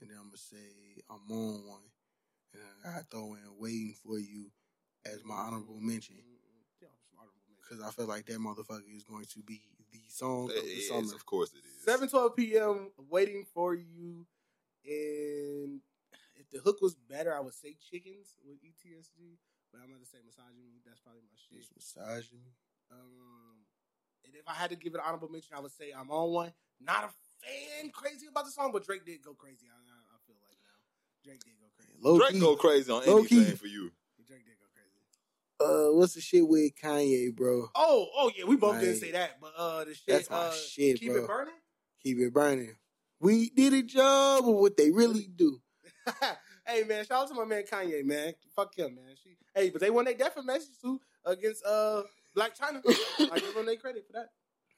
and 0.01 0.11
then 0.11 0.17
I'm 0.19 0.27
gonna 0.27 0.37
say 0.37 1.03
I'm 1.11 1.31
on 1.31 1.67
one, 1.67 1.89
and 2.55 2.63
I 2.85 2.93
gotta 2.93 3.05
throw 3.11 3.35
in 3.35 3.41
waiting 3.59 3.95
for 4.05 4.19
you 4.19 4.51
as 5.05 5.25
my 5.25 5.35
honorable 5.35 5.81
mention 5.81 6.17
Yeah, 6.81 6.89
some 7.11 7.19
honorable 7.19 7.43
mention. 7.49 7.63
because 7.69 7.83
I 7.85 7.91
feel 7.91 8.07
like 8.07 8.27
that 8.27 8.39
motherfucker 8.39 8.95
is 8.97 9.05
going 9.05 9.25
to 9.27 9.39
be 9.43 9.61
the 9.93 9.99
song 10.09 10.45
of 10.51 10.57
It 10.57 10.63
the 10.63 10.71
is, 10.79 10.89
summer. 10.89 11.15
of 11.15 11.27
course 11.27 11.53
it 11.53 11.59
is. 11.67 11.85
7 11.85 12.09
12 12.09 12.37
p.m. 12.37 12.91
waiting 13.11 13.45
for 13.53 13.75
you. 13.75 14.27
And 14.85 15.81
if 16.37 16.51
the 16.51 16.59
hook 16.59 16.81
was 16.83 16.95
better, 16.95 17.35
I 17.37 17.41
would 17.41 17.55
say 17.55 17.77
chickens 17.91 18.35
with 18.47 18.59
EST 18.65 19.15
Gee. 19.17 19.39
But 19.73 19.81
I'm 19.83 19.91
gonna 19.91 20.05
say 20.07 20.19
massaging 20.25 20.67
me. 20.71 20.81
That's 20.85 21.01
probably 21.01 21.23
my 21.23 21.35
shit. 21.39 21.59
Just 21.61 21.75
massaging 21.75 22.39
me. 22.45 22.53
Um, 22.91 23.65
and 24.25 24.35
if 24.35 24.47
I 24.49 24.55
had 24.55 24.71
to 24.71 24.77
give 24.77 24.95
it 24.95 24.99
an 24.99 25.03
honorable 25.07 25.29
mention, 25.29 25.55
I 25.57 25.61
would 25.61 25.73
say 25.73 25.93
I'm 25.97 26.11
on 26.11 26.31
one. 26.33 26.53
Not 26.81 27.05
a 27.05 27.11
fan 27.47 27.91
crazy 27.91 28.27
about 28.31 28.45
the 28.45 28.51
song, 28.51 28.71
but 28.73 28.85
Drake 28.85 29.05
did 29.05 29.23
go 29.23 29.35
crazy. 29.35 29.67
I, 29.69 29.75
I, 29.75 30.15
I 30.15 30.19
feel 30.27 30.37
like 30.43 30.57
now 30.63 30.79
Drake 31.25 31.45
did 31.45 31.55
go 31.61 31.67
crazy. 31.77 31.93
Low 32.03 32.19
Drake 32.19 32.33
key, 32.33 32.41
go 32.41 32.57
crazy 32.57 32.91
on 32.93 33.07
Low 33.07 33.19
anything 33.19 33.39
key. 33.45 33.55
for 33.57 33.67
you. 33.67 33.91
Drake 34.27 34.45
did 34.45 34.55
go 34.59 34.67
crazy. 34.75 35.91
uh, 35.91 35.93
what's 35.97 36.15
the 36.15 36.21
shit 36.21 36.47
with 36.47 36.73
Kanye, 36.77 37.35
bro? 37.35 37.69
Oh, 37.75 38.07
oh 38.17 38.31
yeah, 38.37 38.45
we 38.45 38.57
both 38.57 38.75
Right. 38.75 38.81
didn't 38.83 38.97
say 39.01 39.13
that, 39.13 39.41
but 39.41 39.53
uh, 39.57 39.85
the 39.85 39.95
shit, 39.95 40.05
That's 40.09 40.31
my 40.31 40.37
uh, 40.37 40.51
shit, 40.53 40.99
keep 41.01 41.13
bro. 41.13 41.25
it 41.25 41.27
burning. 41.29 41.55
Keep 42.03 42.19
it 42.19 42.33
burning. 42.33 42.75
We 43.21 43.51
did 43.51 43.73
a 43.75 43.83
job 43.83 44.49
of 44.49 44.55
what 44.57 44.77
they 44.77 44.91
really 44.91 45.29
do. 45.37 45.61
hey 46.67 46.83
man, 46.85 47.05
shout 47.05 47.23
out 47.23 47.29
to 47.29 47.35
my 47.35 47.45
man 47.45 47.63
Kanye, 47.71 48.05
man. 48.05 48.35
Fuck 48.57 48.75
him, 48.77 48.97
man. 48.97 49.15
She, 49.23 49.37
hey, 49.55 49.71
but 49.71 49.81
they 49.81 49.91
won 49.91 50.05
their 50.05 50.15
death 50.15 50.37
message 50.45 50.75
too 50.81 51.01
against 51.25 51.65
uh 51.65 52.03
Blac 52.37 52.57
Chyna. 52.59 52.83
I 53.33 53.39
give 53.39 53.55
them 53.55 53.67
their 53.67 53.77
credit 53.77 54.05
for 54.07 54.15
that. 54.15 54.31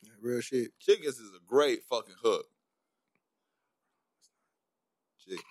Yeah, 0.02 0.12
real 0.20 0.40
shit. 0.40 0.78
Chickens 0.78 1.18
is 1.18 1.30
a 1.30 1.44
great 1.46 1.82
fucking 1.84 2.16
hook. 2.22 2.46
Chickens, 5.18 5.42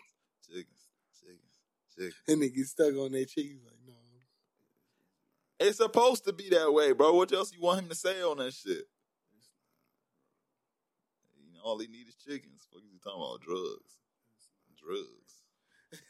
chickens, 0.48 0.90
chickens, 1.20 1.60
chickens. 1.96 2.16
And 2.28 2.42
they 2.42 2.50
get 2.50 2.68
stuck 2.68 2.94
on 2.96 3.12
that 3.14 3.30
chick. 3.30 3.46
He's 3.46 3.64
like, 3.66 3.78
no. 3.88 3.94
It's 5.60 5.78
supposed 5.78 6.26
to 6.26 6.34
be 6.34 6.50
that 6.50 6.74
way, 6.74 6.92
bro. 6.92 7.14
What 7.14 7.32
else 7.32 7.54
you 7.54 7.62
want 7.62 7.80
him 7.80 7.90
to 7.90 7.96
say 7.96 8.22
on 8.22 8.38
that 8.38 8.54
shit? 8.54 8.84
You 11.38 11.54
know, 11.54 11.62
all 11.64 11.80
he 11.80 11.88
need 11.88 12.08
is 12.08 12.16
chickens. 12.16 12.68
What 12.70 12.84
is 12.84 12.92
he 12.92 13.00
talking 13.00 13.22
about? 13.22 13.42
Drugs. 13.42 13.94
Drugs. 14.78 15.34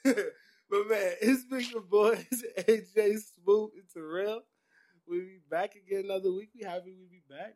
but 0.70 0.90
man, 0.90 1.12
it's 1.22 1.46
been 1.46 1.66
your 1.72 1.82
boys, 1.82 2.44
AJ 2.58 3.20
Smooth 3.20 3.72
and 3.76 3.90
Terrell. 3.94 4.42
We'll 5.08 5.20
be 5.22 5.40
back 5.50 5.76
again 5.76 6.06
another 6.06 6.32
week. 6.32 6.50
We 6.56 6.64
happy 6.64 6.94
we 6.98 7.06
be 7.08 7.22
back. 7.30 7.56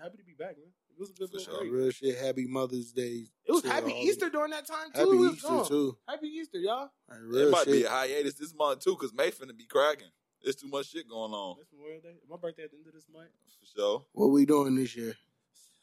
Happy 0.00 0.16
to 0.18 0.24
be 0.24 0.32
back, 0.38 0.56
man. 0.58 0.68
It 0.90 0.98
was 1.00 1.10
a 1.10 1.12
good 1.14 1.30
For 1.30 1.38
sure. 1.40 1.58
break. 1.60 1.72
Real 1.72 1.90
shit. 1.90 2.18
Happy 2.18 2.46
Mother's 2.46 2.92
Day. 2.92 3.26
It 3.44 3.52
was 3.52 3.64
Happy 3.64 3.92
Easter 3.92 4.26
the- 4.26 4.30
during 4.32 4.50
that 4.52 4.66
time 4.66 4.90
too. 4.94 5.00
Happy 5.00 5.34
Easter 5.34 5.48
gone. 5.48 5.68
too. 5.68 5.98
Happy 6.08 6.26
Easter, 6.28 6.58
y'all. 6.58 6.90
Like, 7.08 7.18
It 7.18 7.24
real 7.24 7.50
might 7.50 7.66
be 7.66 7.84
a 7.84 7.88
hiatus 7.90 8.34
this 8.34 8.54
month 8.54 8.80
too, 8.84 8.94
because 8.98 9.12
May 9.12 9.30
finna 9.30 9.56
be 9.56 9.66
cracking. 9.66 10.08
There's 10.42 10.56
too 10.56 10.68
much 10.68 10.86
shit 10.90 11.08
going 11.08 11.32
on. 11.32 11.56
That's 11.58 11.72
Memorial 11.72 12.00
Day. 12.00 12.14
My 12.28 12.36
birthday 12.36 12.64
at 12.64 12.70
the 12.70 12.76
end 12.78 12.86
of 12.86 12.92
this 12.94 13.06
month. 13.12 13.28
For 13.60 13.66
sure. 13.76 14.06
What 14.12 14.28
we 14.28 14.46
doing 14.46 14.76
this 14.76 14.94
year? 14.96 15.16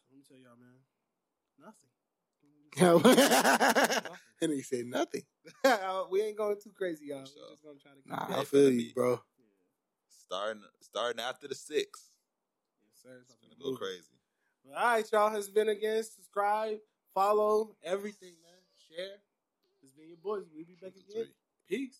Let 0.09 0.17
me 0.17 0.23
tell 0.27 0.37
y'all, 0.37 0.55
man. 0.55 0.79
Nothing. 1.59 1.89
and 4.41 4.51
he 4.51 4.61
said 4.61 4.85
nothing. 4.85 5.23
we 6.11 6.21
ain't 6.21 6.37
going 6.37 6.55
too 6.61 6.71
crazy, 6.75 7.07
y'all. 7.07 7.25
Sure. 7.25 7.35
We're 7.43 7.51
just 7.51 7.63
gonna 7.63 7.79
try 7.79 7.91
to 7.91 8.01
keep 8.01 8.11
Nah, 8.11 8.37
it. 8.37 8.41
I 8.41 8.43
feel 8.45 8.69
you, 8.71 8.77
be- 8.87 8.93
bro. 8.93 9.19
Starting 10.25 10.63
starting 10.81 11.21
after 11.21 11.47
the 11.47 11.55
six. 11.55 12.09
Yes, 12.83 13.01
sir. 13.03 13.21
It's 13.21 13.35
gonna 13.35 13.55
go 13.61 13.77
crazy. 13.77 14.01
All 14.75 14.83
right, 14.83 15.05
y'all. 15.11 15.29
Has 15.29 15.49
been 15.49 15.69
again. 15.69 16.03
Subscribe, 16.03 16.79
follow, 17.13 17.75
everything, 17.83 18.33
man. 18.43 18.59
Share. 18.89 19.17
It's 19.83 19.93
been 19.93 20.07
your 20.07 20.17
boys. 20.17 20.45
We'll 20.53 20.65
be 20.65 20.77
back 20.81 20.93
again. 20.95 21.27
Peace. 21.69 21.99